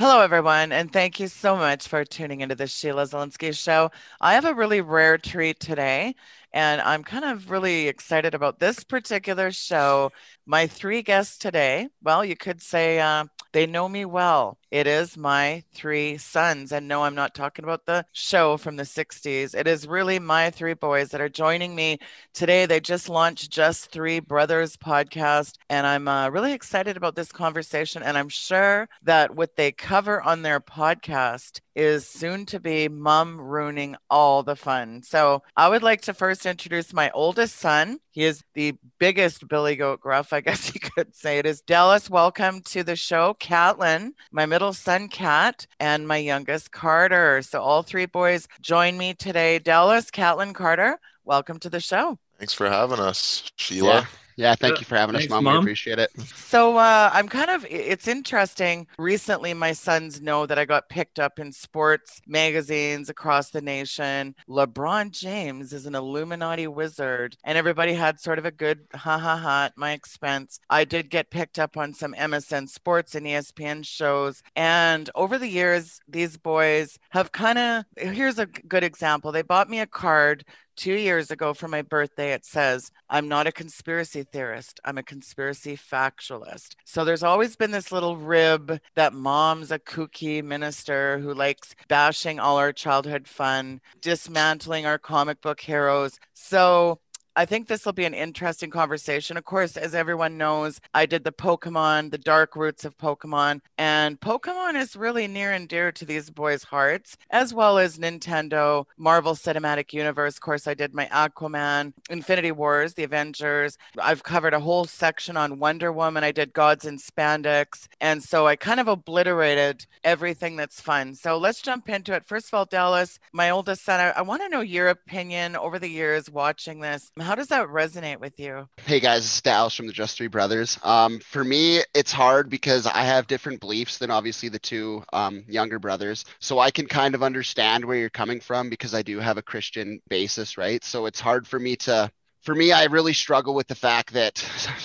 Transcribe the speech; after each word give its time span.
Hello, 0.00 0.22
everyone, 0.22 0.72
and 0.72 0.90
thank 0.90 1.20
you 1.20 1.28
so 1.28 1.56
much 1.56 1.86
for 1.86 2.04
tuning 2.06 2.40
into 2.40 2.54
the 2.54 2.66
Sheila 2.66 3.04
Zilinsky 3.04 3.54
Show. 3.54 3.90
I 4.20 4.32
have 4.32 4.46
a 4.46 4.54
really 4.54 4.80
rare 4.80 5.18
treat 5.18 5.60
today, 5.60 6.14
and 6.54 6.80
I'm 6.80 7.04
kind 7.04 7.24
of 7.24 7.50
really 7.50 7.86
excited 7.86 8.34
about 8.34 8.58
this 8.58 8.82
particular 8.82 9.52
show. 9.52 10.10
My 10.46 10.66
three 10.66 11.02
guests 11.02 11.36
today, 11.36 11.88
well, 12.02 12.24
you 12.24 12.34
could 12.34 12.62
say 12.62 12.98
uh, 12.98 13.26
they 13.52 13.66
know 13.66 13.90
me 13.90 14.06
well. 14.06 14.59
It 14.70 14.86
is 14.86 15.16
my 15.16 15.64
three 15.74 16.16
sons. 16.16 16.70
And 16.70 16.86
no, 16.86 17.02
I'm 17.02 17.16
not 17.16 17.34
talking 17.34 17.64
about 17.64 17.86
the 17.86 18.06
show 18.12 18.56
from 18.56 18.76
the 18.76 18.84
60s. 18.84 19.54
It 19.54 19.66
is 19.66 19.88
really 19.88 20.20
my 20.20 20.50
three 20.50 20.74
boys 20.74 21.08
that 21.08 21.20
are 21.20 21.28
joining 21.28 21.74
me 21.74 21.98
today. 22.34 22.66
They 22.66 22.78
just 22.78 23.08
launched 23.08 23.50
Just 23.50 23.90
Three 23.90 24.20
Brothers 24.20 24.76
podcast. 24.76 25.56
And 25.68 25.86
I'm 25.86 26.06
uh, 26.06 26.28
really 26.30 26.52
excited 26.52 26.96
about 26.96 27.16
this 27.16 27.32
conversation. 27.32 28.04
And 28.04 28.16
I'm 28.16 28.28
sure 28.28 28.88
that 29.02 29.34
what 29.34 29.56
they 29.56 29.72
cover 29.72 30.22
on 30.22 30.42
their 30.42 30.60
podcast 30.60 31.60
is 31.74 32.06
soon 32.06 32.44
to 32.44 32.60
be 32.60 32.88
mom 32.88 33.40
ruining 33.40 33.96
all 34.10 34.42
the 34.42 34.54
fun. 34.54 35.02
So 35.02 35.42
I 35.56 35.68
would 35.68 35.82
like 35.82 36.02
to 36.02 36.14
first 36.14 36.44
introduce 36.44 36.92
my 36.92 37.10
oldest 37.12 37.56
son. 37.56 37.98
He 38.10 38.24
is 38.24 38.42
the 38.54 38.74
biggest 38.98 39.48
Billy 39.48 39.76
Goat 39.76 40.00
Gruff, 40.00 40.32
I 40.32 40.40
guess 40.40 40.74
you 40.74 40.80
could 40.80 41.14
say 41.14 41.38
it 41.38 41.46
is. 41.46 41.62
Dallas, 41.62 42.10
welcome 42.10 42.60
to 42.62 42.82
the 42.82 42.96
show. 42.96 43.34
Catlin, 43.34 44.12
my 44.30 44.44
middle 44.44 44.59
son, 44.68 45.08
Cat, 45.08 45.66
and 45.80 46.06
my 46.06 46.18
youngest, 46.18 46.70
Carter. 46.70 47.40
So 47.42 47.60
all 47.60 47.82
three 47.82 48.06
boys 48.06 48.46
join 48.60 48.98
me 48.98 49.14
today. 49.14 49.58
Dallas, 49.58 50.10
Catlin, 50.10 50.52
Carter, 50.52 50.98
welcome 51.24 51.58
to 51.60 51.70
the 51.70 51.80
show. 51.80 52.18
Thanks 52.38 52.52
for 52.52 52.68
having 52.68 53.00
us, 53.00 53.50
Sheila. 53.56 53.88
Yeah. 53.88 54.06
Yeah, 54.40 54.54
thank 54.54 54.80
you 54.80 54.86
for 54.86 54.96
having 54.96 55.12
Thanks, 55.12 55.26
us, 55.26 55.30
Mom. 55.30 55.44
Mom. 55.44 55.54
We 55.56 55.60
appreciate 55.60 55.98
it. 55.98 56.10
So 56.34 56.78
uh, 56.78 57.10
I'm 57.12 57.28
kind 57.28 57.50
of, 57.50 57.66
it's 57.68 58.08
interesting. 58.08 58.86
Recently, 58.98 59.52
my 59.52 59.72
sons 59.72 60.22
know 60.22 60.46
that 60.46 60.58
I 60.58 60.64
got 60.64 60.88
picked 60.88 61.18
up 61.18 61.38
in 61.38 61.52
sports 61.52 62.22
magazines 62.26 63.10
across 63.10 63.50
the 63.50 63.60
nation. 63.60 64.34
LeBron 64.48 65.10
James 65.10 65.74
is 65.74 65.84
an 65.84 65.94
Illuminati 65.94 66.66
wizard, 66.66 67.36
and 67.44 67.58
everybody 67.58 67.92
had 67.92 68.18
sort 68.18 68.38
of 68.38 68.46
a 68.46 68.50
good 68.50 68.86
ha 68.94 69.18
ha 69.18 69.36
ha 69.36 69.64
at 69.66 69.76
my 69.76 69.92
expense. 69.92 70.58
I 70.70 70.84
did 70.84 71.10
get 71.10 71.30
picked 71.30 71.58
up 71.58 71.76
on 71.76 71.92
some 71.92 72.14
MSN 72.14 72.70
sports 72.70 73.14
and 73.14 73.26
ESPN 73.26 73.84
shows. 73.84 74.42
And 74.56 75.10
over 75.14 75.36
the 75.36 75.48
years, 75.48 76.00
these 76.08 76.38
boys 76.38 76.98
have 77.10 77.32
kind 77.32 77.58
of, 77.58 77.84
here's 77.98 78.38
a 78.38 78.46
good 78.46 78.84
example. 78.84 79.32
They 79.32 79.42
bought 79.42 79.68
me 79.68 79.80
a 79.80 79.86
card 79.86 80.46
two 80.80 80.94
years 80.94 81.30
ago 81.30 81.52
for 81.52 81.68
my 81.68 81.82
birthday, 81.82 82.32
it 82.32 82.42
says, 82.46 82.90
I'm 83.10 83.28
not 83.28 83.46
a 83.46 83.52
conspiracy 83.52 84.22
theorist, 84.22 84.80
I'm 84.82 84.96
a 84.96 85.02
conspiracy 85.02 85.76
factualist. 85.76 86.74
So 86.86 87.04
there's 87.04 87.22
always 87.22 87.54
been 87.54 87.70
this 87.70 87.92
little 87.92 88.16
rib 88.16 88.80
that 88.94 89.12
mom's 89.12 89.70
a 89.70 89.78
kooky 89.78 90.42
minister 90.42 91.18
who 91.18 91.34
likes 91.34 91.74
bashing 91.88 92.40
all 92.40 92.56
our 92.56 92.72
childhood 92.72 93.28
fun, 93.28 93.82
dismantling 94.00 94.86
our 94.86 94.96
comic 94.96 95.42
book 95.42 95.60
heroes. 95.60 96.18
So 96.32 97.00
I 97.36 97.44
think 97.44 97.68
this 97.68 97.86
will 97.86 97.92
be 97.92 98.04
an 98.04 98.14
interesting 98.14 98.70
conversation. 98.70 99.36
Of 99.36 99.44
course, 99.44 99.76
as 99.76 99.94
everyone 99.94 100.36
knows, 100.36 100.80
I 100.94 101.06
did 101.06 101.22
the 101.22 101.32
Pokemon, 101.32 102.10
the 102.10 102.18
dark 102.18 102.56
roots 102.56 102.84
of 102.84 102.98
Pokemon, 102.98 103.60
and 103.78 104.20
Pokemon 104.20 104.74
is 104.74 104.96
really 104.96 105.26
near 105.28 105.52
and 105.52 105.68
dear 105.68 105.92
to 105.92 106.04
these 106.04 106.28
boys' 106.30 106.64
hearts, 106.64 107.16
as 107.30 107.54
well 107.54 107.78
as 107.78 107.98
Nintendo, 107.98 108.84
Marvel 108.96 109.34
Cinematic 109.34 109.92
Universe. 109.92 110.36
Of 110.36 110.42
course, 110.42 110.66
I 110.66 110.74
did 110.74 110.92
my 110.92 111.06
Aquaman, 111.06 111.92
Infinity 112.10 112.52
Wars, 112.52 112.94
the 112.94 113.04
Avengers. 113.04 113.78
I've 113.98 114.24
covered 114.24 114.54
a 114.54 114.60
whole 114.60 114.84
section 114.84 115.36
on 115.36 115.58
Wonder 115.58 115.92
Woman. 115.92 116.24
I 116.24 116.32
did 116.32 116.52
Gods 116.52 116.84
in 116.84 116.98
Spandex. 116.98 117.86
And 118.00 118.22
so 118.22 118.46
I 118.46 118.56
kind 118.56 118.80
of 118.80 118.88
obliterated 118.88 119.86
everything 120.02 120.56
that's 120.56 120.80
fun. 120.80 121.14
So 121.14 121.38
let's 121.38 121.62
jump 121.62 121.88
into 121.88 122.12
it. 122.14 122.24
First 122.24 122.48
of 122.48 122.54
all, 122.54 122.64
Dallas, 122.64 123.18
my 123.32 123.50
oldest 123.50 123.84
son, 123.84 124.00
I, 124.00 124.10
I 124.10 124.22
want 124.22 124.42
to 124.42 124.48
know 124.48 124.60
your 124.60 124.88
opinion 124.88 125.56
over 125.56 125.78
the 125.78 125.88
years 125.88 126.30
watching 126.30 126.80
this 126.80 127.12
how 127.20 127.34
does 127.34 127.48
that 127.48 127.68
resonate 127.68 128.20
with 128.20 128.38
you? 128.38 128.68
Hey 128.84 129.00
guys, 129.00 129.24
it's 129.24 129.40
Dallas 129.40 129.74
from 129.74 129.86
the 129.86 129.92
Just 129.92 130.16
Three 130.16 130.28
Brothers. 130.28 130.78
Um, 130.82 131.20
for 131.20 131.44
me, 131.44 131.80
it's 131.94 132.12
hard 132.12 132.50
because 132.50 132.86
I 132.86 133.02
have 133.02 133.26
different 133.26 133.60
beliefs 133.60 133.98
than 133.98 134.10
obviously 134.10 134.48
the 134.48 134.58
two 134.58 135.02
um, 135.12 135.44
younger 135.48 135.78
brothers. 135.78 136.24
So 136.38 136.58
I 136.58 136.70
can 136.70 136.86
kind 136.86 137.14
of 137.14 137.22
understand 137.22 137.84
where 137.84 137.96
you're 137.96 138.10
coming 138.10 138.40
from 138.40 138.70
because 138.70 138.94
I 138.94 139.02
do 139.02 139.18
have 139.18 139.38
a 139.38 139.42
Christian 139.42 140.00
basis, 140.08 140.56
right? 140.56 140.82
So 140.84 141.06
it's 141.06 141.20
hard 141.20 141.46
for 141.46 141.58
me 141.58 141.76
to 141.76 142.10
for 142.42 142.54
me, 142.54 142.72
I 142.72 142.84
really 142.84 143.12
struggle 143.12 143.54
with 143.54 143.66
the 143.66 143.74
fact 143.74 144.14
that 144.14 144.44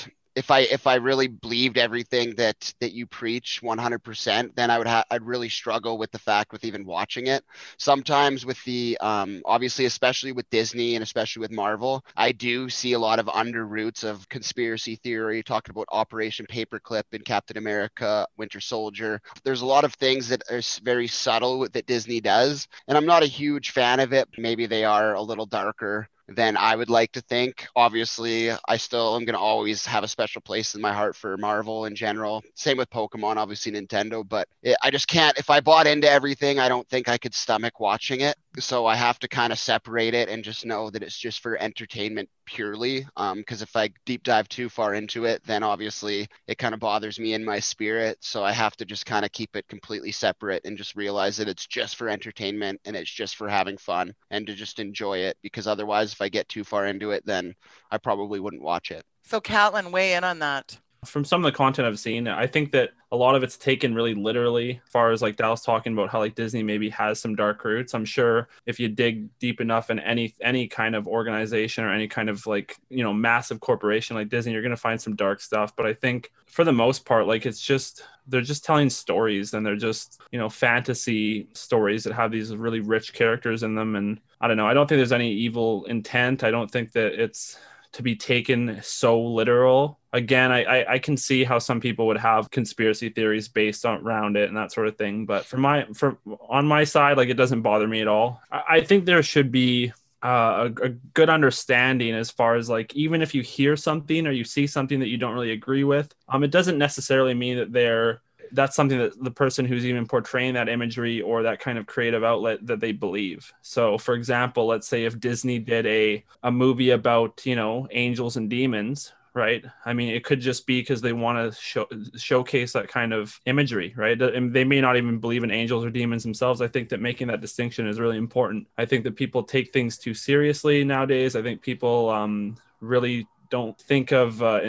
if 0.36 0.52
I 0.52 0.62
if 0.62 0.86
I 0.86 0.96
really 0.96 1.28
believed 1.28 1.78
everything 1.78 2.36
that 2.36 2.74
that 2.82 2.94
you 2.94 3.08
preach 3.08 3.62
100%, 3.64 4.56
then 4.56 4.70
I 4.70 4.78
would 4.78 4.88
have 4.88 5.06
I'd 5.10 5.24
really 5.24 5.50
struggle 5.50 5.98
with 5.98 6.12
the 6.12 6.20
fact 6.20 6.52
with 6.52 6.66
even 6.66 6.86
watching 6.86 7.28
it. 7.28 7.44
Sometimes 7.78 8.46
with 8.46 8.62
the 8.66 8.98
um, 9.00 9.42
obviously 9.46 9.86
especially 9.86 10.34
with 10.34 10.50
Disney 10.50 10.96
and 10.96 11.04
especially 11.04 11.42
with 11.42 11.52
Marvel, 11.52 12.04
I 12.18 12.34
do 12.34 12.70
see 12.70 12.94
a 12.94 13.00
lot 13.00 13.20
of 13.20 13.30
under 13.30 13.66
roots 13.66 14.04
of 14.04 14.28
conspiracy 14.30 14.98
theory 14.98 15.42
talking 15.42 15.72
about 15.72 15.88
Operation 15.92 16.46
Paperclip 16.48 17.04
and 17.14 17.24
Captain 17.24 17.58
America, 17.58 18.28
Winter 18.38 18.60
Soldier. 18.60 19.22
There's 19.44 19.62
a 19.62 19.66
lot 19.66 19.86
of 19.86 19.94
things 19.94 20.28
that 20.30 20.44
are 20.52 20.62
very 20.84 21.08
subtle 21.08 21.68
that 21.70 21.88
Disney 21.88 22.20
does, 22.20 22.68
and 22.88 22.98
I'm 22.98 23.06
not 23.06 23.24
a 23.24 23.28
huge 23.28 23.72
fan 23.72 24.00
of 24.02 24.12
it. 24.14 24.28
Maybe 24.38 24.66
they 24.66 24.84
are 24.84 25.14
a 25.14 25.22
little 25.22 25.46
darker 25.46 26.10
than 26.28 26.58
I 26.58 26.76
would 26.76 26.90
like 26.90 27.12
to 27.14 27.22
think. 27.22 27.68
Obviously, 27.76 28.52
I 28.52 28.78
still 28.78 29.16
am 29.16 29.26
going 29.26 29.36
to 29.36 29.40
always 29.40 29.86
have 29.86 30.04
a 30.04 30.08
special 30.08 30.42
place 30.42 30.76
in 30.76 30.82
my 30.82 30.94
heart 30.94 31.16
for 31.16 31.38
Marvel 31.38 31.86
in 31.86 31.96
general. 31.96 32.44
Same 32.56 32.78
with 32.78 32.90
Pokemon, 32.90 33.38
obviously 33.38 33.72
Nintendo, 33.72 34.28
but 34.28 34.48
it, 34.64 34.76
I 34.84 34.92
just 34.92 35.08
can't. 35.08 35.38
If 35.38 35.50
I 35.50 35.60
bought 35.60 35.88
into 35.88 36.10
everything, 36.10 36.60
I 36.60 36.70
don't 36.70 36.88
think 36.90 37.10
I 37.10 37.18
could 37.18 37.34
stomach 37.34 37.80
watching 37.80 38.22
it. 38.22 38.36
So 38.60 38.86
I 38.86 38.96
have 38.96 39.20
to 39.20 39.28
kind 39.28 39.52
of 39.52 39.60
separate 39.60 40.14
it 40.14 40.30
and 40.30 40.44
just 40.44 40.66
know 40.66 40.90
that 40.90 41.04
it's 41.04 41.18
just 41.18 41.42
for 41.42 41.58
entertainment 41.58 42.30
purely. 42.46 43.02
Because 43.16 43.62
um, 43.62 43.64
if 43.64 43.76
I 43.76 43.90
deep 44.06 44.24
dive 44.24 44.48
too 44.50 44.70
far 44.70 44.94
into 44.94 45.26
it, 45.26 45.42
then 45.46 45.64
obviously 45.64 46.28
it 46.48 46.58
kind 46.58 46.74
of 46.74 46.80
bothers 46.80 47.20
me 47.20 47.34
in 47.34 47.44
my 47.44 47.60
spirit. 47.60 48.18
So 48.22 48.44
I 48.44 48.52
have 48.52 48.76
to 48.78 48.86
just 48.86 49.06
kind 49.06 49.26
of 49.26 49.32
keep 49.32 49.56
it 49.56 49.68
completely 49.68 50.12
separate 50.12 50.66
and 50.66 50.78
just 50.78 50.96
realize 50.96 51.38
that 51.38 51.50
it's 51.50 51.68
just 51.68 51.96
for 51.96 52.10
entertainment 52.10 52.80
and 52.86 52.96
it's 52.96 53.12
just 53.12 53.36
for 53.36 53.50
having 53.50 53.78
fun 53.78 54.14
and 54.32 54.48
to 54.48 54.54
just 54.54 54.80
enjoy 54.80 55.20
it. 55.20 55.38
Because 55.42 55.68
otherwise, 55.68 56.14
if 56.14 56.22
I 56.22 56.30
get 56.30 56.48
too 56.50 56.64
far 56.64 56.86
into 56.86 57.12
it, 57.12 57.26
then 57.26 57.56
I 57.92 57.98
probably 57.98 58.40
wouldn't 58.40 58.64
watch 58.64 58.92
it. 58.92 59.04
So, 59.24 59.42
Catlin, 59.42 59.92
weigh 59.92 60.14
in 60.14 60.24
on 60.24 60.40
that 60.40 60.78
from 61.06 61.24
some 61.24 61.44
of 61.44 61.52
the 61.52 61.56
content 61.56 61.88
I've 61.88 62.00
seen, 62.00 62.28
I 62.28 62.48
think 62.48 62.72
that 62.72 62.92
a 63.12 63.16
lot 63.16 63.36
of 63.36 63.44
it's 63.44 63.58
taken 63.58 63.96
really 63.96 64.14
literally 64.14 64.82
as 64.84 64.92
far 64.92 65.12
as 65.12 65.22
like 65.22 65.38
Dallas 65.38 65.62
talking 65.62 65.94
about 65.94 66.10
how 66.10 66.20
like 66.20 66.36
Disney 66.36 66.64
maybe 66.64 66.90
has 66.90 67.20
some 67.20 67.36
dark 67.36 67.64
roots. 67.64 67.94
I'm 67.94 68.06
sure 68.06 68.50
if 68.66 68.80
you 68.80 68.90
dig 68.90 69.30
deep 69.40 69.62
enough 69.62 69.90
in 69.90 70.00
any 70.00 70.36
any 70.42 70.68
kind 70.68 70.96
of 70.96 71.08
organization 71.08 71.84
or 71.84 71.94
any 71.94 72.08
kind 72.08 72.30
of 72.30 72.46
like, 72.46 72.78
you 72.90 73.04
know, 73.04 73.14
massive 73.14 73.60
corporation 73.60 74.16
like 74.16 74.30
Disney, 74.30 74.52
you're 74.52 74.62
gonna 74.62 74.76
find 74.76 75.00
some 75.02 75.16
dark 75.16 75.40
stuff. 75.40 75.76
But 75.76 75.86
I 75.86 75.94
think 75.94 76.32
for 76.48 76.64
the 76.64 76.74
most 76.74 77.06
part, 77.06 77.28
like 77.28 77.46
it's 77.46 77.62
just 77.62 78.04
they're 78.28 78.42
just 78.42 78.66
telling 78.66 78.90
stories 78.90 79.54
and 79.54 79.66
they're 79.66 79.76
just, 79.76 80.22
you 80.32 80.40
know, 80.40 80.50
fantasy 80.50 81.48
stories 81.54 82.04
that 82.04 82.14
have 82.14 82.32
these 82.32 82.56
really 82.56 82.80
rich 82.80 83.14
characters 83.14 83.64
in 83.64 83.76
them. 83.76 83.96
And 83.96 84.20
I 84.42 84.48
don't 84.48 84.58
know, 84.58 84.68
I 84.68 84.74
don't 84.74 84.88
think 84.88 85.00
there's 85.00 85.12
any 85.12 85.32
evil 85.32 85.86
intent. 85.86 86.44
I 86.44 86.52
don't 86.52 86.70
think 86.70 86.92
that 86.94 87.14
it's 87.14 87.58
to 87.96 88.04
be 88.04 88.16
taken 88.16 88.80
so 88.84 89.22
literal. 89.22 90.00
Again, 90.12 90.52
I, 90.52 90.64
I, 90.64 90.94
I 90.94 91.00
can 91.00 91.16
see 91.16 91.44
how 91.44 91.60
some 91.60 91.80
people 91.80 92.08
would 92.08 92.18
have 92.18 92.52
conspiracy 92.52 93.10
theories 93.10 93.48
based 93.48 93.86
on 93.86 94.02
around 94.02 94.36
it 94.36 94.50
and 94.50 94.58
that 94.58 94.74
sort 94.74 94.88
of 94.88 94.98
thing. 94.98 95.26
But 95.26 95.46
for 95.46 95.58
my 95.58 95.86
for 95.94 96.18
on 96.50 96.68
my 96.68 96.84
side, 96.84 97.18
like 97.18 97.30
it 97.30 97.36
doesn't 97.36 97.62
bother 97.62 97.88
me 97.88 98.02
at 98.02 98.08
all. 98.08 98.42
I, 98.52 98.64
I 98.70 98.82
think 98.82 99.06
there 99.06 99.24
should 99.24 99.50
be 99.50 99.94
uh, 100.24 100.70
a, 100.82 100.86
a, 100.86 100.90
good 100.90 101.30
understanding 101.30 102.14
as 102.14 102.32
far 102.32 102.56
as 102.56 102.70
like 102.70 102.94
even 102.96 103.22
if 103.22 103.36
you 103.36 103.42
hear 103.42 103.78
something 103.78 104.26
or 104.28 104.32
you 104.32 104.44
see 104.44 104.68
something 104.68 105.00
that 105.00 105.08
you 105.08 105.18
don't 105.18 105.36
really 105.36 105.52
agree 105.52 105.84
with 105.84 106.16
um 106.30 106.44
it 106.44 106.50
doesn't 106.50 106.80
necessarily 106.80 107.36
mean 107.36 107.58
that 107.58 107.72
they're 107.72 108.22
that's 108.56 108.76
something 108.76 108.98
that 108.98 109.24
the 109.24 109.32
person 109.32 109.66
who's 109.66 109.86
even 109.86 110.08
portraying 110.08 110.54
that 110.56 110.70
imagery 110.70 111.22
or 111.22 111.44
that 111.44 111.60
kind 111.60 111.78
of 111.78 111.86
creative 111.86 112.24
outlet 112.24 112.66
that 112.68 112.80
they 112.80 112.92
believe. 112.92 113.52
So, 113.62 113.98
for 113.98 114.16
example, 114.16 114.66
let's 114.66 114.88
say 114.88 115.06
if 115.06 115.20
Disney 115.20 115.60
did 115.60 115.86
a 115.86 116.24
a 116.44 116.52
movie 116.52 116.92
about 116.92 117.46
you 117.46 117.56
know 117.56 117.88
angels 117.92 118.38
and 118.38 118.50
demons, 118.50 119.14
right? 119.36 119.66
I 119.86 119.94
mean, 119.94 120.16
it 120.16 120.24
could 120.24 120.40
just 120.40 120.66
be 120.66 120.80
because 120.80 121.02
they 121.02 121.14
want 121.14 121.54
to 121.54 121.62
show, 121.62 121.88
showcase 122.16 122.72
that 122.72 122.88
kind 122.88 123.14
of 123.14 123.40
imagery, 123.46 123.94
right? 123.98 124.20
And 124.20 124.54
they 124.54 124.64
may 124.64 124.80
not 124.80 124.96
even 124.96 125.20
believe 125.20 125.44
in 125.44 125.52
angels 125.52 125.84
or 125.84 125.90
demons 125.90 126.24
themselves. 126.24 126.62
I 126.62 126.70
think 126.70 126.88
that 126.90 127.02
making 127.02 127.28
that 127.28 127.42
distinction 127.42 127.86
is 127.88 128.00
really 128.00 128.18
important. 128.18 128.68
I 128.78 128.86
think 128.86 129.04
that 129.04 129.18
people 129.18 129.44
take 129.44 129.74
things 129.74 129.98
too 129.98 130.14
seriously 130.14 130.86
nowadays. 130.86 131.36
I 131.36 131.42
think 131.42 131.62
people 131.62 132.10
um, 132.10 132.56
really 132.80 133.28
don't 133.56 133.78
think 133.80 134.12
of 134.12 134.42
uh, 134.42 134.60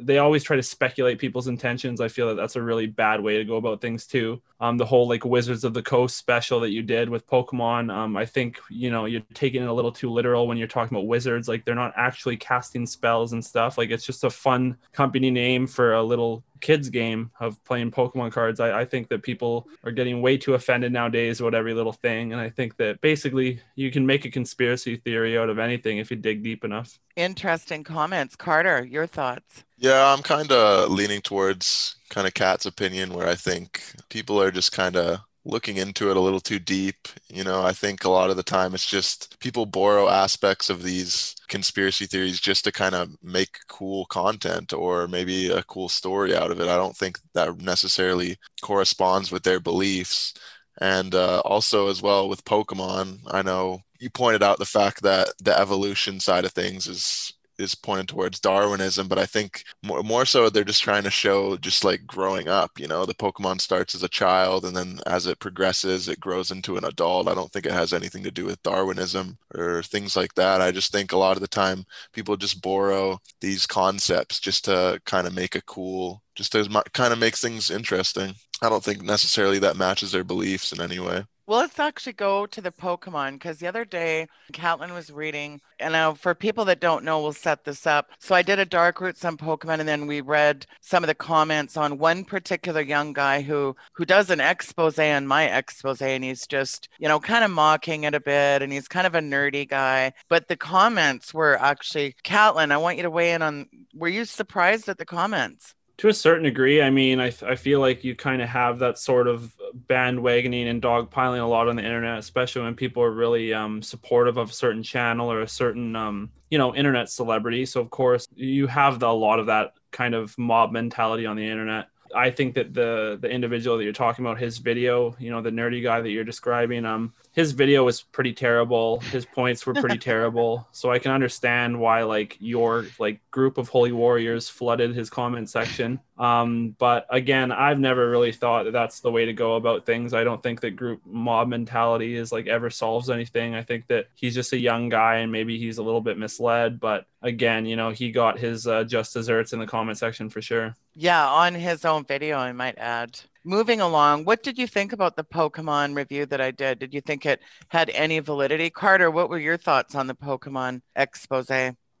they 0.00 0.18
always 0.18 0.44
try 0.44 0.56
to 0.56 0.62
speculate 0.62 1.18
people's 1.18 1.48
intentions. 1.48 2.00
I 2.00 2.08
feel 2.08 2.28
that 2.28 2.36
that's 2.36 2.56
a 2.56 2.62
really 2.62 2.86
bad 2.86 3.20
way 3.20 3.38
to 3.38 3.44
go 3.44 3.56
about 3.56 3.80
things 3.80 4.06
too. 4.06 4.40
Um, 4.60 4.78
the 4.78 4.86
whole 4.86 5.08
like 5.08 5.24
wizards 5.24 5.64
of 5.64 5.74
the 5.74 5.82
coast 5.82 6.16
special 6.16 6.60
that 6.60 6.70
you 6.70 6.82
did 6.82 7.10
with 7.10 7.26
pokemon 7.26 7.92
um, 7.92 8.16
i 8.16 8.24
think 8.24 8.58
you 8.70 8.90
know 8.90 9.04
you're 9.04 9.20
taking 9.34 9.62
it 9.62 9.68
a 9.68 9.72
little 9.72 9.92
too 9.92 10.10
literal 10.10 10.46
when 10.46 10.56
you're 10.58 10.68
talking 10.68 10.96
about 10.96 11.06
wizards. 11.06 11.48
Like 11.48 11.64
they're 11.64 11.74
not 11.74 11.94
actually 11.96 12.36
casting 12.36 12.86
spells 12.86 13.32
and 13.32 13.44
stuff. 13.44 13.78
Like 13.78 13.90
it's 13.90 14.04
just 14.04 14.24
a 14.24 14.30
fun 14.30 14.76
company 14.92 15.30
name 15.30 15.66
for 15.66 15.94
a 15.94 16.02
little 16.02 16.44
kids 16.60 16.88
game 16.90 17.30
of 17.40 17.62
playing 17.64 17.90
Pokemon 17.90 18.32
cards. 18.32 18.60
I, 18.60 18.80
I 18.80 18.84
think 18.84 19.08
that 19.08 19.22
people 19.22 19.68
are 19.84 19.90
getting 19.90 20.22
way 20.22 20.36
too 20.36 20.54
offended 20.54 20.92
nowadays 20.92 21.40
about 21.40 21.54
every 21.54 21.74
little 21.74 21.92
thing. 21.92 22.32
And 22.32 22.40
I 22.40 22.50
think 22.50 22.76
that 22.78 23.00
basically 23.00 23.60
you 23.74 23.90
can 23.90 24.06
make 24.06 24.24
a 24.24 24.30
conspiracy 24.30 24.96
theory 24.96 25.38
out 25.38 25.50
of 25.50 25.58
anything 25.58 25.98
if 25.98 26.10
you 26.10 26.16
dig 26.16 26.42
deep 26.42 26.64
enough. 26.64 26.98
Interesting 27.16 27.84
comments. 27.84 28.36
Carter, 28.36 28.84
your 28.84 29.06
thoughts? 29.06 29.64
Yeah, 29.78 30.12
I'm 30.12 30.22
kind 30.22 30.50
of 30.52 30.90
leaning 30.90 31.20
towards 31.20 31.96
kind 32.08 32.26
of 32.26 32.34
Kat's 32.34 32.66
opinion 32.66 33.12
where 33.12 33.28
I 33.28 33.34
think 33.34 33.82
people 34.08 34.40
are 34.40 34.50
just 34.50 34.72
kind 34.72 34.96
of 34.96 35.20
looking 35.46 35.76
into 35.76 36.10
it 36.10 36.16
a 36.16 36.20
little 36.20 36.40
too 36.40 36.58
deep. 36.58 37.08
You 37.28 37.44
know, 37.44 37.62
I 37.62 37.72
think 37.72 38.04
a 38.04 38.10
lot 38.10 38.30
of 38.30 38.36
the 38.36 38.42
time 38.42 38.74
it's 38.74 38.86
just 38.86 39.38
people 39.40 39.64
borrow 39.66 40.08
aspects 40.08 40.68
of 40.68 40.82
these 40.82 41.36
conspiracy 41.48 42.06
theories 42.06 42.40
just 42.40 42.64
to 42.64 42.72
kind 42.72 42.94
of 42.94 43.16
make 43.22 43.60
cool 43.68 44.06
content 44.06 44.72
or 44.72 45.06
maybe 45.08 45.48
a 45.50 45.62
cool 45.62 45.88
story 45.88 46.36
out 46.36 46.50
of 46.50 46.60
it. 46.60 46.68
I 46.68 46.76
don't 46.76 46.96
think 46.96 47.18
that 47.34 47.60
necessarily 47.60 48.38
corresponds 48.62 49.30
with 49.30 49.44
their 49.44 49.60
beliefs. 49.60 50.34
And 50.78 51.14
uh, 51.14 51.40
also, 51.40 51.88
as 51.88 52.02
well 52.02 52.28
with 52.28 52.44
Pokemon, 52.44 53.20
I 53.28 53.42
know 53.42 53.80
you 53.98 54.10
pointed 54.10 54.42
out 54.42 54.58
the 54.58 54.66
fact 54.66 55.02
that 55.02 55.28
the 55.42 55.58
evolution 55.58 56.20
side 56.20 56.44
of 56.44 56.52
things 56.52 56.86
is 56.86 57.32
is 57.58 57.74
pointed 57.74 58.08
towards 58.08 58.40
Darwinism, 58.40 59.08
but 59.08 59.18
I 59.18 59.26
think 59.26 59.64
more, 59.82 60.02
more 60.02 60.24
so 60.24 60.48
they're 60.48 60.64
just 60.64 60.82
trying 60.82 61.04
to 61.04 61.10
show 61.10 61.56
just 61.56 61.84
like 61.84 62.06
growing 62.06 62.48
up. 62.48 62.78
You 62.78 62.88
know, 62.88 63.06
the 63.06 63.14
Pokemon 63.14 63.60
starts 63.60 63.94
as 63.94 64.02
a 64.02 64.08
child 64.08 64.64
and 64.64 64.76
then 64.76 65.00
as 65.06 65.26
it 65.26 65.38
progresses, 65.38 66.08
it 66.08 66.20
grows 66.20 66.50
into 66.50 66.76
an 66.76 66.84
adult. 66.84 67.28
I 67.28 67.34
don't 67.34 67.50
think 67.52 67.66
it 67.66 67.72
has 67.72 67.92
anything 67.92 68.22
to 68.24 68.30
do 68.30 68.44
with 68.44 68.62
Darwinism 68.62 69.38
or 69.54 69.82
things 69.82 70.16
like 70.16 70.34
that. 70.34 70.60
I 70.60 70.70
just 70.70 70.92
think 70.92 71.12
a 71.12 71.18
lot 71.18 71.36
of 71.36 71.40
the 71.40 71.48
time 71.48 71.84
people 72.12 72.36
just 72.36 72.62
borrow 72.62 73.18
these 73.40 73.66
concepts 73.66 74.40
just 74.40 74.64
to 74.66 75.00
kind 75.04 75.26
of 75.26 75.34
make 75.34 75.54
a 75.54 75.62
cool, 75.62 76.22
just 76.34 76.52
to 76.52 76.82
kind 76.92 77.12
of 77.12 77.18
make 77.18 77.36
things 77.36 77.70
interesting. 77.70 78.34
I 78.62 78.68
don't 78.68 78.84
think 78.84 79.02
necessarily 79.02 79.58
that 79.60 79.76
matches 79.76 80.12
their 80.12 80.24
beliefs 80.24 80.72
in 80.72 80.80
any 80.80 80.98
way. 80.98 81.24
Well, 81.48 81.60
let's 81.60 81.78
actually 81.78 82.14
go 82.14 82.44
to 82.46 82.60
the 82.60 82.72
Pokemon 82.72 83.34
because 83.34 83.58
the 83.58 83.68
other 83.68 83.84
day, 83.84 84.26
Catlin 84.52 84.92
was 84.92 85.12
reading, 85.12 85.60
and 85.78 86.18
for 86.18 86.34
people 86.34 86.64
that 86.64 86.80
don't 86.80 87.04
know, 87.04 87.20
we'll 87.22 87.32
set 87.32 87.62
this 87.64 87.86
up. 87.86 88.10
So 88.18 88.34
I 88.34 88.42
did 88.42 88.58
a 88.58 88.64
dark 88.64 89.00
roots 89.00 89.24
on 89.24 89.36
Pokemon, 89.36 89.78
and 89.78 89.88
then 89.88 90.08
we 90.08 90.20
read 90.20 90.66
some 90.80 91.04
of 91.04 91.08
the 91.08 91.14
comments 91.14 91.76
on 91.76 91.98
one 91.98 92.24
particular 92.24 92.80
young 92.80 93.12
guy 93.12 93.42
who 93.42 93.76
who 93.92 94.04
does 94.04 94.28
an 94.30 94.40
expose 94.40 94.98
on 94.98 95.28
my 95.28 95.44
expose, 95.44 96.02
and 96.02 96.24
he's 96.24 96.48
just 96.48 96.88
you 96.98 97.06
know 97.06 97.20
kind 97.20 97.44
of 97.44 97.52
mocking 97.52 98.02
it 98.02 98.14
a 98.14 98.20
bit, 98.20 98.60
and 98.60 98.72
he's 98.72 98.88
kind 98.88 99.06
of 99.06 99.14
a 99.14 99.20
nerdy 99.20 99.68
guy. 99.68 100.14
But 100.28 100.48
the 100.48 100.56
comments 100.56 101.32
were 101.32 101.56
actually, 101.60 102.16
Catlin, 102.24 102.72
I 102.72 102.76
want 102.78 102.96
you 102.96 103.04
to 103.04 103.10
weigh 103.10 103.32
in 103.32 103.42
on. 103.42 103.68
Were 103.94 104.08
you 104.08 104.24
surprised 104.24 104.88
at 104.88 104.98
the 104.98 105.06
comments? 105.06 105.75
To 105.98 106.08
a 106.08 106.14
certain 106.14 106.44
degree 106.44 106.82
i 106.82 106.90
mean 106.90 107.20
i, 107.20 107.32
I 107.46 107.56
feel 107.56 107.80
like 107.80 108.04
you 108.04 108.14
kind 108.14 108.42
of 108.42 108.48
have 108.48 108.78
that 108.80 108.98
sort 108.98 109.28
of 109.28 109.56
bandwagoning 109.88 110.68
and 110.68 110.80
dogpiling 110.82 111.42
a 111.42 111.46
lot 111.46 111.68
on 111.68 111.76
the 111.76 111.84
internet 111.84 112.18
especially 112.18 112.62
when 112.62 112.74
people 112.74 113.02
are 113.02 113.10
really 113.10 113.52
um, 113.52 113.82
supportive 113.82 114.36
of 114.36 114.50
a 114.50 114.52
certain 114.52 114.82
channel 114.82 115.30
or 115.30 115.42
a 115.42 115.48
certain 115.48 115.96
um, 115.96 116.30
you 116.50 116.58
know 116.58 116.74
internet 116.74 117.10
celebrity. 117.10 117.66
So 117.66 117.80
of 117.80 117.90
course 117.90 118.26
you 118.34 118.66
have 118.66 119.00
the, 119.00 119.08
a 119.08 119.08
lot 119.08 119.38
of 119.38 119.46
that 119.46 119.74
kind 119.90 120.14
of 120.14 120.36
mob 120.38 120.72
mentality 120.72 121.26
on 121.26 121.36
the 121.36 121.48
internet. 121.48 121.88
I 122.14 122.30
think 122.30 122.54
that 122.54 122.72
the 122.72 123.18
the 123.20 123.28
individual 123.28 123.76
that 123.76 123.84
you're 123.84 123.92
talking 123.92 124.24
about, 124.24 124.38
his 124.38 124.58
video, 124.58 125.16
you 125.18 125.30
know, 125.30 125.42
the 125.42 125.50
nerdy 125.50 125.82
guy 125.82 126.00
that 126.00 126.10
you're 126.10 126.24
describing, 126.24 126.84
um, 126.84 127.12
his 127.36 127.52
video 127.52 127.84
was 127.84 128.00
pretty 128.00 128.32
terrible. 128.32 129.00
His 129.00 129.26
points 129.26 129.66
were 129.66 129.74
pretty 129.74 129.98
terrible. 129.98 130.66
So 130.76 130.90
I 130.90 130.98
can 130.98 131.10
understand 131.10 131.78
why 131.80 132.02
like 132.02 132.36
your 132.38 132.86
like 132.98 133.20
group 133.30 133.56
of 133.58 133.68
holy 133.68 133.92
warriors 133.92 134.48
flooded 134.48 134.94
his 134.94 135.10
comment 135.10 135.48
section. 135.48 136.00
Um, 136.18 136.76
but 136.78 137.06
again, 137.10 137.50
I've 137.50 137.78
never 137.78 138.08
really 138.10 138.32
thought 138.32 138.64
that 138.64 138.72
that's 138.72 139.00
the 139.00 139.10
way 139.10 139.24
to 139.24 139.32
go 139.32 139.56
about 139.56 139.86
things. 139.86 140.12
I 140.12 140.22
don't 140.22 140.42
think 140.42 140.60
that 140.60 140.72
group 140.76 141.00
mob 141.06 141.48
mentality 141.48 142.16
is 142.16 142.30
like 142.30 142.46
ever 142.46 142.70
solves 142.70 143.10
anything. 143.10 143.54
I 143.54 143.62
think 143.62 143.86
that 143.88 144.06
he's 144.14 144.34
just 144.34 144.52
a 144.52 144.58
young 144.58 144.88
guy 144.88 145.16
and 145.16 145.32
maybe 145.32 145.58
he's 145.58 145.78
a 145.78 145.82
little 145.82 146.02
bit 146.02 146.18
misled. 146.18 146.78
But 146.78 147.06
again, 147.22 147.66
you 147.66 147.76
know, 147.76 147.90
he 147.90 148.12
got 148.12 148.38
his 148.38 148.66
uh, 148.66 148.84
just 148.84 149.14
desserts 149.14 149.52
in 149.52 149.58
the 149.58 149.66
comment 149.66 149.98
section 149.98 150.28
for 150.28 150.42
sure. 150.42 150.74
Yeah, 150.94 151.26
on 151.26 151.54
his 151.54 151.84
own 151.84 152.04
video, 152.04 152.38
I 152.38 152.52
might 152.52 152.78
add 152.78 153.18
moving 153.46 153.80
along, 153.80 154.24
what 154.24 154.42
did 154.42 154.58
you 154.58 154.66
think 154.66 154.92
about 154.92 155.16
the 155.16 155.24
Pokemon 155.24 155.96
review 155.96 156.26
that 156.26 156.40
I 156.40 156.50
did? 156.50 156.80
Did 156.80 156.92
you 156.92 157.00
think 157.00 157.24
it 157.24 157.40
had 157.68 157.90
any 157.90 158.18
validity? 158.18 158.68
Carter, 158.68 159.10
what 159.10 159.30
were 159.30 159.38
your 159.38 159.56
thoughts 159.56 159.94
on 159.94 160.06
the 160.06 160.14
Pokemon 160.14 160.82
expose? 160.96 161.46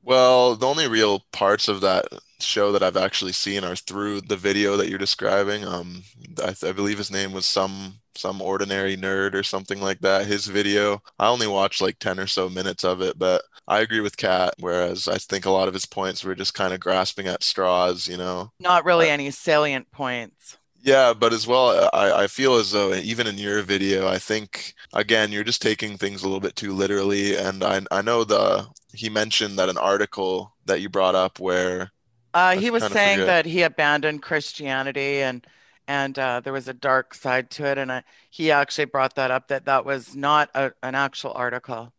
Well, 0.02 0.56
the 0.56 0.66
only 0.66 0.88
real 0.88 1.24
parts 1.32 1.68
of 1.68 1.80
that 1.80 2.06
show 2.40 2.72
that 2.72 2.82
I've 2.82 2.96
actually 2.96 3.32
seen 3.32 3.64
are 3.64 3.76
through 3.76 4.20
the 4.22 4.36
video 4.36 4.76
that 4.76 4.88
you're 4.88 4.98
describing. 4.98 5.64
Um, 5.64 6.02
I, 6.42 6.54
I, 6.62 6.72
believe 6.72 6.98
his 6.98 7.10
name 7.10 7.32
was 7.32 7.46
some 7.46 7.94
some 8.14 8.40
ordinary 8.40 8.96
nerd 8.96 9.34
or 9.34 9.42
something 9.42 9.80
like 9.80 10.00
that. 10.00 10.26
His 10.26 10.46
video, 10.46 11.02
I 11.18 11.28
only 11.28 11.46
watched 11.46 11.80
like 11.80 11.98
ten 11.98 12.20
or 12.20 12.26
so 12.26 12.48
minutes 12.48 12.84
of 12.84 13.02
it, 13.02 13.18
but 13.18 13.42
I 13.66 13.80
agree 13.80 14.00
with 14.00 14.16
Kat. 14.16 14.54
Whereas 14.58 15.08
I 15.08 15.18
think 15.18 15.44
a 15.44 15.50
lot 15.50 15.68
of 15.68 15.74
his 15.74 15.86
points 15.86 16.24
were 16.24 16.34
just 16.34 16.54
kind 16.54 16.72
of 16.72 16.80
grasping 16.80 17.26
at 17.26 17.42
straws, 17.42 18.06
you 18.06 18.16
know. 18.16 18.52
Not 18.60 18.84
really 18.84 19.08
any 19.08 19.30
salient 19.30 19.90
points. 19.90 20.55
Yeah, 20.86 21.14
but 21.14 21.32
as 21.32 21.46
well, 21.48 21.90
I, 21.92 22.22
I 22.24 22.26
feel 22.28 22.54
as 22.56 22.70
though 22.70 22.94
even 22.94 23.26
in 23.26 23.38
your 23.38 23.62
video, 23.62 24.06
I 24.08 24.18
think 24.18 24.74
again 24.92 25.32
you're 25.32 25.44
just 25.44 25.60
taking 25.60 25.98
things 25.98 26.22
a 26.22 26.26
little 26.26 26.40
bit 26.40 26.56
too 26.56 26.72
literally. 26.72 27.36
And 27.36 27.62
I 27.64 27.82
I 27.90 28.02
know 28.02 28.24
the 28.24 28.68
he 28.94 29.10
mentioned 29.10 29.58
that 29.58 29.68
an 29.68 29.78
article 29.78 30.54
that 30.64 30.80
you 30.80 30.88
brought 30.88 31.14
up 31.16 31.40
where 31.40 31.90
uh, 32.34 32.56
he 32.56 32.70
was 32.70 32.84
saying 32.84 33.24
that 33.24 33.46
he 33.46 33.62
abandoned 33.62 34.22
Christianity 34.22 35.22
and 35.22 35.46
and 35.88 36.18
uh, 36.18 36.40
there 36.40 36.52
was 36.52 36.66
a 36.66 36.74
dark 36.74 37.14
side 37.14 37.48
to 37.52 37.64
it, 37.64 37.78
and 37.78 37.92
I, 37.92 38.02
he 38.28 38.50
actually 38.50 38.86
brought 38.86 39.14
that 39.14 39.30
up 39.30 39.46
that 39.48 39.66
that 39.66 39.84
was 39.84 40.16
not 40.16 40.50
a, 40.54 40.72
an 40.82 40.96
actual 40.96 41.32
article. 41.34 41.92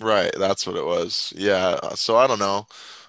Right, 0.00 0.32
that's 0.38 0.66
what 0.66 0.76
it 0.76 0.86
was. 0.86 1.32
Yeah, 1.36 1.78
so 1.94 2.16
I 2.16 2.26
don't 2.26 2.38
know. 2.38 2.66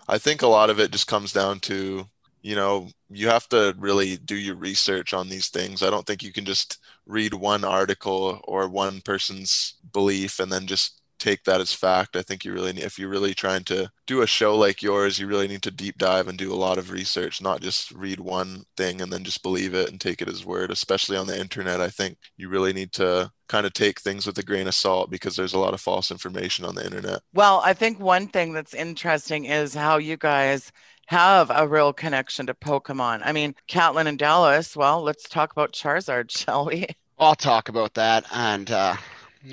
I 0.10 0.18
think 0.18 0.42
a 0.42 0.48
lot 0.48 0.70
of 0.70 0.80
it 0.80 0.92
just 0.92 1.08
comes 1.08 1.32
down 1.32 1.60
to 1.62 2.08
you 2.42 2.56
know, 2.56 2.88
you 3.10 3.28
have 3.28 3.48
to 3.50 3.76
really 3.78 4.18
do 4.18 4.36
your 4.36 4.56
research 4.56 5.14
on 5.14 5.30
these 5.30 5.50
things. 5.50 5.84
I 5.84 5.90
don't 5.90 6.06
think 6.06 6.24
you 6.24 6.34
can 6.34 6.46
just 6.46 6.80
read 7.06 7.34
one 7.34 7.64
article 7.64 8.42
or 8.46 8.68
one 8.68 9.02
person's 9.02 9.76
belief 9.92 10.40
and 10.40 10.52
then 10.52 10.68
just 10.68 11.02
take 11.22 11.44
that 11.44 11.62
as 11.62 11.72
fact. 11.72 12.16
I 12.16 12.24
think 12.24 12.44
you 12.44 12.52
really 12.52 12.72
if 12.82 12.98
you're 12.98 13.10
really 13.10 13.36
trying 13.36 13.64
to 13.66 13.92
do 14.08 14.22
a 14.22 14.28
show 14.28 14.58
like 14.58 14.82
yours, 14.82 15.20
you 15.20 15.28
really 15.28 15.48
need 15.48 15.62
to 15.62 15.72
deep 15.72 15.98
dive 15.98 16.28
and 16.28 16.38
do 16.38 16.52
a 16.52 16.56
lot 16.56 16.80
of 16.80 16.90
research, 16.90 17.42
not 17.42 17.62
just 17.62 17.92
read 17.92 18.20
one 18.20 18.64
thing 18.76 19.02
and 19.02 19.14
then 19.14 19.24
just 19.24 19.44
believe 19.44 19.76
it 19.76 19.90
and 19.90 20.02
take 20.02 20.22
it 20.22 20.28
as 20.28 20.46
word, 20.46 20.72
especially 20.72 21.18
on 21.18 21.28
the 21.28 21.40
internet. 21.40 21.80
I 21.80 21.90
think 21.90 22.18
you 22.38 22.50
really 22.50 22.74
need 22.74 22.92
to 22.94 23.32
kind 23.48 23.66
of 23.68 23.74
take 23.74 24.00
things 24.00 24.26
with 24.26 24.38
a 24.40 24.44
grain 24.44 24.68
of 24.68 24.74
salt 24.74 25.12
because 25.12 25.36
there's 25.36 25.54
a 25.54 25.60
lot 25.60 25.76
of 25.76 25.82
false 25.82 26.10
information 26.10 26.66
on 26.66 26.74
the 26.74 26.86
internet. 26.86 27.22
Well, 27.34 27.62
I 27.64 27.74
think 27.74 28.00
one 28.00 28.28
thing 28.28 28.54
that's 28.54 28.74
interesting 28.74 29.46
is 29.46 29.76
how 29.76 29.98
you 29.98 30.18
guys 30.18 30.72
have 31.12 31.52
a 31.54 31.68
real 31.68 31.92
connection 31.92 32.46
to 32.46 32.54
Pokemon. 32.54 33.22
I 33.26 33.34
mean, 33.34 33.54
Catlin 33.68 34.08
and 34.08 34.18
Dallas, 34.18 34.78
well, 34.78 35.02
let's 35.02 35.28
talk 35.28 35.52
about 35.52 35.74
Charizard, 35.74 36.32
shall 36.38 36.66
we? 36.66 36.88
I'll 37.20 37.36
talk 37.36 37.68
about 37.68 37.96
that. 37.96 38.26
And 38.32 38.72
uh, 38.72 38.96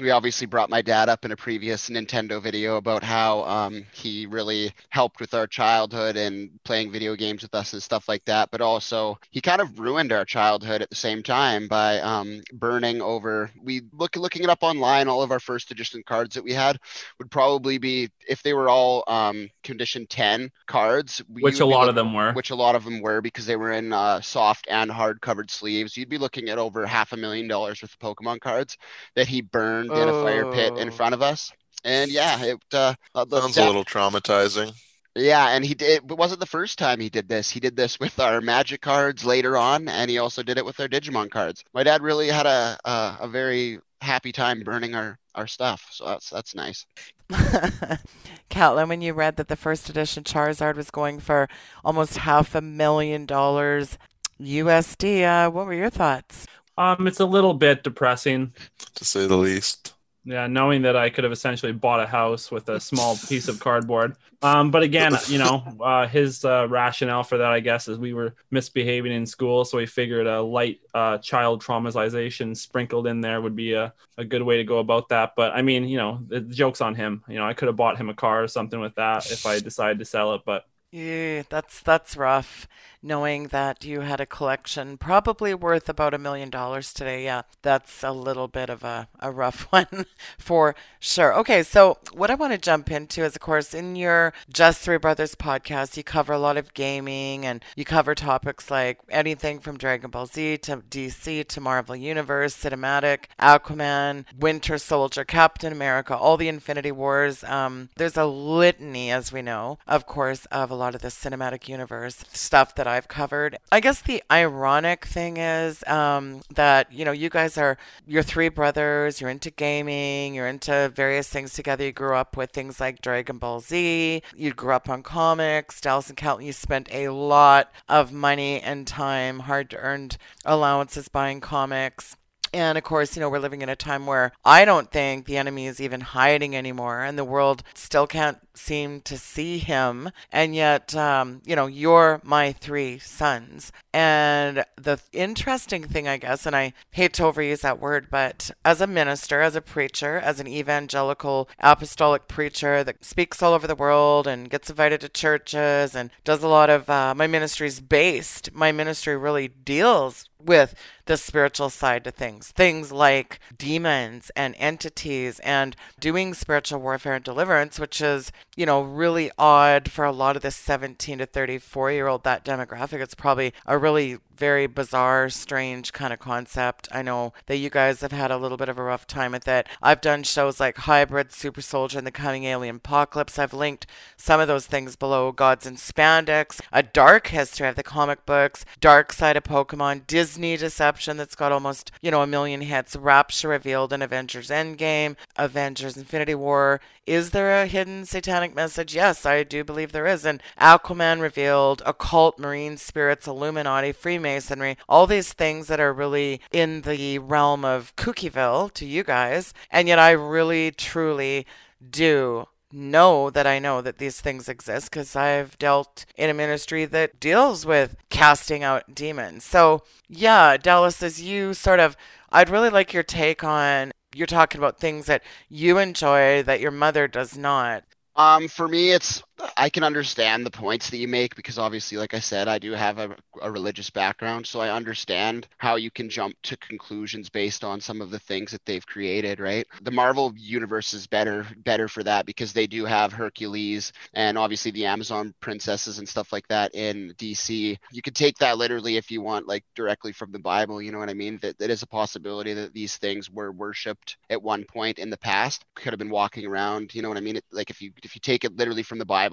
we 0.00 0.10
obviously 0.10 0.46
brought 0.46 0.68
my 0.68 0.82
dad 0.82 1.08
up 1.08 1.24
in 1.24 1.32
a 1.32 1.36
previous 1.36 1.88
Nintendo 1.88 2.42
video 2.42 2.76
about 2.76 3.02
how 3.02 3.42
um, 3.44 3.84
he 3.92 4.26
really 4.26 4.72
helped 4.90 5.20
with 5.20 5.32
our 5.32 5.46
childhood 5.46 6.16
and 6.16 6.50
playing 6.64 6.92
video 6.92 7.16
games 7.16 7.42
with 7.42 7.54
us 7.54 7.72
and 7.72 7.82
stuff 7.82 8.08
like 8.08 8.24
that. 8.26 8.50
But 8.50 8.60
also, 8.60 9.18
he 9.30 9.40
kind 9.40 9.60
of 9.60 9.78
ruined 9.78 10.12
our 10.12 10.24
childhood 10.24 10.82
at 10.82 10.90
the 10.90 10.96
same 10.96 11.22
time 11.22 11.68
by 11.68 12.00
um, 12.00 12.42
burning 12.52 13.00
over. 13.00 13.50
We 13.62 13.82
look 13.92 14.16
looking 14.16 14.42
it 14.42 14.50
up 14.50 14.62
online. 14.62 15.08
All 15.08 15.22
of 15.22 15.30
our 15.30 15.40
first 15.40 15.70
edition 15.70 16.02
cards 16.06 16.34
that 16.34 16.44
we 16.44 16.52
had 16.52 16.78
would 17.18 17.30
probably 17.30 17.78
be 17.78 18.10
if 18.28 18.42
they 18.42 18.52
were 18.52 18.68
all 18.68 19.04
um, 19.08 19.48
condition 19.64 20.06
10 20.06 20.50
cards, 20.66 21.22
which 21.28 21.60
a 21.60 21.66
lot 21.66 21.80
looking, 21.80 21.88
of 21.88 21.94
them 21.94 22.12
were, 22.12 22.32
which 22.32 22.50
a 22.50 22.54
lot 22.54 22.74
of 22.74 22.84
them 22.84 23.00
were 23.00 23.22
because 23.22 23.46
they 23.46 23.56
were 23.56 23.72
in 23.72 23.92
uh, 23.92 24.20
soft 24.20 24.66
and 24.68 24.90
hard 24.90 25.20
covered 25.22 25.50
sleeves. 25.50 25.96
You'd 25.96 26.10
be 26.10 26.18
looking 26.18 26.50
at 26.50 26.58
over 26.58 26.84
half 26.84 27.12
a 27.12 27.16
million 27.16 27.48
dollars 27.48 27.80
worth 27.82 27.94
of 27.94 27.98
Pokemon 27.98 28.40
cards 28.40 28.76
that 29.14 29.28
he 29.28 29.40
burned 29.40 29.77
burned 29.86 29.90
oh. 29.90 30.02
in 30.02 30.08
a 30.08 30.22
fire 30.22 30.52
pit 30.52 30.78
in 30.78 30.90
front 30.90 31.14
of 31.14 31.22
us. 31.22 31.52
And 31.84 32.10
yeah, 32.10 32.42
it 32.42 32.58
uh, 32.72 32.94
sounds 33.14 33.56
a 33.56 33.64
little 33.64 33.84
traumatizing. 33.84 34.72
Yeah, 35.14 35.48
and 35.48 35.64
he 35.64 35.74
did. 35.74 36.02
It 36.10 36.16
wasn't 36.16 36.40
the 36.40 36.46
first 36.46 36.78
time 36.78 37.00
he 37.00 37.08
did 37.08 37.28
this. 37.28 37.50
He 37.50 37.60
did 37.60 37.76
this 37.76 37.98
with 37.98 38.20
our 38.20 38.40
Magic 38.40 38.80
cards 38.80 39.24
later 39.24 39.56
on, 39.56 39.88
and 39.88 40.10
he 40.10 40.18
also 40.18 40.42
did 40.42 40.58
it 40.58 40.64
with 40.64 40.78
our 40.80 40.88
Digimon 40.88 41.30
cards. 41.30 41.64
My 41.74 41.82
dad 41.82 42.02
really 42.02 42.28
had 42.28 42.46
a 42.46 42.78
a, 42.84 43.18
a 43.22 43.28
very 43.28 43.80
happy 44.00 44.32
time 44.32 44.62
burning 44.62 44.94
our 44.94 45.18
our 45.34 45.46
stuff, 45.46 45.86
so 45.90 46.04
that's 46.06 46.30
that's 46.30 46.54
nice. 46.54 46.86
Catlin, 48.48 48.88
when 48.88 49.02
you 49.02 49.12
read 49.12 49.36
that 49.36 49.48
the 49.48 49.56
first 49.56 49.88
edition 49.88 50.24
Charizard 50.24 50.76
was 50.76 50.90
going 50.90 51.20
for 51.20 51.48
almost 51.84 52.18
half 52.18 52.54
a 52.54 52.60
million 52.60 53.26
dollars 53.26 53.98
USD, 54.40 55.22
uh, 55.24 55.50
what 55.50 55.66
were 55.66 55.74
your 55.74 55.90
thoughts? 55.90 56.46
Um, 56.78 57.08
it's 57.08 57.18
a 57.18 57.26
little 57.26 57.54
bit 57.54 57.82
depressing, 57.82 58.54
to 58.94 59.04
say 59.04 59.26
the 59.26 59.36
least. 59.36 59.94
Yeah, 60.24 60.46
knowing 60.46 60.82
that 60.82 60.94
I 60.94 61.10
could 61.10 61.24
have 61.24 61.32
essentially 61.32 61.72
bought 61.72 62.00
a 62.00 62.06
house 62.06 62.50
with 62.50 62.68
a 62.68 62.78
small 62.78 63.16
piece 63.28 63.48
of 63.48 63.58
cardboard. 63.58 64.14
Um, 64.42 64.70
but 64.70 64.84
again, 64.84 65.16
you 65.26 65.38
know, 65.38 65.64
uh, 65.80 66.06
his 66.06 66.44
uh, 66.44 66.68
rationale 66.68 67.24
for 67.24 67.38
that, 67.38 67.50
I 67.50 67.58
guess, 67.58 67.88
is 67.88 67.98
we 67.98 68.14
were 68.14 68.36
misbehaving 68.52 69.10
in 69.10 69.26
school, 69.26 69.64
so 69.64 69.78
he 69.78 69.86
figured 69.86 70.28
a 70.28 70.40
light 70.40 70.80
uh, 70.94 71.18
child 71.18 71.64
traumatization 71.64 72.56
sprinkled 72.56 73.08
in 73.08 73.20
there 73.20 73.40
would 73.40 73.56
be 73.56 73.72
a, 73.72 73.92
a 74.16 74.24
good 74.24 74.42
way 74.42 74.58
to 74.58 74.64
go 74.64 74.78
about 74.78 75.08
that. 75.08 75.32
But 75.34 75.54
I 75.54 75.62
mean, 75.62 75.88
you 75.88 75.96
know, 75.96 76.20
the 76.28 76.42
joke's 76.42 76.80
on 76.80 76.94
him. 76.94 77.24
You 77.26 77.36
know, 77.38 77.46
I 77.46 77.54
could 77.54 77.66
have 77.66 77.76
bought 77.76 77.96
him 77.96 78.08
a 78.08 78.14
car 78.14 78.44
or 78.44 78.48
something 78.48 78.78
with 78.78 78.94
that 78.94 79.30
if 79.32 79.46
I 79.46 79.58
decided 79.58 79.98
to 79.98 80.04
sell 80.04 80.34
it, 80.34 80.42
but 80.46 80.64
yeah, 80.90 81.42
that's 81.48 81.80
that's 81.80 82.16
rough. 82.16 82.66
Knowing 83.00 83.48
that 83.48 83.84
you 83.84 84.00
had 84.00 84.20
a 84.20 84.26
collection 84.26 84.98
probably 84.98 85.54
worth 85.54 85.88
about 85.88 86.14
a 86.14 86.18
million 86.18 86.50
dollars 86.50 86.92
today. 86.92 87.24
Yeah, 87.24 87.42
that's 87.62 88.02
a 88.02 88.10
little 88.10 88.48
bit 88.48 88.68
of 88.68 88.82
a, 88.82 89.06
a 89.20 89.30
rough 89.30 89.62
one 89.70 90.06
for 90.38 90.74
sure. 90.98 91.32
Okay, 91.34 91.62
so 91.62 91.98
what 92.12 92.30
I 92.30 92.34
want 92.34 92.54
to 92.54 92.58
jump 92.58 92.90
into 92.90 93.22
is, 93.22 93.36
of 93.36 93.40
course, 93.40 93.72
in 93.72 93.94
your 93.94 94.32
Just 94.52 94.80
Three 94.80 94.98
Brothers 94.98 95.34
podcast, 95.36 95.96
you 95.96 96.02
cover 96.02 96.32
a 96.32 96.38
lot 96.40 96.56
of 96.56 96.74
gaming 96.74 97.46
and 97.46 97.62
you 97.76 97.84
cover 97.84 98.14
topics 98.16 98.68
like 98.68 98.98
anything 99.10 99.60
from 99.60 99.78
Dragon 99.78 100.10
Ball 100.10 100.26
Z 100.26 100.58
to 100.58 100.78
DC 100.78 101.46
to 101.46 101.60
Marvel 101.60 101.94
Universe, 101.94 102.56
Cinematic, 102.56 103.26
Aquaman, 103.38 104.24
Winter 104.36 104.78
Soldier, 104.78 105.24
Captain 105.24 105.72
America, 105.72 106.16
all 106.16 106.36
the 106.36 106.48
Infinity 106.48 106.90
Wars. 106.92 107.44
Um, 107.44 107.90
there's 107.96 108.16
a 108.16 108.26
litany, 108.26 109.12
as 109.12 109.30
we 109.32 109.42
know, 109.42 109.78
of 109.86 110.06
course, 110.06 110.46
of 110.46 110.72
lot 110.78 110.94
of 110.94 111.02
the 111.02 111.08
cinematic 111.08 111.68
universe 111.68 112.24
stuff 112.32 112.74
that 112.76 112.86
I've 112.86 113.08
covered. 113.08 113.58
I 113.70 113.80
guess 113.80 114.00
the 114.00 114.22
ironic 114.30 115.04
thing 115.04 115.36
is 115.36 115.82
um, 115.86 116.42
that, 116.54 116.92
you 116.92 117.04
know, 117.04 117.12
you 117.12 117.28
guys 117.28 117.58
are, 117.58 117.76
you're 118.06 118.22
three 118.22 118.48
brothers, 118.48 119.20
you're 119.20 119.30
into 119.30 119.50
gaming, 119.50 120.34
you're 120.34 120.46
into 120.46 120.90
various 120.94 121.28
things 121.28 121.52
together. 121.52 121.84
You 121.84 121.92
grew 121.92 122.14
up 122.14 122.36
with 122.36 122.50
things 122.50 122.80
like 122.80 123.02
Dragon 123.02 123.38
Ball 123.38 123.60
Z, 123.60 124.22
you 124.36 124.52
grew 124.52 124.72
up 124.72 124.88
on 124.88 125.02
comics. 125.02 125.80
Dallas 125.80 126.08
and 126.08 126.16
Catlin, 126.16 126.46
you 126.46 126.52
spent 126.52 126.88
a 126.92 127.08
lot 127.08 127.72
of 127.88 128.12
money 128.12 128.60
and 128.60 128.86
time, 128.86 129.40
hard 129.40 129.74
earned 129.76 130.16
allowances 130.44 131.08
buying 131.08 131.40
comics. 131.40 132.16
And 132.52 132.78
of 132.78 132.84
course, 132.84 133.16
you 133.16 133.20
know, 133.20 133.28
we're 133.28 133.38
living 133.38 133.62
in 133.62 133.68
a 133.68 133.76
time 133.76 134.06
where 134.06 134.32
I 134.44 134.64
don't 134.64 134.90
think 134.90 135.26
the 135.26 135.36
enemy 135.36 135.66
is 135.66 135.80
even 135.80 136.00
hiding 136.00 136.56
anymore, 136.56 137.02
and 137.02 137.18
the 137.18 137.24
world 137.24 137.62
still 137.74 138.06
can't 138.06 138.38
seem 138.54 139.00
to 139.02 139.16
see 139.16 139.58
him. 139.58 140.10
And 140.32 140.54
yet, 140.54 140.94
um, 140.94 141.42
you 141.44 141.56
know, 141.56 141.66
you're 141.66 142.20
my 142.24 142.52
three 142.52 142.98
sons. 142.98 143.72
And 143.92 144.64
the 144.76 145.00
interesting 145.12 145.84
thing, 145.84 146.08
I 146.08 146.18
guess, 146.18 146.46
and 146.46 146.54
I 146.54 146.72
hate 146.90 147.14
to 147.14 147.22
overuse 147.22 147.60
that 147.62 147.80
word, 147.80 148.08
but 148.10 148.50
as 148.64 148.80
a 148.80 148.86
minister, 148.86 149.40
as 149.40 149.56
a 149.56 149.60
preacher, 149.60 150.18
as 150.18 150.40
an 150.40 150.46
evangelical 150.46 151.48
apostolic 151.60 152.28
preacher 152.28 152.84
that 152.84 153.04
speaks 153.04 153.42
all 153.42 153.54
over 153.54 153.66
the 153.66 153.74
world 153.74 154.26
and 154.26 154.50
gets 154.50 154.70
invited 154.70 155.00
to 155.00 155.08
churches 155.08 155.94
and 155.94 156.10
does 156.24 156.42
a 156.42 156.48
lot 156.48 156.70
of 156.70 156.88
uh, 156.90 157.14
my 157.14 157.26
is 157.38 157.80
based, 157.80 158.52
my 158.52 158.72
ministry 158.72 159.16
really 159.16 159.48
deals 159.48 160.27
with 160.42 160.74
the 161.06 161.16
spiritual 161.16 161.70
side 161.70 162.04
to 162.04 162.10
things. 162.10 162.48
Things 162.48 162.92
like 162.92 163.40
demons 163.56 164.30
and 164.36 164.54
entities 164.58 165.40
and 165.40 165.74
doing 165.98 166.34
spiritual 166.34 166.80
warfare 166.80 167.14
and 167.14 167.24
deliverance, 167.24 167.78
which 167.80 168.00
is, 168.00 168.30
you 168.56 168.66
know, 168.66 168.82
really 168.82 169.30
odd 169.38 169.90
for 169.90 170.04
a 170.04 170.12
lot 170.12 170.36
of 170.36 170.42
the 170.42 170.50
17 170.50 171.18
to 171.18 171.26
34 171.26 171.92
year 171.92 172.06
old, 172.06 172.24
that 172.24 172.44
demographic. 172.44 173.00
It's 173.00 173.14
probably 173.14 173.52
a 173.66 173.78
really 173.78 174.18
very 174.38 174.66
bizarre, 174.68 175.28
strange 175.28 175.92
kind 175.92 176.12
of 176.12 176.20
concept. 176.20 176.88
I 176.92 177.02
know 177.02 177.32
that 177.46 177.56
you 177.56 177.70
guys 177.70 178.00
have 178.02 178.12
had 178.12 178.30
a 178.30 178.36
little 178.36 178.56
bit 178.56 178.68
of 178.68 178.78
a 178.78 178.82
rough 178.82 179.06
time 179.06 179.32
with 179.32 179.48
it. 179.48 179.66
I've 179.82 180.00
done 180.00 180.22
shows 180.22 180.60
like 180.60 180.78
Hybrid, 180.78 181.32
Super 181.32 181.60
Soldier, 181.60 181.98
and 181.98 182.06
The 182.06 182.12
Coming 182.12 182.44
Alien 182.44 182.76
Apocalypse. 182.76 183.38
I've 183.38 183.52
linked 183.52 183.86
some 184.16 184.40
of 184.40 184.46
those 184.46 184.66
things 184.66 184.94
below 184.94 185.32
Gods 185.32 185.66
in 185.66 185.74
Spandex, 185.74 186.60
a 186.72 186.82
dark 186.82 187.28
history 187.28 187.66
of 187.66 187.74
the 187.74 187.82
comic 187.82 188.24
books, 188.24 188.64
Dark 188.80 189.12
Side 189.12 189.36
of 189.36 189.42
Pokemon, 189.42 190.06
Disney 190.06 190.56
Deception 190.56 191.16
that's 191.16 191.34
got 191.34 191.50
almost, 191.50 191.90
you 192.00 192.12
know, 192.12 192.22
a 192.22 192.26
million 192.26 192.60
hits, 192.60 192.94
Rapture 192.94 193.48
Revealed 193.48 193.92
in 193.92 194.02
Avengers 194.02 194.50
Endgame, 194.50 195.16
Avengers 195.36 195.96
Infinity 195.96 196.36
War. 196.36 196.80
Is 197.06 197.30
there 197.30 197.62
a 197.62 197.66
hidden 197.66 198.04
satanic 198.04 198.54
message? 198.54 198.94
Yes, 198.94 199.24
I 199.26 199.42
do 199.42 199.64
believe 199.64 199.92
there 199.92 200.06
is. 200.06 200.26
And 200.26 200.42
Aquaman 200.60 201.20
Revealed, 201.20 201.82
Occult 201.86 202.38
Marine 202.38 202.76
Spirits, 202.76 203.26
Illuminati, 203.26 203.92
Freemasonry 203.92 204.27
Freemasonry, 204.28 204.76
all 204.88 205.06
these 205.06 205.32
things 205.32 205.68
that 205.68 205.80
are 205.80 205.92
really 205.92 206.40
in 206.52 206.82
the 206.82 207.18
realm 207.18 207.64
of 207.64 207.96
Kookyville 207.96 208.72
to 208.74 208.84
you 208.84 209.02
guys. 209.02 209.54
And 209.70 209.88
yet 209.88 209.98
I 209.98 210.10
really, 210.10 210.70
truly 210.70 211.46
do 211.88 212.46
know 212.70 213.30
that 213.30 213.46
I 213.46 213.58
know 213.58 213.80
that 213.80 213.96
these 213.96 214.20
things 214.20 214.46
exist 214.46 214.90
because 214.90 215.16
I've 215.16 215.58
dealt 215.58 216.04
in 216.16 216.28
a 216.28 216.34
ministry 216.34 216.84
that 216.84 217.18
deals 217.18 217.64
with 217.64 217.96
casting 218.10 218.62
out 218.62 218.94
demons. 218.94 219.44
So, 219.44 219.82
yeah, 220.08 220.58
Dallas, 220.58 221.02
as 221.02 221.22
you 221.22 221.54
sort 221.54 221.80
of, 221.80 221.96
I'd 222.30 222.50
really 222.50 222.70
like 222.70 222.92
your 222.92 223.02
take 223.02 223.42
on 223.42 223.92
you're 224.14 224.26
talking 224.26 224.58
about 224.58 224.80
things 224.80 225.06
that 225.06 225.22
you 225.48 225.78
enjoy 225.78 226.42
that 226.42 226.60
your 226.60 226.70
mother 226.70 227.06
does 227.06 227.36
not. 227.36 227.84
Um, 228.16 228.48
for 228.48 228.66
me, 228.66 228.90
it's 228.90 229.22
I 229.56 229.70
can 229.70 229.84
understand 229.84 230.44
the 230.44 230.50
points 230.50 230.90
that 230.90 230.98
you 230.98 231.08
make 231.08 231.36
because 231.36 231.58
obviously, 231.58 231.98
like 231.98 232.14
I 232.14 232.20
said, 232.20 232.48
I 232.48 232.58
do 232.58 232.72
have 232.72 232.98
a, 232.98 233.16
a, 233.40 233.50
religious 233.50 233.90
background, 233.90 234.46
so 234.46 234.60
I 234.60 234.70
understand 234.70 235.46
how 235.58 235.76
you 235.76 235.90
can 235.90 236.08
jump 236.08 236.34
to 236.44 236.56
conclusions 236.56 237.28
based 237.28 237.64
on 237.64 237.80
some 237.80 238.00
of 238.00 238.10
the 238.10 238.18
things 238.18 238.50
that 238.52 238.64
they've 238.64 238.86
created. 238.86 239.40
Right? 239.40 239.66
The 239.82 239.90
Marvel 239.90 240.32
universe 240.36 240.94
is 240.94 241.06
better 241.06 241.46
better 241.64 241.88
for 241.88 242.02
that 242.04 242.26
because 242.26 242.52
they 242.52 242.66
do 242.66 242.84
have 242.84 243.12
Hercules 243.12 243.92
and 244.14 244.36
obviously 244.36 244.70
the 244.70 244.86
Amazon 244.86 245.34
princesses 245.40 245.98
and 245.98 246.08
stuff 246.08 246.32
like 246.32 246.46
that 246.48 246.74
in 246.74 247.14
DC. 247.18 247.76
You 247.92 248.02
could 248.02 248.16
take 248.16 248.38
that 248.38 248.58
literally 248.58 248.96
if 248.96 249.10
you 249.10 249.20
want, 249.20 249.46
like 249.46 249.64
directly 249.74 250.12
from 250.12 250.32
the 250.32 250.38
Bible. 250.38 250.82
You 250.82 250.92
know 250.92 250.98
what 250.98 251.10
I 251.10 251.14
mean? 251.14 251.38
That 251.42 251.58
that 251.58 251.70
is 251.70 251.82
a 251.82 251.86
possibility 251.86 252.54
that 252.54 252.74
these 252.74 252.96
things 252.96 253.30
were 253.30 253.52
worshipped 253.52 254.16
at 254.30 254.42
one 254.42 254.64
point 254.64 254.98
in 254.98 255.10
the 255.10 255.18
past. 255.18 255.64
Could 255.74 255.92
have 255.92 255.98
been 255.98 256.10
walking 256.10 256.46
around. 256.46 256.94
You 256.94 257.02
know 257.02 257.08
what 257.08 257.18
I 257.18 257.22
mean? 257.22 257.36
It, 257.36 257.44
like 257.52 257.70
if 257.70 257.80
you 257.80 257.92
if 258.02 258.14
you 258.14 258.20
take 258.20 258.44
it 258.44 258.56
literally 258.56 258.82
from 258.82 258.98
the 258.98 259.06
Bible, 259.06 259.27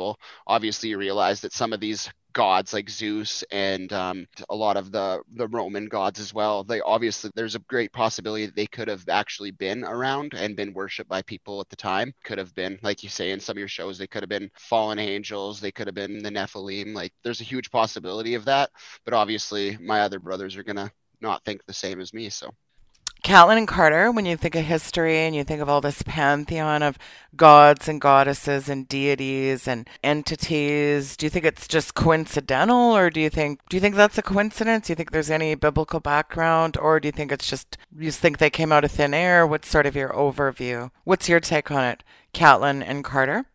obviously 0.47 0.89
you 0.89 0.97
realize 0.97 1.41
that 1.41 1.53
some 1.53 1.73
of 1.73 1.79
these 1.79 2.09
gods 2.35 2.73
like 2.73 2.89
Zeus 2.89 3.43
and 3.49 3.91
um, 3.93 4.27
a 4.49 4.55
lot 4.55 4.75
of 4.77 4.91
the 4.91 5.21
the 5.35 5.47
Roman 5.47 5.87
gods 5.87 6.19
as 6.19 6.33
well. 6.33 6.63
They 6.63 6.81
obviously 6.81 7.31
there's 7.33 7.55
a 7.55 7.59
great 7.59 7.93
possibility 7.93 8.45
that 8.45 8.55
they 8.55 8.67
could 8.67 8.89
have 8.89 9.05
actually 9.09 9.51
been 9.51 9.83
around 9.83 10.33
and 10.35 10.55
been 10.55 10.73
worshipped 10.73 11.09
by 11.09 11.21
people 11.23 11.61
at 11.61 11.69
the 11.69 11.75
time. 11.75 12.13
Could 12.23 12.37
have 12.37 12.53
been, 12.53 12.77
like 12.83 13.03
you 13.03 13.09
say 13.09 13.31
in 13.31 13.39
some 13.39 13.53
of 13.55 13.59
your 13.59 13.67
shows, 13.69 13.97
they 13.97 14.07
could 14.07 14.21
have 14.21 14.29
been 14.29 14.51
fallen 14.59 14.99
angels. 14.99 15.59
They 15.59 15.71
could 15.71 15.87
have 15.87 15.95
been 15.95 16.21
the 16.21 16.29
Nephilim. 16.29 16.93
Like 16.93 17.13
there's 17.23 17.41
a 17.41 17.45
huge 17.45 17.71
possibility 17.71 18.35
of 18.35 18.45
that. 18.45 18.69
But 19.05 19.13
obviously, 19.13 19.77
my 19.77 20.01
other 20.01 20.19
brothers 20.19 20.57
are 20.57 20.63
gonna 20.63 20.91
not 21.21 21.43
think 21.45 21.65
the 21.65 21.73
same 21.73 22.01
as 22.01 22.13
me. 22.13 22.29
So 22.29 22.51
Catlin 23.25 23.57
and 23.57 23.67
Carter, 23.67 24.11
when 24.11 24.27
you 24.27 24.37
think 24.37 24.53
of 24.53 24.65
history 24.65 25.17
and 25.17 25.35
you 25.35 25.43
think 25.43 25.59
of 25.59 25.67
all 25.67 25.81
this 25.81 26.03
pantheon 26.03 26.83
of 26.83 26.99
gods 27.35 27.87
and 27.87 27.99
goddesses 27.99 28.69
and 28.69 28.87
deities 28.87 29.67
and 29.67 29.89
entities, 30.03 31.17
do 31.17 31.25
you 31.25 31.31
think 31.31 31.43
it's 31.43 31.67
just 31.67 31.95
coincidental 31.95 32.95
or 32.95 33.09
do 33.09 33.19
you 33.19 33.31
think 33.31 33.61
do 33.67 33.77
you 33.77 33.81
think 33.81 33.95
that's 33.95 34.19
a 34.19 34.21
coincidence? 34.21 34.85
Do 34.85 34.91
you 34.91 34.95
think 34.95 35.09
there's 35.09 35.31
any 35.31 35.55
biblical 35.55 35.99
background 35.99 36.77
or 36.77 36.99
do 36.99 37.07
you 37.07 37.11
think 37.11 37.31
it's 37.31 37.49
just 37.49 37.79
you 37.97 38.11
think 38.11 38.37
they 38.37 38.51
came 38.51 38.71
out 38.71 38.83
of 38.83 38.91
thin 38.91 39.15
air? 39.15 39.47
What's 39.47 39.69
sort 39.69 39.87
of 39.87 39.95
your 39.95 40.09
overview? 40.09 40.91
What's 41.03 41.27
your 41.27 41.39
take 41.39 41.71
on 41.71 41.83
it, 41.83 42.03
Catlin 42.31 42.83
and 42.83 43.03
Carter? 43.03 43.45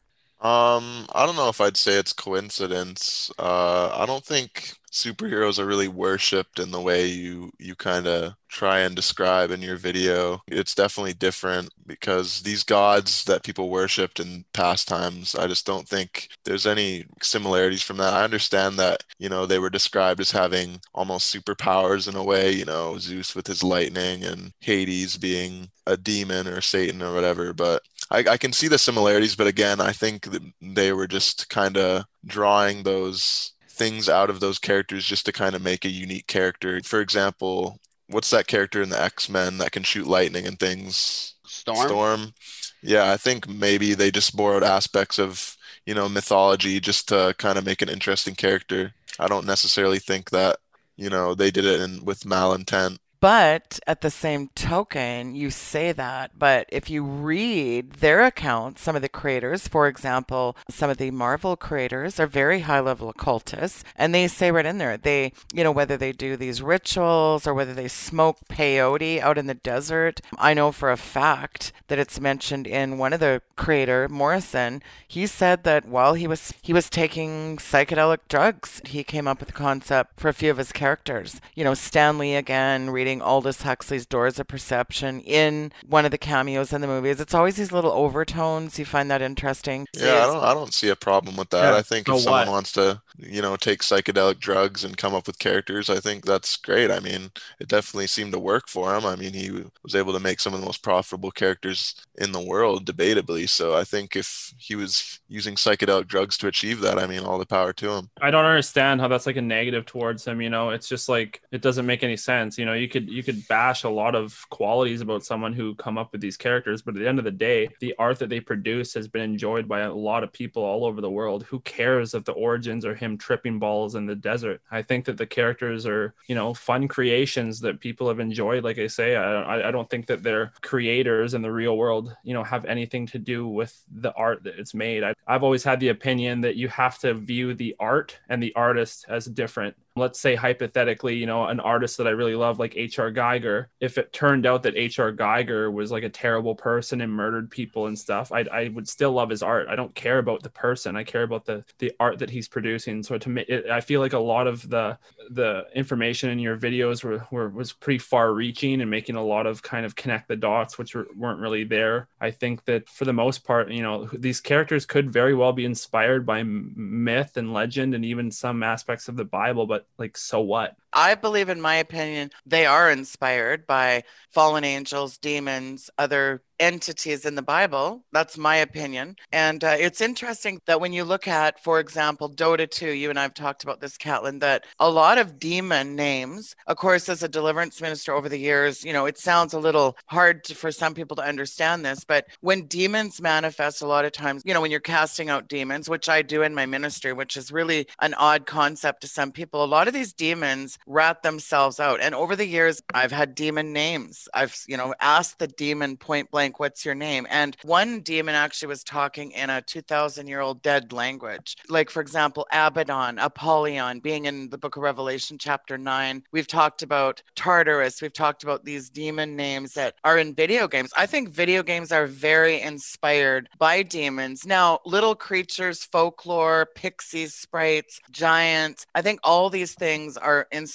Um, 0.40 1.06
I 1.12 1.26
don't 1.26 1.36
know 1.36 1.48
if 1.48 1.60
I'd 1.60 1.76
say 1.76 1.92
it's 1.92 2.12
coincidence. 2.12 3.30
Uh, 3.38 3.90
I 3.94 4.04
don't 4.04 4.24
think 4.24 4.79
superheroes 4.90 5.58
are 5.58 5.66
really 5.66 5.88
worshipped 5.88 6.58
in 6.58 6.70
the 6.70 6.80
way 6.80 7.06
you 7.06 7.52
you 7.58 7.74
kind 7.76 8.06
of 8.06 8.34
try 8.48 8.80
and 8.80 8.96
describe 8.96 9.50
in 9.50 9.62
your 9.62 9.76
video. 9.76 10.40
It's 10.48 10.74
definitely 10.74 11.14
different 11.14 11.70
because 11.86 12.42
these 12.42 12.64
gods 12.64 13.24
that 13.24 13.44
people 13.44 13.70
worshipped 13.70 14.18
in 14.20 14.44
past 14.52 14.88
times, 14.88 15.34
I 15.36 15.46
just 15.46 15.66
don't 15.66 15.88
think 15.88 16.28
there's 16.44 16.66
any 16.66 17.06
similarities 17.22 17.82
from 17.82 17.98
that. 17.98 18.12
I 18.12 18.24
understand 18.24 18.78
that, 18.78 19.04
you 19.18 19.28
know, 19.28 19.46
they 19.46 19.60
were 19.60 19.70
described 19.70 20.20
as 20.20 20.32
having 20.32 20.80
almost 20.94 21.32
superpowers 21.32 22.08
in 22.08 22.16
a 22.16 22.24
way, 22.24 22.50
you 22.52 22.64
know, 22.64 22.98
Zeus 22.98 23.34
with 23.36 23.46
his 23.46 23.62
lightning 23.62 24.24
and 24.24 24.52
Hades 24.60 25.16
being 25.16 25.70
a 25.86 25.96
demon 25.96 26.48
or 26.48 26.60
Satan 26.60 27.02
or 27.02 27.14
whatever, 27.14 27.52
but 27.52 27.82
I, 28.10 28.18
I 28.30 28.36
can 28.36 28.52
see 28.52 28.68
the 28.68 28.78
similarities, 28.78 29.36
but 29.36 29.46
again, 29.46 29.80
I 29.80 29.92
think 29.92 30.26
they 30.60 30.92
were 30.92 31.06
just 31.06 31.48
kind 31.48 31.76
of 31.76 32.04
drawing 32.26 32.82
those 32.82 33.52
things 33.80 34.10
out 34.10 34.28
of 34.28 34.40
those 34.40 34.58
characters 34.58 35.06
just 35.06 35.24
to 35.24 35.32
kind 35.32 35.54
of 35.54 35.62
make 35.62 35.86
a 35.86 35.90
unique 35.90 36.26
character. 36.26 36.82
For 36.84 37.00
example, 37.00 37.80
what's 38.08 38.28
that 38.28 38.46
character 38.46 38.82
in 38.82 38.90
the 38.90 39.02
X-Men 39.02 39.56
that 39.56 39.72
can 39.72 39.84
shoot 39.84 40.06
lightning 40.06 40.46
and 40.46 40.58
things? 40.58 41.32
Storm. 41.46 41.88
Storm. 41.88 42.34
Yeah, 42.82 43.10
I 43.10 43.16
think 43.16 43.48
maybe 43.48 43.94
they 43.94 44.10
just 44.10 44.36
borrowed 44.36 44.62
aspects 44.62 45.18
of, 45.18 45.56
you 45.86 45.94
know, 45.94 46.10
mythology 46.10 46.78
just 46.78 47.08
to 47.08 47.34
kind 47.38 47.56
of 47.56 47.64
make 47.64 47.80
an 47.80 47.88
interesting 47.88 48.34
character. 48.34 48.92
I 49.18 49.28
don't 49.28 49.46
necessarily 49.46 49.98
think 49.98 50.28
that, 50.28 50.58
you 50.98 51.08
know, 51.08 51.34
they 51.34 51.50
did 51.50 51.64
it 51.64 51.80
in 51.80 52.04
with 52.04 52.24
malintent. 52.24 52.98
But 53.20 53.78
at 53.86 54.00
the 54.00 54.10
same 54.10 54.48
token, 54.54 55.34
you 55.34 55.50
say 55.50 55.92
that. 55.92 56.38
But 56.38 56.66
if 56.70 56.88
you 56.88 57.02
read 57.04 57.94
their 57.94 58.24
accounts, 58.24 58.80
some 58.82 58.96
of 58.96 59.02
the 59.02 59.08
creators, 59.08 59.68
for 59.68 59.88
example, 59.88 60.56
some 60.70 60.88
of 60.88 60.96
the 60.96 61.10
Marvel 61.10 61.54
creators 61.56 62.18
are 62.18 62.26
very 62.26 62.60
high 62.60 62.80
level 62.80 63.10
occultists. 63.10 63.84
And 63.94 64.14
they 64.14 64.26
say 64.26 64.50
right 64.50 64.64
in 64.64 64.78
there, 64.78 64.96
they, 64.96 65.32
you 65.52 65.62
know, 65.62 65.72
whether 65.72 65.96
they 65.96 66.12
do 66.12 66.36
these 66.36 66.62
rituals 66.62 67.46
or 67.46 67.52
whether 67.52 67.74
they 67.74 67.88
smoke 67.88 68.38
peyote 68.48 69.20
out 69.20 69.36
in 69.36 69.46
the 69.46 69.54
desert. 69.54 70.20
I 70.38 70.54
know 70.54 70.72
for 70.72 70.90
a 70.90 70.96
fact 70.96 71.72
that 71.88 71.98
it's 71.98 72.20
mentioned 72.20 72.66
in 72.66 72.96
one 72.96 73.12
of 73.12 73.20
the 73.20 73.42
creator, 73.56 74.08
Morrison. 74.08 74.82
He 75.06 75.26
said 75.26 75.64
that 75.64 75.86
while 75.86 76.14
he 76.14 76.26
was 76.26 76.54
he 76.62 76.72
was 76.72 76.88
taking 76.88 77.58
psychedelic 77.58 78.20
drugs, 78.28 78.80
he 78.86 79.04
came 79.04 79.28
up 79.28 79.40
with 79.40 79.48
the 79.48 79.52
concept 79.52 80.18
for 80.18 80.28
a 80.28 80.32
few 80.32 80.50
of 80.50 80.56
his 80.56 80.72
characters. 80.72 81.40
You 81.54 81.64
know, 81.64 81.74
Stan 81.74 82.16
Lee 82.16 82.34
again 82.34 82.90
reading 82.90 83.09
Aldous 83.18 83.62
Huxley's 83.62 84.06
Doors 84.06 84.38
of 84.38 84.48
Perception 84.48 85.20
in 85.20 85.72
one 85.86 86.04
of 86.04 86.10
the 86.10 86.18
cameos 86.18 86.72
in 86.72 86.80
the 86.80 86.86
movies. 86.86 87.20
It's 87.20 87.34
always 87.34 87.56
these 87.56 87.72
little 87.72 87.92
overtones. 87.92 88.78
You 88.78 88.84
find 88.84 89.10
that 89.10 89.22
interesting. 89.22 89.86
Yeah, 89.94 90.22
I 90.22 90.26
don't 90.26 90.44
I 90.44 90.54
don't 90.54 90.74
see 90.74 90.88
a 90.88 90.96
problem 90.96 91.36
with 91.36 91.50
that. 91.50 91.72
Yeah, 91.72 91.78
I 91.78 91.82
think 91.82 92.06
so 92.06 92.16
if 92.16 92.22
someone 92.22 92.46
what? 92.46 92.52
wants 92.52 92.72
to, 92.72 93.02
you 93.22 93.42
know, 93.42 93.56
take 93.56 93.80
psychedelic 93.80 94.38
drugs 94.38 94.84
and 94.84 94.96
come 94.96 95.14
up 95.14 95.26
with 95.26 95.38
characters, 95.38 95.90
I 95.90 96.00
think 96.00 96.24
that's 96.24 96.56
great. 96.56 96.90
I 96.90 97.00
mean, 97.00 97.30
it 97.58 97.68
definitely 97.68 98.06
seemed 98.06 98.32
to 98.32 98.38
work 98.38 98.68
for 98.68 98.94
him. 98.94 99.04
I 99.04 99.16
mean, 99.16 99.32
he 99.32 99.64
was 99.82 99.94
able 99.94 100.12
to 100.12 100.20
make 100.20 100.40
some 100.40 100.54
of 100.54 100.60
the 100.60 100.66
most 100.66 100.82
profitable 100.82 101.30
characters 101.30 101.94
in 102.18 102.32
the 102.32 102.40
world, 102.40 102.86
debatably. 102.86 103.48
So 103.48 103.74
I 103.74 103.84
think 103.84 104.16
if 104.16 104.52
he 104.58 104.74
was 104.74 105.20
using 105.28 105.54
psychedelic 105.54 106.06
drugs 106.06 106.36
to 106.38 106.48
achieve 106.48 106.80
that, 106.80 106.98
I 106.98 107.06
mean, 107.06 107.20
all 107.20 107.38
the 107.38 107.46
power 107.46 107.72
to 107.74 107.90
him. 107.90 108.10
I 108.20 108.30
don't 108.30 108.44
understand 108.44 109.00
how 109.00 109.08
that's 109.08 109.26
like 109.26 109.36
a 109.36 109.42
negative 109.42 109.86
towards 109.86 110.26
him. 110.26 110.40
You 110.40 110.50
know, 110.50 110.70
it's 110.70 110.88
just 110.88 111.08
like 111.08 111.42
it 111.52 111.62
doesn't 111.62 111.86
make 111.86 112.02
any 112.02 112.16
sense. 112.16 112.58
You 112.58 112.66
know, 112.66 112.74
you 112.74 112.88
could 112.88 113.08
you 113.08 113.22
could 113.22 113.46
bash 113.48 113.84
a 113.84 113.88
lot 113.88 114.14
of 114.14 114.38
qualities 114.50 115.00
about 115.00 115.24
someone 115.24 115.52
who 115.52 115.74
come 115.74 115.98
up 115.98 116.12
with 116.12 116.20
these 116.20 116.36
characters, 116.36 116.82
but 116.82 116.96
at 116.96 117.00
the 117.00 117.08
end 117.08 117.18
of 117.18 117.24
the 117.24 117.30
day, 117.30 117.68
the 117.80 117.94
art 117.98 118.18
that 118.18 118.28
they 118.28 118.40
produce 118.40 118.94
has 118.94 119.08
been 119.08 119.22
enjoyed 119.22 119.68
by 119.68 119.80
a 119.80 119.92
lot 119.92 120.24
of 120.24 120.32
people 120.32 120.62
all 120.62 120.84
over 120.84 121.00
the 121.00 121.10
world. 121.10 121.44
Who 121.44 121.60
cares 121.60 122.14
if 122.14 122.24
the 122.24 122.32
origins 122.32 122.84
are 122.84 122.94
him 122.94 123.09
tripping 123.18 123.58
balls 123.58 123.94
in 123.94 124.06
the 124.06 124.14
desert? 124.14 124.60
I 124.70 124.82
think 124.82 125.04
that 125.06 125.16
the 125.16 125.26
characters 125.26 125.86
are 125.86 126.14
you 126.26 126.34
know 126.34 126.54
fun 126.54 126.88
creations 126.88 127.60
that 127.60 127.80
people 127.80 128.08
have 128.08 128.20
enjoyed. 128.20 128.64
Like 128.64 128.78
I 128.78 128.86
say, 128.86 129.16
I 129.16 129.68
I, 129.68 129.70
don't 129.70 129.88
think 129.88 130.06
that 130.06 130.22
they're 130.22 130.52
creators 130.60 131.34
in 131.34 131.42
the 131.42 131.52
real 131.52 131.76
world. 131.76 132.14
You 132.22 132.34
know, 132.34 132.44
have 132.44 132.64
anything 132.64 133.06
to 133.08 133.18
do 133.18 133.46
with 133.46 133.78
the 133.90 134.12
art 134.14 134.44
that 134.44 134.58
it's 134.58 134.74
made. 134.74 135.04
I, 135.04 135.14
I've 135.26 135.42
always 135.42 135.64
had 135.64 135.80
the 135.80 135.88
opinion 135.88 136.40
that 136.42 136.56
you 136.56 136.68
have 136.68 136.98
to 137.00 137.14
view 137.14 137.54
the 137.54 137.76
art 137.78 138.18
and 138.28 138.42
the 138.42 138.54
artist 138.54 139.06
as 139.08 139.26
different. 139.26 139.76
Let's 139.96 140.20
say 140.20 140.34
hypothetically, 140.34 141.16
you 141.16 141.26
know, 141.26 141.46
an 141.46 141.60
artist 141.60 141.96
that 141.98 142.06
I 142.06 142.10
really 142.10 142.34
love, 142.34 142.58
like 142.58 142.76
H.R. 142.76 143.10
Giger, 143.10 143.66
if 143.80 143.98
it 143.98 144.12
turned 144.12 144.46
out 144.46 144.62
that 144.62 144.76
H.R. 144.76 145.12
Giger 145.12 145.72
was 145.72 145.90
like 145.90 146.04
a 146.04 146.08
terrible 146.08 146.54
person 146.54 147.00
and 147.00 147.12
murdered 147.12 147.50
people 147.50 147.86
and 147.86 147.98
stuff, 147.98 148.32
I, 148.32 148.44
I 148.52 148.68
would 148.68 148.88
still 148.88 149.12
love 149.12 149.30
his 149.30 149.42
art. 149.42 149.68
I 149.68 149.76
don't 149.76 149.94
care 149.94 150.18
about 150.18 150.42
the 150.42 150.50
person. 150.50 150.96
I 150.96 151.04
care 151.04 151.22
about 151.22 151.44
the 151.44 151.64
the 151.78 151.92
art 151.98 152.18
that 152.20 152.30
he's 152.30 152.48
producing. 152.48 153.02
So 153.02 153.18
to 153.18 153.28
me, 153.28 153.44
it, 153.48 153.70
I 153.70 153.80
feel 153.80 154.00
like 154.00 154.12
a 154.12 154.18
lot 154.18 154.46
of 154.46 154.68
the 154.68 154.98
the 155.30 155.66
information 155.74 156.30
in 156.30 156.38
your 156.38 156.56
videos 156.56 157.04
were, 157.04 157.26
were 157.30 157.48
was 157.48 157.72
pretty 157.72 157.98
far 157.98 158.32
reaching 158.32 158.80
and 158.80 158.90
making 158.90 159.16
a 159.16 159.24
lot 159.24 159.46
of 159.46 159.62
kind 159.62 159.84
of 159.84 159.96
connect 159.96 160.28
the 160.28 160.36
dots, 160.36 160.78
which 160.78 160.94
were, 160.94 161.06
weren't 161.16 161.40
really 161.40 161.64
there. 161.64 162.08
I 162.20 162.30
think 162.30 162.64
that 162.64 162.88
for 162.88 163.04
the 163.04 163.12
most 163.12 163.44
part, 163.44 163.70
you 163.70 163.82
know, 163.82 164.06
these 164.12 164.40
characters 164.40 164.86
could 164.86 165.12
very 165.12 165.34
well 165.34 165.52
be 165.52 165.64
inspired 165.64 166.26
by 166.26 166.42
myth 166.44 167.36
and 167.36 167.52
legend 167.52 167.94
and 167.94 168.04
even 168.04 168.30
some 168.30 168.62
aspects 168.62 169.08
of 169.08 169.16
the 169.16 169.24
Bible, 169.24 169.66
but 169.66 169.79
like, 169.98 170.16
so 170.16 170.40
what? 170.40 170.76
I 170.92 171.14
believe, 171.14 171.48
in 171.48 171.60
my 171.60 171.76
opinion, 171.76 172.30
they 172.46 172.66
are 172.66 172.90
inspired 172.90 173.66
by 173.66 174.04
fallen 174.30 174.64
angels, 174.64 175.18
demons, 175.18 175.90
other 175.98 176.42
entities 176.60 177.24
in 177.24 177.34
the 177.34 177.42
Bible. 177.42 178.04
That's 178.12 178.36
my 178.36 178.56
opinion. 178.56 179.16
And 179.32 179.64
uh, 179.64 179.76
it's 179.78 180.00
interesting 180.00 180.60
that 180.66 180.80
when 180.80 180.92
you 180.92 181.04
look 181.04 181.26
at, 181.26 181.62
for 181.62 181.80
example, 181.80 182.30
Dota 182.30 182.70
2, 182.70 182.90
you 182.90 183.10
and 183.10 183.18
I 183.18 183.22
have 183.22 183.34
talked 183.34 183.64
about 183.64 183.80
this, 183.80 183.96
Catlin, 183.96 184.38
that 184.40 184.64
a 184.78 184.90
lot 184.90 185.18
of 185.18 185.38
demon 185.38 185.96
names, 185.96 186.54
of 186.66 186.76
course, 186.76 187.08
as 187.08 187.22
a 187.22 187.28
deliverance 187.28 187.80
minister 187.80 188.12
over 188.14 188.28
the 188.28 188.38
years, 188.38 188.84
you 188.84 188.92
know, 188.92 189.06
it 189.06 189.18
sounds 189.18 189.54
a 189.54 189.58
little 189.58 189.96
hard 190.06 190.44
to, 190.44 190.54
for 190.54 190.70
some 190.70 190.94
people 190.94 191.16
to 191.16 191.22
understand 191.22 191.84
this, 191.84 192.04
but 192.04 192.26
when 192.40 192.66
demons 192.66 193.20
manifest, 193.20 193.80
a 193.80 193.86
lot 193.86 194.04
of 194.04 194.12
times, 194.12 194.42
you 194.44 194.52
know, 194.52 194.60
when 194.60 194.70
you're 194.70 194.80
casting 194.80 195.30
out 195.30 195.48
demons, 195.48 195.88
which 195.88 196.08
I 196.08 196.20
do 196.20 196.42
in 196.42 196.54
my 196.54 196.66
ministry, 196.66 197.12
which 197.12 197.36
is 197.36 197.50
really 197.50 197.86
an 198.00 198.14
odd 198.14 198.46
concept 198.46 199.00
to 199.00 199.08
some 199.08 199.32
people, 199.32 199.64
a 199.64 199.66
lot 199.66 199.88
of 199.88 199.94
these 199.94 200.12
demons 200.12 200.78
rat 200.86 201.22
themselves 201.22 201.80
out. 201.80 202.00
And 202.00 202.14
over 202.14 202.36
the 202.36 202.46
years, 202.46 202.82
I've 202.94 203.12
had 203.12 203.34
demon 203.34 203.72
names. 203.72 204.28
I've, 204.34 204.56
you 204.66 204.76
know, 204.76 204.94
asked 205.00 205.38
the 205.38 205.46
demon 205.46 205.96
point 205.96 206.30
blank, 206.30 206.58
what's 206.58 206.84
your 206.84 206.94
name? 206.94 207.26
And 207.30 207.56
one 207.62 208.00
demon 208.00 208.34
actually 208.34 208.68
was 208.68 208.84
talking 208.84 209.32
in 209.32 209.50
a 209.50 209.62
2000 209.62 210.26
year 210.26 210.40
old 210.40 210.62
dead 210.62 210.92
language. 210.92 211.56
Like, 211.68 211.90
for 211.90 212.00
example, 212.00 212.46
Abaddon, 212.52 213.18
Apollyon, 213.18 214.00
being 214.00 214.26
in 214.26 214.50
the 214.50 214.58
book 214.58 214.76
of 214.76 214.82
Revelation, 214.82 215.38
chapter 215.38 215.78
nine. 215.78 216.22
We've 216.32 216.46
talked 216.46 216.82
about 216.82 217.22
Tartarus. 217.36 218.02
We've 218.02 218.12
talked 218.12 218.42
about 218.42 218.64
these 218.64 218.90
demon 218.90 219.36
names 219.36 219.74
that 219.74 219.94
are 220.04 220.18
in 220.18 220.34
video 220.34 220.68
games. 220.68 220.90
I 220.96 221.06
think 221.06 221.28
video 221.28 221.62
games 221.62 221.92
are 221.92 222.06
very 222.06 222.60
inspired 222.60 223.48
by 223.58 223.82
demons. 223.82 224.46
Now, 224.46 224.80
little 224.84 225.14
creatures, 225.14 225.84
folklore, 225.84 226.68
pixies, 226.74 227.34
sprites, 227.34 228.00
giants, 228.10 228.86
I 228.94 229.02
think 229.02 229.20
all 229.22 229.50
these 229.50 229.74
things 229.74 230.16
are 230.16 230.46
inspired 230.50 230.69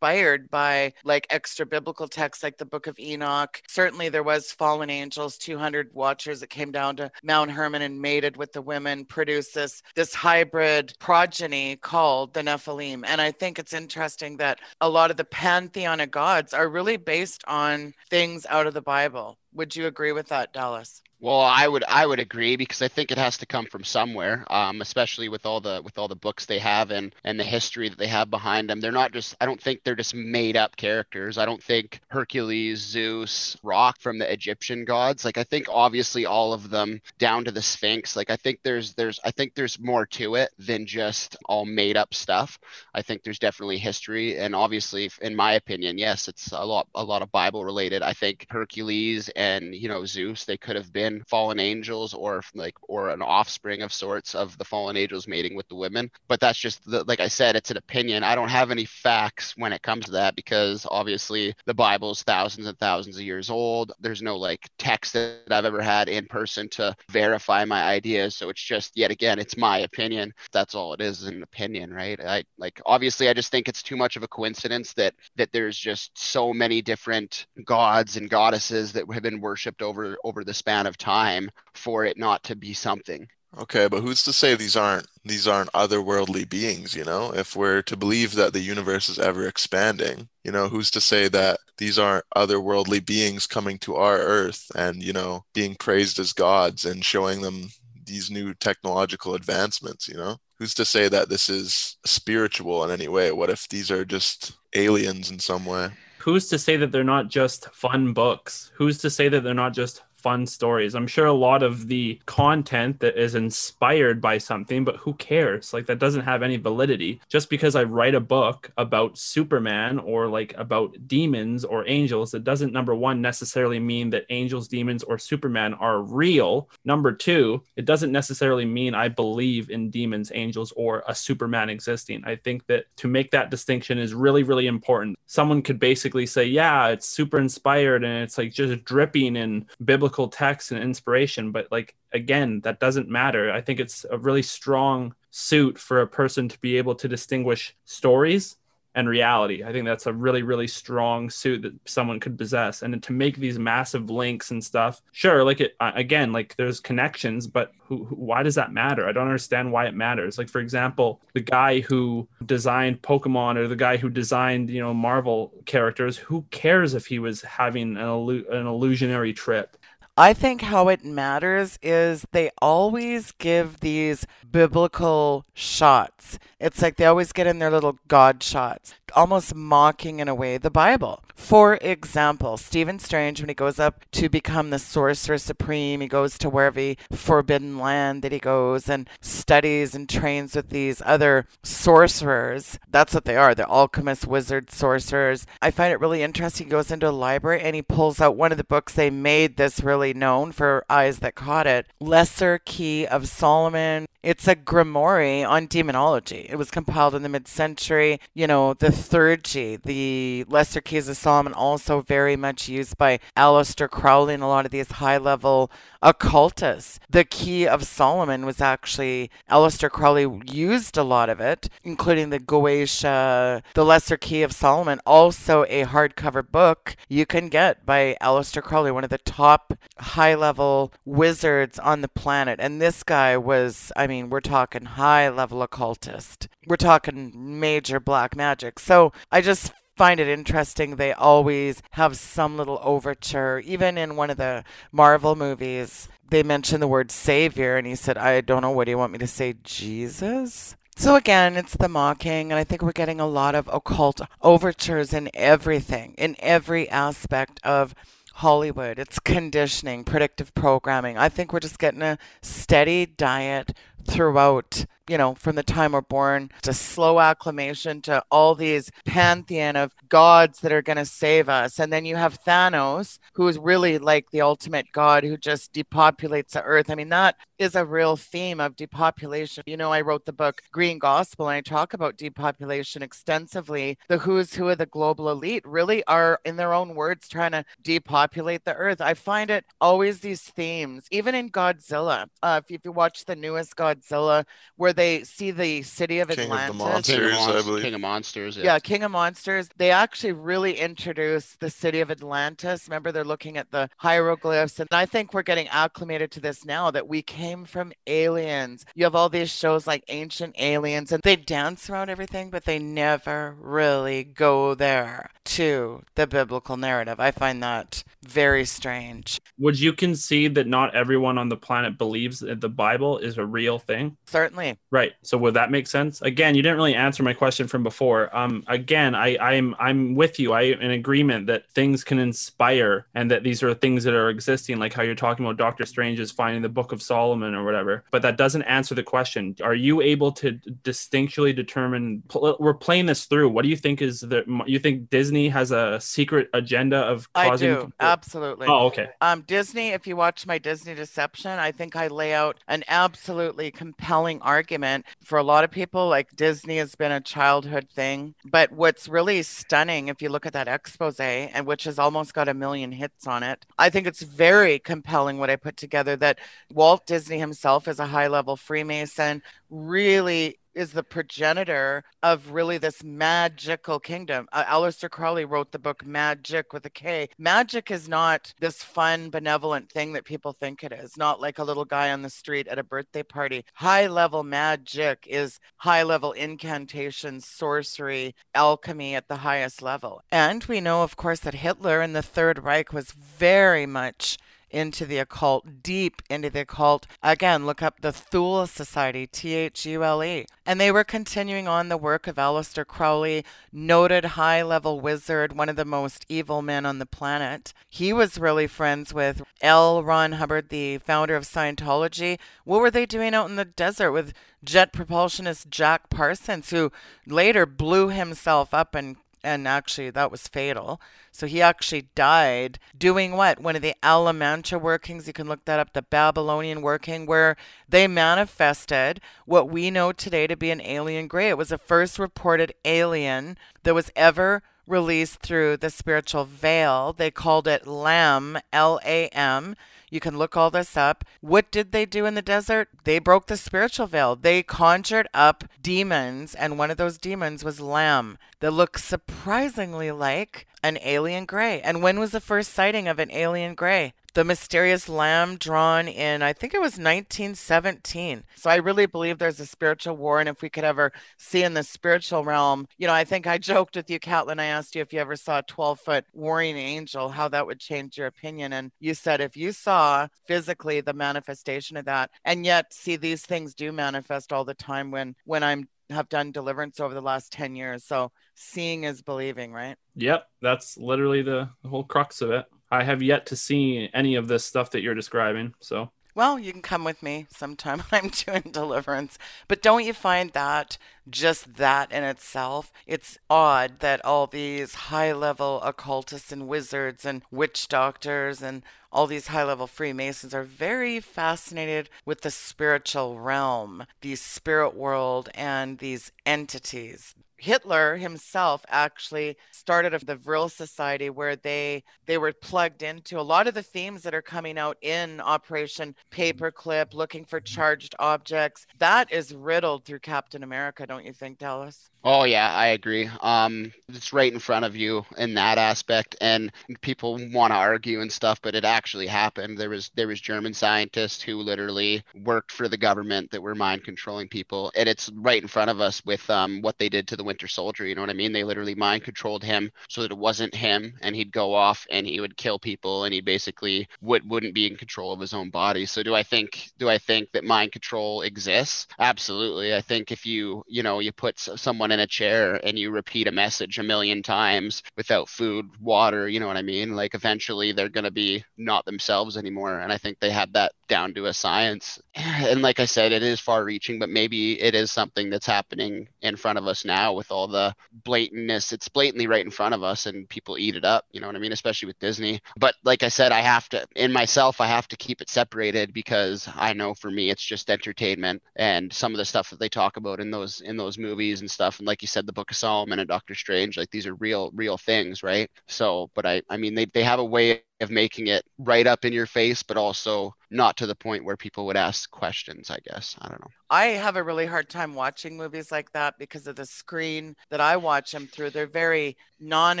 by 0.50 0.92
like 1.04 1.26
extra 1.30 1.66
biblical 1.66 2.08
texts 2.08 2.42
like 2.42 2.58
the 2.58 2.64
book 2.64 2.86
of 2.86 2.98
Enoch. 2.98 3.62
Certainly 3.68 4.08
there 4.08 4.22
was 4.22 4.52
fallen 4.52 4.90
angels, 4.90 5.38
200 5.38 5.90
watchers 5.92 6.40
that 6.40 6.48
came 6.48 6.72
down 6.72 6.96
to 6.96 7.10
Mount 7.22 7.50
Hermon 7.50 7.82
and 7.82 8.00
mated 8.00 8.36
with 8.36 8.52
the 8.52 8.62
women, 8.62 9.04
produced 9.04 9.54
this 9.54 9.82
this 9.94 10.14
hybrid 10.14 10.94
progeny 10.98 11.76
called 11.76 12.34
the 12.34 12.42
Nephilim. 12.42 13.04
And 13.06 13.20
I 13.20 13.30
think 13.32 13.58
it's 13.58 13.72
interesting 13.72 14.36
that 14.38 14.60
a 14.80 14.88
lot 14.88 15.10
of 15.10 15.16
the 15.16 15.24
pantheon 15.24 16.00
of 16.00 16.10
gods 16.10 16.54
are 16.54 16.68
really 16.68 16.96
based 16.96 17.42
on 17.46 17.94
things 18.10 18.46
out 18.48 18.66
of 18.66 18.74
the 18.74 18.82
Bible. 18.82 19.38
Would 19.54 19.76
you 19.76 19.86
agree 19.86 20.12
with 20.12 20.28
that, 20.28 20.52
Dallas? 20.52 21.02
Well, 21.22 21.40
I 21.40 21.68
would 21.68 21.84
I 21.84 22.04
would 22.04 22.18
agree 22.18 22.56
because 22.56 22.82
I 22.82 22.88
think 22.88 23.12
it 23.12 23.16
has 23.18 23.38
to 23.38 23.46
come 23.46 23.66
from 23.66 23.84
somewhere, 23.84 24.44
um, 24.52 24.80
especially 24.80 25.28
with 25.28 25.46
all 25.46 25.60
the 25.60 25.80
with 25.84 25.96
all 25.96 26.08
the 26.08 26.16
books 26.16 26.46
they 26.46 26.58
have 26.58 26.90
and 26.90 27.14
and 27.22 27.38
the 27.38 27.44
history 27.44 27.88
that 27.88 27.96
they 27.96 28.08
have 28.08 28.28
behind 28.28 28.68
them. 28.68 28.80
They're 28.80 28.90
not 28.90 29.12
just 29.12 29.36
I 29.40 29.46
don't 29.46 29.62
think 29.62 29.84
they're 29.84 29.94
just 29.94 30.16
made 30.16 30.56
up 30.56 30.76
characters. 30.76 31.38
I 31.38 31.44
don't 31.46 31.62
think 31.62 32.00
Hercules, 32.08 32.80
Zeus, 32.80 33.56
Rock 33.62 34.00
from 34.00 34.18
the 34.18 34.30
Egyptian 34.32 34.84
gods. 34.84 35.24
Like 35.24 35.38
I 35.38 35.44
think 35.44 35.68
obviously 35.70 36.26
all 36.26 36.52
of 36.52 36.70
them 36.70 37.00
down 37.18 37.44
to 37.44 37.52
the 37.52 37.62
Sphinx. 37.62 38.16
Like 38.16 38.30
I 38.30 38.36
think 38.36 38.58
there's 38.64 38.94
there's 38.94 39.20
I 39.24 39.30
think 39.30 39.54
there's 39.54 39.78
more 39.78 40.06
to 40.06 40.34
it 40.34 40.50
than 40.58 40.86
just 40.86 41.36
all 41.44 41.64
made 41.64 41.96
up 41.96 42.14
stuff. 42.14 42.58
I 42.94 43.02
think 43.02 43.22
there's 43.22 43.38
definitely 43.38 43.78
history 43.78 44.38
and 44.38 44.56
obviously 44.56 45.08
in 45.20 45.36
my 45.36 45.52
opinion, 45.52 45.98
yes, 45.98 46.26
it's 46.26 46.50
a 46.50 46.64
lot 46.64 46.88
a 46.96 47.04
lot 47.04 47.22
of 47.22 47.30
Bible 47.30 47.64
related. 47.64 48.02
I 48.02 48.12
think 48.12 48.46
Hercules 48.50 49.28
and 49.36 49.72
you 49.72 49.86
know 49.88 50.04
Zeus 50.04 50.44
they 50.46 50.56
could 50.56 50.74
have 50.74 50.92
been 50.92 51.11
fallen 51.28 51.60
angels 51.60 52.14
or 52.14 52.42
like 52.54 52.74
or 52.82 53.10
an 53.10 53.22
offspring 53.22 53.82
of 53.82 53.92
sorts 53.92 54.34
of 54.34 54.56
the 54.58 54.64
fallen 54.64 54.96
angels 54.96 55.28
mating 55.28 55.56
with 55.56 55.68
the 55.68 55.74
women. 55.74 56.10
But 56.28 56.40
that's 56.40 56.58
just 56.58 56.84
the, 56.88 57.04
like 57.04 57.20
i 57.20 57.28
said 57.28 57.56
it's 57.56 57.70
an 57.70 57.76
opinion. 57.76 58.24
I 58.24 58.34
don't 58.34 58.48
have 58.48 58.70
any 58.70 58.84
facts 58.84 59.54
when 59.56 59.72
it 59.72 59.82
comes 59.82 60.06
to 60.06 60.12
that 60.12 60.36
because 60.36 60.86
obviously 60.90 61.54
the 61.66 61.74
bible 61.74 62.10
is 62.12 62.22
thousands 62.22 62.66
and 62.66 62.78
thousands 62.78 63.16
of 63.16 63.22
years 63.22 63.50
old. 63.50 63.92
There's 64.00 64.22
no 64.22 64.36
like 64.36 64.68
text 64.78 65.12
that 65.14 65.50
i've 65.50 65.64
ever 65.64 65.82
had 65.82 66.08
in 66.08 66.26
person 66.26 66.68
to 66.70 66.94
verify 67.10 67.64
my 67.64 67.82
ideas. 67.82 68.36
So 68.36 68.48
it's 68.48 68.62
just 68.62 68.96
yet 68.96 69.10
again 69.10 69.38
it's 69.38 69.56
my 69.56 69.78
opinion. 69.80 70.32
That's 70.52 70.74
all 70.74 70.94
it 70.94 71.00
is, 71.00 71.22
is 71.22 71.28
an 71.28 71.42
opinion 71.42 71.92
right? 71.92 72.18
I 72.20 72.44
like 72.58 72.80
obviously 72.86 73.28
i 73.28 73.32
just 73.32 73.50
think 73.50 73.68
it's 73.68 73.82
too 73.82 73.96
much 73.96 74.16
of 74.16 74.22
a 74.22 74.28
coincidence 74.28 74.92
that 74.94 75.14
that 75.36 75.52
there's 75.52 75.78
just 75.78 76.16
so 76.18 76.52
many 76.52 76.82
different 76.82 77.46
gods 77.64 78.16
and 78.16 78.30
goddesses 78.30 78.92
that 78.92 79.12
have 79.12 79.22
been 79.22 79.40
worshipped 79.40 79.82
over 79.82 80.16
over 80.24 80.44
the 80.44 80.54
span 80.54 80.86
of 80.86 80.96
time 81.02 81.50
for 81.74 82.04
it 82.04 82.16
not 82.16 82.42
to 82.44 82.56
be 82.56 82.72
something. 82.72 83.28
Okay, 83.58 83.86
but 83.86 84.00
who's 84.00 84.22
to 84.22 84.32
say 84.32 84.54
these 84.54 84.76
aren't 84.76 85.06
these 85.24 85.46
aren't 85.46 85.72
otherworldly 85.72 86.48
beings, 86.48 86.94
you 86.94 87.04
know? 87.04 87.32
If 87.34 87.54
we're 87.54 87.82
to 87.82 87.96
believe 87.96 88.34
that 88.34 88.54
the 88.54 88.60
universe 88.60 89.10
is 89.10 89.18
ever 89.18 89.46
expanding, 89.46 90.28
you 90.42 90.50
know, 90.50 90.68
who's 90.68 90.90
to 90.92 91.00
say 91.00 91.28
that 91.28 91.60
these 91.76 91.98
aren't 91.98 92.24
otherworldly 92.34 93.04
beings 93.04 93.46
coming 93.46 93.78
to 93.80 93.96
our 93.96 94.18
earth 94.18 94.70
and, 94.74 95.02
you 95.02 95.12
know, 95.12 95.44
being 95.52 95.74
praised 95.74 96.18
as 96.18 96.32
gods 96.32 96.84
and 96.84 97.04
showing 97.04 97.42
them 97.42 97.68
these 98.04 98.30
new 98.30 98.54
technological 98.54 99.34
advancements, 99.34 100.08
you 100.08 100.16
know? 100.16 100.38
Who's 100.58 100.74
to 100.74 100.84
say 100.84 101.08
that 101.08 101.28
this 101.28 101.48
is 101.48 101.98
spiritual 102.06 102.84
in 102.84 102.90
any 102.90 103.08
way? 103.08 103.32
What 103.32 103.50
if 103.50 103.68
these 103.68 103.90
are 103.90 104.04
just 104.04 104.56
aliens 104.74 105.30
in 105.30 105.38
some 105.38 105.66
way? 105.66 105.90
Who's 106.18 106.48
to 106.48 106.58
say 106.58 106.76
that 106.76 106.90
they're 106.92 107.04
not 107.04 107.28
just 107.28 107.68
fun 107.74 108.12
books? 108.12 108.70
Who's 108.76 108.98
to 108.98 109.10
say 109.10 109.28
that 109.28 109.42
they're 109.42 109.54
not 109.54 109.74
just 109.74 110.02
fun 110.22 110.46
stories. 110.46 110.94
I'm 110.94 111.06
sure 111.06 111.26
a 111.26 111.32
lot 111.32 111.62
of 111.62 111.88
the 111.88 112.20
content 112.26 113.00
that 113.00 113.18
is 113.18 113.34
inspired 113.34 114.20
by 114.20 114.38
something, 114.38 114.84
but 114.84 114.96
who 114.96 115.14
cares? 115.14 115.72
Like 115.72 115.86
that 115.86 115.98
doesn't 115.98 116.22
have 116.22 116.42
any 116.42 116.56
validity. 116.56 117.20
Just 117.28 117.50
because 117.50 117.74
I 117.74 117.82
write 117.82 118.14
a 118.14 118.20
book 118.20 118.70
about 118.78 119.18
Superman 119.18 119.98
or 119.98 120.28
like 120.28 120.54
about 120.56 120.96
demons 121.08 121.64
or 121.64 121.86
angels, 121.88 122.34
it 122.34 122.44
doesn't 122.44 122.72
number 122.72 122.94
one 122.94 123.20
necessarily 123.20 123.80
mean 123.80 124.10
that 124.10 124.26
angels, 124.30 124.68
demons, 124.68 125.02
or 125.02 125.18
Superman 125.18 125.74
are 125.74 126.02
real. 126.02 126.68
Number 126.84 127.12
two, 127.12 127.62
it 127.76 127.84
doesn't 127.84 128.12
necessarily 128.12 128.64
mean 128.64 128.94
I 128.94 129.08
believe 129.08 129.70
in 129.70 129.90
demons, 129.90 130.30
angels, 130.34 130.72
or 130.76 131.02
a 131.08 131.14
Superman 131.14 131.68
existing. 131.68 132.22
I 132.24 132.36
think 132.36 132.66
that 132.66 132.84
to 132.98 133.08
make 133.08 133.32
that 133.32 133.50
distinction 133.50 133.98
is 133.98 134.14
really, 134.14 134.44
really 134.44 134.68
important. 134.68 135.18
Someone 135.26 135.62
could 135.62 135.80
basically 135.80 136.26
say, 136.26 136.44
yeah, 136.44 136.88
it's 136.88 137.08
super 137.08 137.38
inspired 137.38 138.04
and 138.04 138.22
it's 138.22 138.38
like 138.38 138.52
just 138.52 138.84
dripping 138.84 139.36
in 139.36 139.66
biblical 139.84 140.11
text 140.12 140.72
and 140.72 140.82
inspiration. 140.82 141.52
But 141.52 141.68
like, 141.70 141.94
again, 142.12 142.60
that 142.60 142.80
doesn't 142.80 143.08
matter. 143.08 143.50
I 143.52 143.60
think 143.60 143.80
it's 143.80 144.04
a 144.10 144.18
really 144.18 144.42
strong 144.42 145.14
suit 145.30 145.78
for 145.78 146.02
a 146.02 146.06
person 146.06 146.48
to 146.48 146.58
be 146.60 146.76
able 146.76 146.94
to 146.96 147.08
distinguish 147.08 147.74
stories 147.84 148.56
and 148.94 149.08
reality. 149.08 149.64
I 149.64 149.72
think 149.72 149.86
that's 149.86 150.06
a 150.06 150.12
really, 150.12 150.42
really 150.42 150.66
strong 150.66 151.30
suit 151.30 151.62
that 151.62 151.72
someone 151.86 152.20
could 152.20 152.36
possess. 152.36 152.82
And 152.82 153.02
to 153.02 153.12
make 153.12 153.36
these 153.36 153.58
massive 153.58 154.10
links 154.10 154.50
and 154.50 154.62
stuff, 154.62 155.00
sure, 155.12 155.44
like 155.44 155.60
it 155.60 155.74
again, 155.80 156.32
like 156.32 156.54
there's 156.56 156.80
connections, 156.80 157.46
but 157.46 157.72
who, 157.78 158.04
who, 158.04 158.16
why 158.16 158.42
does 158.42 158.54
that 158.56 158.72
matter? 158.72 159.08
I 159.08 159.12
don't 159.12 159.26
understand 159.26 159.72
why 159.72 159.86
it 159.86 159.94
matters. 159.94 160.36
Like 160.36 160.48
for 160.48 160.60
example, 160.60 161.20
the 161.32 161.40
guy 161.40 161.80
who 161.80 162.28
designed 162.44 163.02
Pokemon 163.02 163.56
or 163.56 163.66
the 163.66 163.76
guy 163.76 163.96
who 163.96 164.10
designed 164.10 164.68
you 164.68 164.80
know 164.80 164.92
Marvel 164.92 165.52
characters, 165.64 166.16
who 166.16 166.44
cares 166.50 166.94
if 166.94 167.06
he 167.06 167.18
was 167.18 167.42
having 167.42 167.96
an, 167.96 168.02
illu- 168.02 168.50
an 168.52 168.66
illusionary 168.66 169.32
trip? 169.32 169.76
I 170.16 170.34
think 170.34 170.60
how 170.60 170.88
it 170.88 171.06
matters 171.06 171.78
is 171.80 172.26
they 172.32 172.50
always 172.60 173.32
give 173.32 173.80
these 173.80 174.26
biblical 174.50 175.46
shots. 175.54 176.38
It's 176.60 176.82
like 176.82 176.96
they 176.96 177.06
always 177.06 177.32
get 177.32 177.46
in 177.46 177.60
their 177.60 177.70
little 177.70 177.98
God 178.08 178.42
shots, 178.42 178.94
almost 179.16 179.54
mocking 179.54 180.20
in 180.20 180.28
a 180.28 180.34
way 180.34 180.58
the 180.58 180.70
Bible. 180.70 181.24
For 181.34 181.78
example, 181.80 182.58
Stephen 182.58 182.98
Strange, 182.98 183.40
when 183.40 183.48
he 183.48 183.54
goes 183.54 183.80
up 183.80 184.04
to 184.12 184.28
become 184.28 184.68
the 184.68 184.78
Sorcerer 184.78 185.38
Supreme, 185.38 186.02
he 186.02 186.08
goes 186.08 186.36
to 186.38 186.50
wherever 186.50 186.94
forbidden 187.10 187.78
land 187.78 188.20
that 188.22 188.32
he 188.32 188.38
goes 188.38 188.90
and 188.90 189.08
studies 189.22 189.94
and 189.94 190.08
trains 190.08 190.54
with 190.54 190.68
these 190.68 191.00
other 191.06 191.46
sorcerers. 191.62 192.78
That's 192.90 193.14
what 193.14 193.24
they 193.24 193.36
are. 193.36 193.54
They're 193.54 193.66
alchemists, 193.68 194.26
wizards, 194.26 194.76
sorcerers. 194.76 195.46
I 195.62 195.70
find 195.70 195.92
it 195.92 196.00
really 196.00 196.22
interesting. 196.22 196.66
He 196.66 196.70
goes 196.70 196.90
into 196.90 197.08
a 197.08 197.10
library 197.10 197.62
and 197.62 197.74
he 197.74 197.82
pulls 197.82 198.20
out 198.20 198.36
one 198.36 198.52
of 198.52 198.58
the 198.58 198.64
books 198.64 198.92
they 198.92 199.10
made 199.10 199.56
this 199.56 199.82
really 199.82 200.01
known 200.10 200.50
for 200.50 200.84
eyes 200.90 201.20
that 201.20 201.36
caught 201.36 201.68
it. 201.68 201.86
Lesser 202.00 202.58
Key 202.58 203.06
of 203.06 203.28
Solomon. 203.28 204.06
It's 204.22 204.46
a 204.46 204.54
grimoire 204.54 205.48
on 205.48 205.66
demonology. 205.66 206.46
It 206.48 206.56
was 206.56 206.70
compiled 206.70 207.14
in 207.14 207.22
the 207.22 207.28
mid 207.28 207.46
century. 207.46 208.20
You 208.34 208.46
know, 208.46 208.74
the 208.74 208.88
Theurgy, 208.88 209.80
the 209.82 210.44
Lesser 210.48 210.80
Keys 210.80 211.08
of 211.08 211.16
Solomon, 211.16 211.52
also 211.52 212.00
very 212.00 212.36
much 212.36 212.68
used 212.68 212.98
by 212.98 213.20
Aleister 213.36 213.88
Crowley 213.88 214.34
and 214.34 214.42
a 214.42 214.46
lot 214.46 214.64
of 214.64 214.72
these 214.72 214.92
high 214.92 215.18
level 215.18 215.70
occultists. 216.02 216.98
The 217.08 217.24
Key 217.24 217.66
of 217.66 217.84
Solomon 217.84 218.44
was 218.44 218.60
actually, 218.60 219.30
Aleister 219.50 219.90
Crowley 219.90 220.28
used 220.46 220.96
a 220.96 221.02
lot 221.02 221.28
of 221.28 221.40
it, 221.40 221.68
including 221.84 222.30
the 222.30 222.40
Goetia, 222.40 223.62
the 223.74 223.84
Lesser 223.84 224.16
Key 224.16 224.42
of 224.42 224.52
Solomon, 224.52 225.00
also 225.06 225.64
a 225.68 225.84
hardcover 225.84 226.48
book 226.48 226.96
you 227.08 227.26
can 227.26 227.48
get 227.48 227.86
by 227.86 228.16
Aleister 228.20 228.62
Crowley, 228.62 228.90
one 228.90 229.04
of 229.04 229.10
the 229.10 229.18
top 229.18 229.74
high 229.98 230.34
level 230.34 230.92
wizards 231.04 231.78
on 231.78 232.00
the 232.00 232.08
planet. 232.08 232.58
And 232.60 232.80
this 232.80 233.02
guy 233.02 233.36
was, 233.36 233.92
I 233.96 234.06
mean, 234.06 234.30
we're 234.30 234.40
talking 234.40 234.84
high 234.84 235.28
level 235.28 235.62
occultist. 235.62 236.48
We're 236.66 236.76
talking 236.76 237.32
major 237.34 238.00
black 238.00 238.36
magic. 238.36 238.78
So 238.78 239.12
I 239.30 239.40
just 239.40 239.72
find 240.02 240.18
it 240.18 240.26
interesting 240.26 240.96
they 240.96 241.12
always 241.12 241.80
have 241.92 242.16
some 242.16 242.56
little 242.56 242.80
overture 242.82 243.62
even 243.64 243.96
in 243.96 244.16
one 244.16 244.30
of 244.30 244.36
the 244.36 244.64
marvel 244.90 245.36
movies 245.36 246.08
they 246.28 246.42
mentioned 246.42 246.82
the 246.82 246.88
word 246.88 247.08
savior 247.08 247.76
and 247.76 247.86
he 247.86 247.94
said 247.94 248.18
i 248.18 248.40
don't 248.40 248.62
know 248.62 248.70
what 248.72 248.86
do 248.86 248.90
you 248.90 248.98
want 248.98 249.12
me 249.12 249.18
to 249.18 249.28
say 249.28 249.54
jesus 249.62 250.74
so 250.94 251.14
again, 251.16 251.56
it's 251.56 251.74
the 251.74 251.88
mocking, 251.88 252.52
and 252.52 252.58
I 252.58 252.64
think 252.64 252.82
we're 252.82 252.92
getting 252.92 253.18
a 253.18 253.26
lot 253.26 253.54
of 253.54 253.66
occult 253.72 254.20
overtures 254.42 255.14
in 255.14 255.30
everything, 255.32 256.14
in 256.18 256.36
every 256.38 256.88
aspect 256.90 257.58
of 257.64 257.94
Hollywood. 258.34 258.98
It's 258.98 259.18
conditioning, 259.18 260.04
predictive 260.04 260.54
programming. 260.54 261.16
I 261.16 261.30
think 261.30 261.50
we're 261.52 261.60
just 261.60 261.78
getting 261.78 262.02
a 262.02 262.18
steady 262.42 263.06
diet 263.06 263.72
throughout 264.06 264.84
you 265.08 265.18
know, 265.18 265.34
from 265.34 265.56
the 265.56 265.62
time 265.62 265.92
we're 265.92 266.00
born 266.00 266.50
to 266.62 266.72
slow 266.72 267.20
acclimation 267.20 268.00
to 268.02 268.22
all 268.30 268.54
these 268.54 268.90
pantheon 269.04 269.76
of 269.76 269.92
gods 270.08 270.60
that 270.60 270.72
are 270.72 270.82
going 270.82 270.96
to 270.96 271.04
save 271.04 271.48
us. 271.48 271.78
And 271.78 271.92
then 271.92 272.04
you 272.04 272.16
have 272.16 272.42
Thanos, 272.42 273.18
who 273.34 273.48
is 273.48 273.58
really 273.58 273.98
like 273.98 274.30
the 274.30 274.40
ultimate 274.42 274.86
god 274.92 275.24
who 275.24 275.36
just 275.36 275.72
depopulates 275.72 276.52
the 276.52 276.62
earth. 276.62 276.90
I 276.90 276.94
mean, 276.94 277.08
that 277.10 277.36
is 277.58 277.74
a 277.74 277.84
real 277.84 278.16
theme 278.16 278.60
of 278.60 278.76
depopulation. 278.76 279.62
You 279.66 279.76
know, 279.76 279.92
I 279.92 280.00
wrote 280.00 280.26
the 280.26 280.32
book 280.32 280.62
Green 280.72 280.98
Gospel 280.98 281.48
and 281.48 281.56
I 281.56 281.60
talk 281.60 281.94
about 281.94 282.16
depopulation 282.16 283.02
extensively. 283.02 283.98
The 284.08 284.18
who's 284.18 284.54
who 284.54 284.68
of 284.68 284.78
the 284.78 284.86
global 284.86 285.30
elite 285.30 285.66
really 285.66 286.04
are, 286.04 286.40
in 286.44 286.56
their 286.56 286.72
own 286.72 286.94
words, 286.94 287.28
trying 287.28 287.52
to 287.52 287.64
depopulate 287.82 288.64
the 288.64 288.74
earth. 288.74 289.00
I 289.00 289.14
find 289.14 289.50
it 289.50 289.64
always 289.80 290.20
these 290.20 290.42
themes, 290.42 291.06
even 291.10 291.34
in 291.34 291.50
Godzilla. 291.50 292.26
Uh, 292.42 292.60
if, 292.62 292.70
you, 292.70 292.74
if 292.76 292.84
you 292.84 292.92
watch 292.92 293.24
the 293.24 293.36
newest 293.36 293.76
Godzilla, 293.76 294.44
where 294.76 294.91
where 294.92 295.18
they 295.18 295.24
see 295.24 295.50
the 295.50 295.82
city 295.82 296.20
of 296.20 296.28
King 296.28 296.40
Atlantis. 296.40 296.70
Of 296.70 296.78
the 296.78 296.84
monsters, 296.84 297.16
King, 297.16 297.24
of 297.24 297.32
Monsters, 297.32 297.62
I 297.62 297.66
believe. 297.66 297.82
King 297.84 297.94
of 297.94 298.00
Monsters. 298.00 298.56
Yeah. 298.56 298.64
yeah, 298.64 298.78
King 298.78 299.02
of 299.02 299.10
Monsters. 299.10 299.68
They 299.76 299.90
actually 299.90 300.32
really 300.32 300.78
introduced 300.78 301.60
the 301.60 301.70
city 301.70 302.00
of 302.00 302.10
Atlantis. 302.10 302.88
Remember, 302.88 303.12
they're 303.12 303.24
looking 303.24 303.56
at 303.56 303.70
the 303.70 303.88
hieroglyphs. 303.96 304.78
And 304.80 304.88
I 304.92 305.06
think 305.06 305.32
we're 305.32 305.42
getting 305.42 305.68
acclimated 305.68 306.30
to 306.32 306.40
this 306.40 306.64
now 306.64 306.90
that 306.90 307.08
we 307.08 307.22
came 307.22 307.64
from 307.64 307.92
aliens. 308.06 308.84
You 308.94 309.04
have 309.04 309.14
all 309.14 309.28
these 309.28 309.50
shows 309.50 309.86
like 309.86 310.04
Ancient 310.08 310.54
Aliens, 310.58 311.12
and 311.12 311.22
they 311.22 311.36
dance 311.36 311.88
around 311.88 312.10
everything, 312.10 312.50
but 312.50 312.64
they 312.64 312.78
never 312.78 313.56
really 313.58 314.24
go 314.24 314.74
there 314.74 315.30
to 315.44 316.02
the 316.14 316.26
biblical 316.26 316.76
narrative. 316.76 317.18
I 317.18 317.30
find 317.30 317.62
that 317.62 318.04
very 318.22 318.64
strange. 318.64 319.40
Would 319.58 319.80
you 319.80 319.92
concede 319.92 320.54
that 320.54 320.66
not 320.66 320.94
everyone 320.94 321.38
on 321.38 321.48
the 321.48 321.56
planet 321.56 321.98
believes 321.98 322.40
that 322.40 322.60
the 322.60 322.68
Bible 322.68 323.18
is 323.18 323.38
a 323.38 323.46
real 323.46 323.78
thing? 323.78 324.16
Certainly. 324.26 324.78
Right. 324.92 325.14
So 325.22 325.38
would 325.38 325.54
that 325.54 325.70
make 325.70 325.86
sense? 325.86 326.20
Again, 326.20 326.54
you 326.54 326.60
didn't 326.60 326.76
really 326.76 326.94
answer 326.94 327.22
my 327.22 327.32
question 327.32 327.66
from 327.66 327.82
before. 327.82 328.34
Um, 328.36 328.62
again, 328.66 329.14
I, 329.14 329.38
I'm 329.38 329.74
I'm 329.78 330.14
with 330.14 330.38
you. 330.38 330.52
I 330.52 330.64
am 330.64 330.82
in 330.82 330.90
agreement 330.90 331.46
that 331.46 331.66
things 331.70 332.04
can 332.04 332.18
inspire 332.18 333.06
and 333.14 333.30
that 333.30 333.42
these 333.42 333.62
are 333.62 333.72
things 333.72 334.04
that 334.04 334.12
are 334.12 334.28
existing, 334.28 334.78
like 334.78 334.92
how 334.92 335.02
you're 335.02 335.14
talking 335.14 335.46
about 335.46 335.56
Doctor 335.56 335.86
Strange 335.86 336.20
is 336.20 336.30
finding 336.30 336.60
the 336.60 336.68
Book 336.68 336.92
of 336.92 337.00
Solomon 337.00 337.54
or 337.54 337.64
whatever. 337.64 338.04
But 338.10 338.20
that 338.20 338.36
doesn't 338.36 338.64
answer 338.64 338.94
the 338.94 339.02
question. 339.02 339.56
Are 339.64 339.74
you 339.74 340.02
able 340.02 340.30
to 340.32 340.52
distinctly 340.84 341.54
determine? 341.54 342.22
We're 342.60 342.74
playing 342.74 343.06
this 343.06 343.24
through. 343.24 343.48
What 343.48 343.62
do 343.62 343.70
you 343.70 343.76
think 343.76 344.02
is 344.02 344.20
the? 344.20 344.44
You 344.66 344.78
think 344.78 345.08
Disney 345.08 345.48
has 345.48 345.70
a 345.70 345.98
secret 346.02 346.50
agenda 346.52 346.98
of 346.98 347.32
causing? 347.32 347.70
I 347.70 347.74
do 347.76 347.92
absolutely. 347.98 348.66
Oh, 348.68 348.88
okay. 348.88 349.08
Um, 349.22 349.40
Disney. 349.46 349.88
If 349.88 350.06
you 350.06 350.16
watch 350.16 350.46
my 350.46 350.58
Disney 350.58 350.94
Deception, 350.94 351.58
I 351.58 351.72
think 351.72 351.96
I 351.96 352.08
lay 352.08 352.34
out 352.34 352.58
an 352.68 352.84
absolutely 352.88 353.70
compelling 353.70 354.38
argument 354.42 354.81
for 355.24 355.38
a 355.38 355.42
lot 355.42 355.64
of 355.64 355.70
people 355.70 356.08
like 356.08 356.34
disney 356.36 356.78
has 356.78 356.94
been 356.94 357.12
a 357.12 357.20
childhood 357.20 357.88
thing. 357.94 358.34
But 358.44 358.72
what's 358.72 359.08
really 359.08 359.42
stunning 359.42 360.08
if 360.08 360.20
you 360.20 360.28
look 360.28 360.46
at 360.46 360.52
that 360.54 360.68
expose 360.68 361.20
and 361.20 361.66
which 361.66 361.84
has 361.84 361.98
almost 361.98 362.34
got 362.34 362.48
a 362.48 362.54
million 362.54 362.92
hits 362.92 363.26
on 363.26 363.42
it 363.42 363.64
i 363.78 363.90
think 363.90 364.06
it's 364.06 364.22
very 364.22 364.78
compelling 364.78 365.38
what 365.38 365.50
i 365.50 365.56
put 365.56 365.76
together 365.76 366.16
that 366.16 366.38
walt 366.70 367.06
disney 367.06 367.38
himself 367.38 367.88
is 367.88 367.98
a 367.98 368.06
high 368.06 368.28
level 368.28 368.56
freemason 368.56 369.42
really 369.70 370.58
is 370.74 370.92
the 370.92 371.02
progenitor 371.02 372.04
of 372.22 372.50
really 372.50 372.78
this 372.78 373.02
magical 373.02 373.98
kingdom. 373.98 374.48
Uh, 374.52 374.64
Aleister 374.64 375.10
Crowley 375.10 375.44
wrote 375.44 375.72
the 375.72 375.78
book 375.78 376.04
Magic 376.04 376.72
with 376.72 376.86
a 376.86 376.90
K. 376.90 377.28
Magic 377.38 377.90
is 377.90 378.08
not 378.08 378.54
this 378.60 378.82
fun, 378.82 379.30
benevolent 379.30 379.90
thing 379.90 380.12
that 380.12 380.24
people 380.24 380.52
think 380.52 380.82
it 380.82 380.92
is, 380.92 381.16
not 381.16 381.40
like 381.40 381.58
a 381.58 381.64
little 381.64 381.84
guy 381.84 382.10
on 382.10 382.22
the 382.22 382.30
street 382.30 382.68
at 382.68 382.78
a 382.78 382.84
birthday 382.84 383.22
party. 383.22 383.64
High 383.74 384.06
level 384.06 384.42
magic 384.42 385.26
is 385.28 385.58
high 385.78 386.02
level 386.02 386.32
incantation, 386.32 387.40
sorcery, 387.40 388.34
alchemy 388.54 389.14
at 389.14 389.28
the 389.28 389.36
highest 389.36 389.82
level. 389.82 390.22
And 390.30 390.64
we 390.64 390.80
know, 390.80 391.02
of 391.02 391.16
course, 391.16 391.40
that 391.40 391.54
Hitler 391.54 392.02
in 392.02 392.12
the 392.12 392.22
Third 392.22 392.62
Reich 392.62 392.92
was 392.92 393.12
very 393.12 393.86
much 393.86 394.38
into 394.72 395.06
the 395.06 395.18
occult, 395.18 395.82
deep 395.82 396.22
into 396.28 396.50
the 396.50 396.60
occult. 396.60 397.06
Again, 397.22 397.66
look 397.66 397.82
up 397.82 398.00
the 398.00 398.12
Thule 398.12 398.66
Society, 398.66 399.26
T 399.26 399.54
H 399.54 399.86
U 399.86 400.02
L 400.02 400.24
E. 400.24 400.46
And 400.64 400.80
they 400.80 400.92
were 400.92 401.04
continuing 401.04 401.66
on 401.66 401.88
the 401.88 401.96
work 401.96 402.26
of 402.26 402.36
Aleister 402.36 402.86
Crowley, 402.86 403.44
noted 403.72 404.24
high 404.24 404.62
level 404.62 405.00
wizard, 405.00 405.52
one 405.56 405.68
of 405.68 405.76
the 405.76 405.84
most 405.84 406.24
evil 406.28 406.62
men 406.62 406.86
on 406.86 406.98
the 406.98 407.06
planet. 407.06 407.72
He 407.88 408.12
was 408.12 408.38
really 408.38 408.66
friends 408.66 409.12
with 409.12 409.42
L. 409.60 410.02
Ron 410.02 410.32
Hubbard, 410.32 410.68
the 410.68 410.98
founder 410.98 411.36
of 411.36 411.44
Scientology. 411.44 412.38
What 412.64 412.80
were 412.80 412.90
they 412.90 413.06
doing 413.06 413.34
out 413.34 413.50
in 413.50 413.56
the 413.56 413.64
desert 413.64 414.12
with 414.12 414.32
jet 414.64 414.92
propulsionist 414.92 415.68
Jack 415.68 416.08
Parsons, 416.08 416.70
who 416.70 416.92
later 417.26 417.66
blew 417.66 418.08
himself 418.08 418.72
up 418.72 418.94
and 418.94 419.16
and 419.44 419.66
actually 419.66 420.10
that 420.10 420.30
was 420.30 420.48
fatal. 420.48 421.00
So 421.30 421.46
he 421.46 421.62
actually 421.62 422.08
died 422.14 422.78
doing 422.96 423.32
what? 423.32 423.60
One 423.60 423.76
of 423.76 423.82
the 423.82 423.94
Amalantrah 424.02 424.80
workings, 424.80 425.26
you 425.26 425.32
can 425.32 425.48
look 425.48 425.64
that 425.64 425.80
up, 425.80 425.92
the 425.92 426.02
Babylonian 426.02 426.82
working, 426.82 427.26
where 427.26 427.56
they 427.88 428.06
manifested 428.06 429.20
what 429.46 429.68
we 429.68 429.90
know 429.90 430.12
today 430.12 430.46
to 430.46 430.56
be 430.56 430.70
an 430.70 430.80
alien 430.80 431.26
gray. 431.26 431.48
It 431.48 431.58
was 431.58 431.68
the 431.68 431.78
first 431.78 432.18
reported 432.18 432.74
alien 432.84 433.56
that 433.82 433.94
was 433.94 434.10
ever 434.14 434.62
released 434.86 435.40
through 435.40 435.76
the 435.76 435.90
spiritual 435.90 436.44
veil. 436.44 437.12
They 437.12 437.30
called 437.30 437.68
it 437.68 437.86
LAM, 437.86 438.58
L 438.72 439.00
A 439.04 439.28
M. 439.28 439.76
You 440.12 440.20
can 440.20 440.36
look 440.36 440.58
all 440.58 440.70
this 440.70 440.94
up. 440.94 441.24
What 441.40 441.70
did 441.70 441.90
they 441.90 442.04
do 442.04 442.26
in 442.26 442.34
the 442.34 442.42
desert? 442.42 442.90
They 443.04 443.18
broke 443.18 443.46
the 443.46 443.56
spiritual 443.56 444.06
veil. 444.06 444.36
They 444.36 444.62
conjured 444.62 445.26
up 445.32 445.64
demons, 445.80 446.54
and 446.54 446.76
one 446.76 446.90
of 446.90 446.98
those 446.98 447.16
demons 447.16 447.64
was 447.64 447.80
Lam 447.80 448.36
that 448.60 448.72
looks 448.72 449.02
surprisingly 449.02 450.12
like 450.12 450.66
an 450.82 450.98
alien 451.02 451.46
gray. 451.46 451.80
And 451.80 452.02
when 452.02 452.20
was 452.20 452.32
the 452.32 452.40
first 452.40 452.74
sighting 452.74 453.08
of 453.08 453.18
an 453.18 453.30
alien 453.30 453.74
gray? 453.74 454.12
The 454.34 454.44
mysterious 454.44 455.08
Lam 455.08 455.56
drawn 455.56 456.08
in, 456.08 456.42
I 456.42 456.52
think 456.52 456.72
it 456.74 456.80
was 456.80 456.92
1917. 456.92 458.44
So 458.56 458.70
I 458.70 458.76
really 458.76 459.06
believe 459.06 459.38
there's 459.38 459.60
a 459.60 459.66
spiritual 459.66 460.16
war. 460.16 460.40
And 460.40 460.48
if 460.48 460.62
we 460.62 460.70
could 460.70 460.84
ever 460.84 461.12
see 461.36 461.62
in 461.62 461.74
the 461.74 461.82
spiritual 461.82 462.44
realm, 462.44 462.86
you 462.96 463.06
know, 463.06 463.12
I 463.12 463.24
think 463.24 463.46
I 463.46 463.58
joked 463.72 463.96
with 463.96 464.08
you, 464.08 464.18
Catlin. 464.18 464.58
I 464.58 464.66
asked 464.66 464.94
you 464.94 465.02
if 465.02 465.12
you 465.12 465.20
ever 465.20 465.36
saw 465.36 465.58
a 465.58 465.62
12 465.62 466.00
foot 466.00 466.24
warring 466.32 466.76
angel, 466.76 467.28
how 467.28 467.48
that 467.48 467.66
would 467.66 467.80
change 467.80 468.16
your 468.16 468.26
opinion. 468.26 468.72
And 468.72 468.90
you 469.00 469.14
said 469.14 469.40
if 469.40 469.56
you 469.56 469.72
saw 469.72 470.28
physically 470.46 471.00
the 471.00 471.12
manifestation 471.12 471.96
of 471.96 472.06
that, 472.06 472.30
and 472.44 472.64
yet 472.64 472.92
see 472.94 473.16
these 473.16 473.42
things 473.42 473.74
do 473.74 473.92
manifest 473.92 474.52
all 474.52 474.64
the 474.64 474.74
time 474.74 475.10
when 475.10 475.34
when 475.44 475.62
I'm 475.62 475.88
have 476.12 476.28
done 476.28 476.52
deliverance 476.52 477.00
over 477.00 477.14
the 477.14 477.20
last 477.20 477.52
10 477.52 477.74
years. 477.74 478.04
So 478.04 478.30
seeing 478.54 479.04
is 479.04 479.22
believing, 479.22 479.72
right? 479.72 479.96
Yep. 480.16 480.46
That's 480.60 480.96
literally 480.96 481.42
the, 481.42 481.70
the 481.82 481.88
whole 481.88 482.04
crux 482.04 482.40
of 482.40 482.50
it. 482.50 482.66
I 482.92 483.04
have 483.04 483.22
yet 483.22 483.46
to 483.46 483.56
see 483.56 484.10
any 484.12 484.34
of 484.34 484.48
this 484.48 484.66
stuff 484.66 484.90
that 484.90 485.00
you're 485.00 485.14
describing. 485.14 485.72
So, 485.80 486.10
well, 486.34 486.58
you 486.58 486.72
can 486.72 486.82
come 486.82 487.04
with 487.04 487.22
me 487.22 487.46
sometime. 487.50 488.02
I'm 488.12 488.28
doing 488.28 488.70
deliverance. 488.70 489.38
But 489.66 489.80
don't 489.80 490.04
you 490.04 490.12
find 490.12 490.50
that 490.50 490.98
just 491.28 491.76
that 491.76 492.12
in 492.12 492.22
itself? 492.22 492.92
It's 493.06 493.38
odd 493.48 494.00
that 494.00 494.22
all 494.26 494.46
these 494.46 494.94
high 494.94 495.32
level 495.32 495.80
occultists 495.80 496.52
and 496.52 496.68
wizards 496.68 497.24
and 497.24 497.40
witch 497.50 497.88
doctors 497.88 498.60
and 498.60 498.82
all 499.10 499.26
these 499.26 499.48
high 499.48 499.64
level 499.64 499.86
Freemasons 499.86 500.52
are 500.52 500.62
very 500.62 501.18
fascinated 501.18 502.10
with 502.26 502.42
the 502.42 502.50
spiritual 502.50 503.40
realm, 503.40 504.04
the 504.20 504.36
spirit 504.36 504.94
world, 504.94 505.48
and 505.54 505.96
these 505.96 506.30
entities. 506.44 507.34
Hitler 507.62 508.16
himself 508.16 508.84
actually 508.88 509.56
started 509.70 510.14
of 510.14 510.26
the 510.26 510.34
Vril 510.34 510.68
Society 510.68 511.30
where 511.30 511.54
they 511.54 512.02
they 512.26 512.36
were 512.36 512.52
plugged 512.52 513.04
into 513.04 513.38
a 513.38 513.40
lot 513.40 513.68
of 513.68 513.74
the 513.74 513.84
themes 513.84 514.22
that 514.22 514.34
are 514.34 514.42
coming 514.42 514.78
out 514.78 514.96
in 515.00 515.40
Operation 515.40 516.16
Paperclip, 516.32 517.14
looking 517.14 517.44
for 517.44 517.60
charged 517.60 518.16
objects. 518.18 518.88
That 518.98 519.32
is 519.32 519.54
riddled 519.54 520.04
through 520.04 520.18
Captain 520.18 520.64
America, 520.64 521.06
don't 521.06 521.24
you 521.24 521.32
think, 521.32 521.58
Dallas? 521.58 522.10
Oh 522.24 522.44
yeah, 522.44 522.72
I 522.72 522.88
agree. 522.88 523.28
Um, 523.40 523.92
it's 524.08 524.32
right 524.32 524.52
in 524.52 524.60
front 524.60 524.84
of 524.84 524.94
you 524.94 525.24
in 525.38 525.54
that 525.54 525.76
aspect, 525.76 526.36
and 526.40 526.70
people 527.00 527.36
want 527.52 527.72
to 527.72 527.76
argue 527.76 528.20
and 528.20 528.30
stuff, 528.30 528.60
but 528.62 528.76
it 528.76 528.84
actually 528.84 529.26
happened. 529.26 529.76
There 529.76 529.90
was 529.90 530.10
there 530.14 530.28
was 530.28 530.40
German 530.40 530.72
scientists 530.72 531.42
who 531.42 531.56
literally 531.56 532.22
worked 532.44 532.70
for 532.70 532.88
the 532.88 532.96
government 532.96 533.50
that 533.50 533.62
were 533.62 533.74
mind 533.74 534.04
controlling 534.04 534.48
people, 534.48 534.92
and 534.94 535.08
it's 535.08 535.30
right 535.34 535.60
in 535.60 535.68
front 535.68 535.90
of 535.90 536.00
us 536.00 536.24
with 536.24 536.48
um, 536.48 536.80
what 536.80 536.98
they 536.98 537.08
did 537.08 537.26
to 537.28 537.36
the 537.36 537.44
Winter 537.52 537.68
Soldier. 537.68 538.06
You 538.06 538.14
know 538.14 538.22
what 538.22 538.30
I 538.30 538.32
mean? 538.32 538.52
They 538.52 538.64
literally 538.64 538.94
mind 538.94 539.24
controlled 539.24 539.62
him 539.62 539.92
so 540.08 540.22
that 540.22 540.32
it 540.32 540.38
wasn't 540.38 540.74
him, 540.74 541.18
and 541.20 541.36
he'd 541.36 541.52
go 541.52 541.74
off 541.74 542.06
and 542.10 542.26
he 542.26 542.40
would 542.40 542.56
kill 542.56 542.78
people, 542.78 543.24
and 543.24 543.34
he 543.34 543.42
basically 543.42 544.08
would 544.22 544.48
wouldn't 544.48 544.74
be 544.74 544.86
in 544.86 544.96
control 544.96 545.34
of 545.34 545.40
his 545.40 545.52
own 545.52 545.68
body. 545.68 546.06
So 546.06 546.22
do 546.22 546.34
I 546.34 546.44
think 546.44 546.90
do 546.98 547.10
I 547.10 547.18
think 547.18 547.52
that 547.52 547.64
mind 547.64 547.92
control 547.92 548.40
exists? 548.40 549.06
Absolutely. 549.18 549.94
I 549.94 550.00
think 550.00 550.32
if 550.32 550.46
you 550.46 550.82
you 550.88 551.02
know 551.02 551.18
you 551.18 551.30
put 551.30 551.58
someone 551.58 552.10
in 552.10 552.20
a 552.20 552.26
chair 552.26 552.80
and 552.82 552.98
you 552.98 553.10
repeat 553.10 553.48
a 553.48 553.52
message 553.52 553.98
a 553.98 554.02
million 554.02 554.42
times 554.42 555.02
without 555.14 555.50
food, 555.50 555.90
water, 556.00 556.48
you 556.48 556.58
know 556.58 556.68
what 556.68 556.78
I 556.78 556.82
mean? 556.82 557.14
Like 557.14 557.34
eventually 557.34 557.92
they're 557.92 558.08
going 558.08 558.24
to 558.24 558.30
be 558.30 558.64
not 558.78 559.04
themselves 559.04 559.58
anymore. 559.58 560.00
And 560.00 560.10
I 560.10 560.16
think 560.16 560.38
they 560.40 560.50
had 560.50 560.72
that 560.72 560.92
down 561.08 561.34
to 561.34 561.46
a 561.46 561.52
science. 561.52 562.18
And 562.72 562.80
like 562.80 563.00
I 563.00 563.06
said, 563.06 563.32
it 563.32 563.42
is 563.42 563.60
far 563.60 563.84
reaching, 563.84 564.18
but 564.18 564.30
maybe 564.30 564.80
it 564.80 564.94
is 564.94 565.10
something 565.10 565.50
that's 565.50 565.66
happening 565.66 566.28
in 566.40 566.56
front 566.56 566.78
of 566.78 566.86
us 566.86 567.04
now 567.04 567.34
with 567.42 567.50
all 567.50 567.66
the 567.66 567.92
blatantness. 568.24 568.92
It's 568.92 569.08
blatantly 569.08 569.48
right 569.48 569.64
in 569.64 569.70
front 569.72 569.94
of 569.94 570.04
us 570.04 570.26
and 570.26 570.48
people 570.48 570.78
eat 570.78 570.94
it 570.94 571.04
up, 571.04 571.24
you 571.32 571.40
know 571.40 571.48
what 571.48 571.56
I 571.56 571.58
mean? 571.58 571.72
Especially 571.72 572.06
with 572.06 572.20
Disney. 572.20 572.60
But 572.76 572.94
like 573.02 573.24
I 573.24 573.28
said, 573.28 573.50
I 573.50 573.60
have 573.60 573.88
to, 573.88 574.06
in 574.14 574.32
myself, 574.32 574.80
I 574.80 574.86
have 574.86 575.08
to 575.08 575.16
keep 575.16 575.40
it 575.40 575.50
separated 575.50 576.12
because 576.14 576.68
I 576.72 576.92
know 576.92 577.14
for 577.14 577.32
me, 577.32 577.50
it's 577.50 577.64
just 577.64 577.90
entertainment 577.90 578.62
and 578.76 579.12
some 579.12 579.32
of 579.32 579.38
the 579.38 579.44
stuff 579.44 579.70
that 579.70 579.80
they 579.80 579.88
talk 579.88 580.18
about 580.18 580.38
in 580.38 580.52
those, 580.52 580.80
in 580.82 580.96
those 580.96 581.18
movies 581.18 581.60
and 581.60 581.70
stuff. 581.70 581.98
And 581.98 582.06
like 582.06 582.22
you 582.22 582.28
said, 582.28 582.46
the 582.46 582.52
book 582.52 582.70
of 582.70 582.76
Solomon 582.76 583.18
and 583.18 583.28
Doctor 583.28 583.56
Strange, 583.56 583.96
like 583.98 584.10
these 584.10 584.28
are 584.28 584.34
real, 584.36 584.70
real 584.72 584.96
things, 584.96 585.42
right? 585.42 585.68
So, 585.88 586.30
but 586.34 586.46
I, 586.46 586.62
I 586.70 586.76
mean, 586.76 586.94
they, 586.94 587.06
they 587.06 587.24
have 587.24 587.40
a 587.40 587.44
way 587.44 587.82
of 588.02 588.10
making 588.10 588.48
it 588.48 588.64
right 588.78 589.06
up 589.06 589.24
in 589.24 589.32
your 589.32 589.46
face, 589.46 589.82
but 589.82 589.96
also 589.96 590.54
not 590.70 590.96
to 590.96 591.06
the 591.06 591.14
point 591.14 591.44
where 591.44 591.56
people 591.56 591.86
would 591.86 591.96
ask 591.96 592.30
questions, 592.30 592.90
I 592.90 592.98
guess. 593.04 593.36
I 593.40 593.48
don't 593.48 593.60
know. 593.60 593.70
I 593.90 594.06
have 594.06 594.36
a 594.36 594.42
really 594.42 594.64
hard 594.64 594.88
time 594.88 595.14
watching 595.14 595.56
movies 595.56 595.92
like 595.92 596.10
that 596.12 596.38
because 596.38 596.66
of 596.66 596.76
the 596.76 596.86
screen 596.86 597.54
that 597.70 597.80
I 597.80 597.96
watch 597.96 598.32
them 598.32 598.46
through. 598.46 598.70
They're 598.70 598.86
very 598.86 599.36
non 599.60 600.00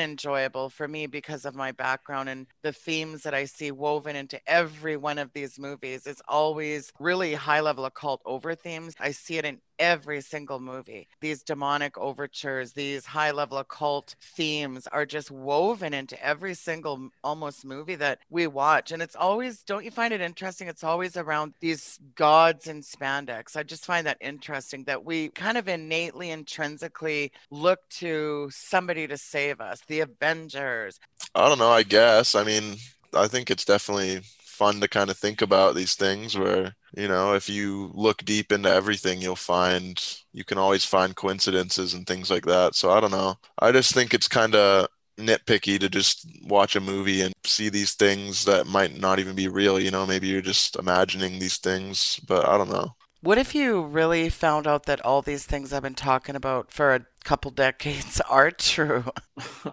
enjoyable 0.00 0.70
for 0.70 0.88
me 0.88 1.06
because 1.06 1.44
of 1.44 1.54
my 1.54 1.72
background 1.72 2.28
and 2.28 2.46
the 2.62 2.72
themes 2.72 3.22
that 3.22 3.34
I 3.34 3.44
see 3.44 3.70
woven 3.70 4.16
into 4.16 4.40
every 4.46 4.96
one 4.96 5.18
of 5.18 5.30
these 5.34 5.58
movies. 5.58 6.06
It's 6.06 6.22
always 6.26 6.90
really 6.98 7.34
high 7.34 7.60
level 7.60 7.84
occult 7.84 8.22
over 8.24 8.54
themes. 8.54 8.94
I 8.98 9.10
see 9.10 9.36
it 9.36 9.44
in 9.44 9.60
every 9.78 10.20
single 10.20 10.60
movie. 10.60 11.08
These 11.20 11.42
demonic 11.42 11.98
overtures, 11.98 12.72
these 12.72 13.04
high 13.04 13.30
level 13.30 13.58
occult 13.58 14.14
themes 14.20 14.86
are 14.86 15.06
just 15.06 15.30
woven 15.30 15.94
into 15.94 16.22
every 16.24 16.54
single 16.54 17.10
almost 17.22 17.64
movie 17.64 17.96
that 17.96 18.18
we 18.30 18.46
watch. 18.46 18.92
And 18.92 19.02
it's 19.02 19.16
always, 19.16 19.62
don't 19.62 19.84
you 19.84 19.90
find 19.90 20.12
it 20.12 20.20
interesting? 20.20 20.68
It's 20.68 20.84
always 20.84 21.16
around 21.16 21.54
these 21.60 21.98
gods 22.14 22.66
in 22.66 22.82
spandex. 22.82 23.56
I 23.56 23.62
just 23.62 23.84
find 23.84 24.06
that 24.06 24.18
interesting 24.20 24.84
that 24.84 25.04
we 25.04 25.28
kind 25.30 25.58
of 25.58 25.68
innately, 25.68 26.30
intrinsically 26.30 27.32
look 27.50 27.80
to 27.90 28.48
somebody 28.52 29.06
to 29.06 29.16
save 29.16 29.60
us, 29.60 29.82
the 29.86 30.00
Avengers. 30.00 30.98
I 31.34 31.48
don't 31.48 31.58
know, 31.58 31.70
I 31.70 31.82
guess. 31.82 32.34
I 32.34 32.44
mean, 32.44 32.76
I 33.14 33.28
think 33.28 33.50
it's 33.50 33.64
definitely 33.64 34.20
fun 34.62 34.80
to 34.80 34.88
kind 34.88 35.10
of 35.10 35.18
think 35.18 35.42
about 35.42 35.74
these 35.74 35.94
things 35.94 36.38
where 36.38 36.74
you 36.96 37.08
know 37.08 37.34
if 37.34 37.48
you 37.48 37.90
look 37.94 38.24
deep 38.24 38.52
into 38.52 38.68
everything 38.70 39.20
you'll 39.20 39.36
find 39.36 40.22
you 40.32 40.44
can 40.44 40.58
always 40.58 40.84
find 40.84 41.16
coincidences 41.16 41.94
and 41.94 42.06
things 42.06 42.30
like 42.30 42.46
that. 42.46 42.74
So 42.74 42.90
i 42.90 43.00
don't 43.00 43.10
know. 43.18 43.34
I 43.58 43.72
just 43.72 43.92
think 43.94 44.14
it's 44.14 44.28
kind 44.28 44.54
of 44.54 44.88
nitpicky 45.18 45.78
to 45.80 45.88
just 45.88 46.26
watch 46.44 46.76
a 46.76 46.80
movie 46.80 47.20
and 47.22 47.32
see 47.44 47.68
these 47.68 47.94
things 47.94 48.44
that 48.44 48.66
might 48.66 48.98
not 48.98 49.18
even 49.18 49.34
be 49.34 49.48
real 49.48 49.78
you 49.78 49.90
know 49.90 50.06
maybe 50.06 50.26
you're 50.26 50.40
just 50.54 50.76
imagining 50.76 51.38
these 51.38 51.58
things 51.58 52.18
but 52.26 52.48
i 52.48 52.56
don't 52.56 52.70
know 52.70 52.88
what 53.22 53.38
if 53.38 53.54
you 53.54 53.82
really 53.82 54.28
found 54.28 54.66
out 54.66 54.86
that 54.86 55.00
all 55.04 55.22
these 55.22 55.46
things 55.46 55.72
I've 55.72 55.82
been 55.82 55.94
talking 55.94 56.36
about 56.36 56.70
for 56.70 56.94
a 56.94 57.06
couple 57.24 57.50
decades 57.66 58.20
are 58.28 58.50
true? 58.50 59.04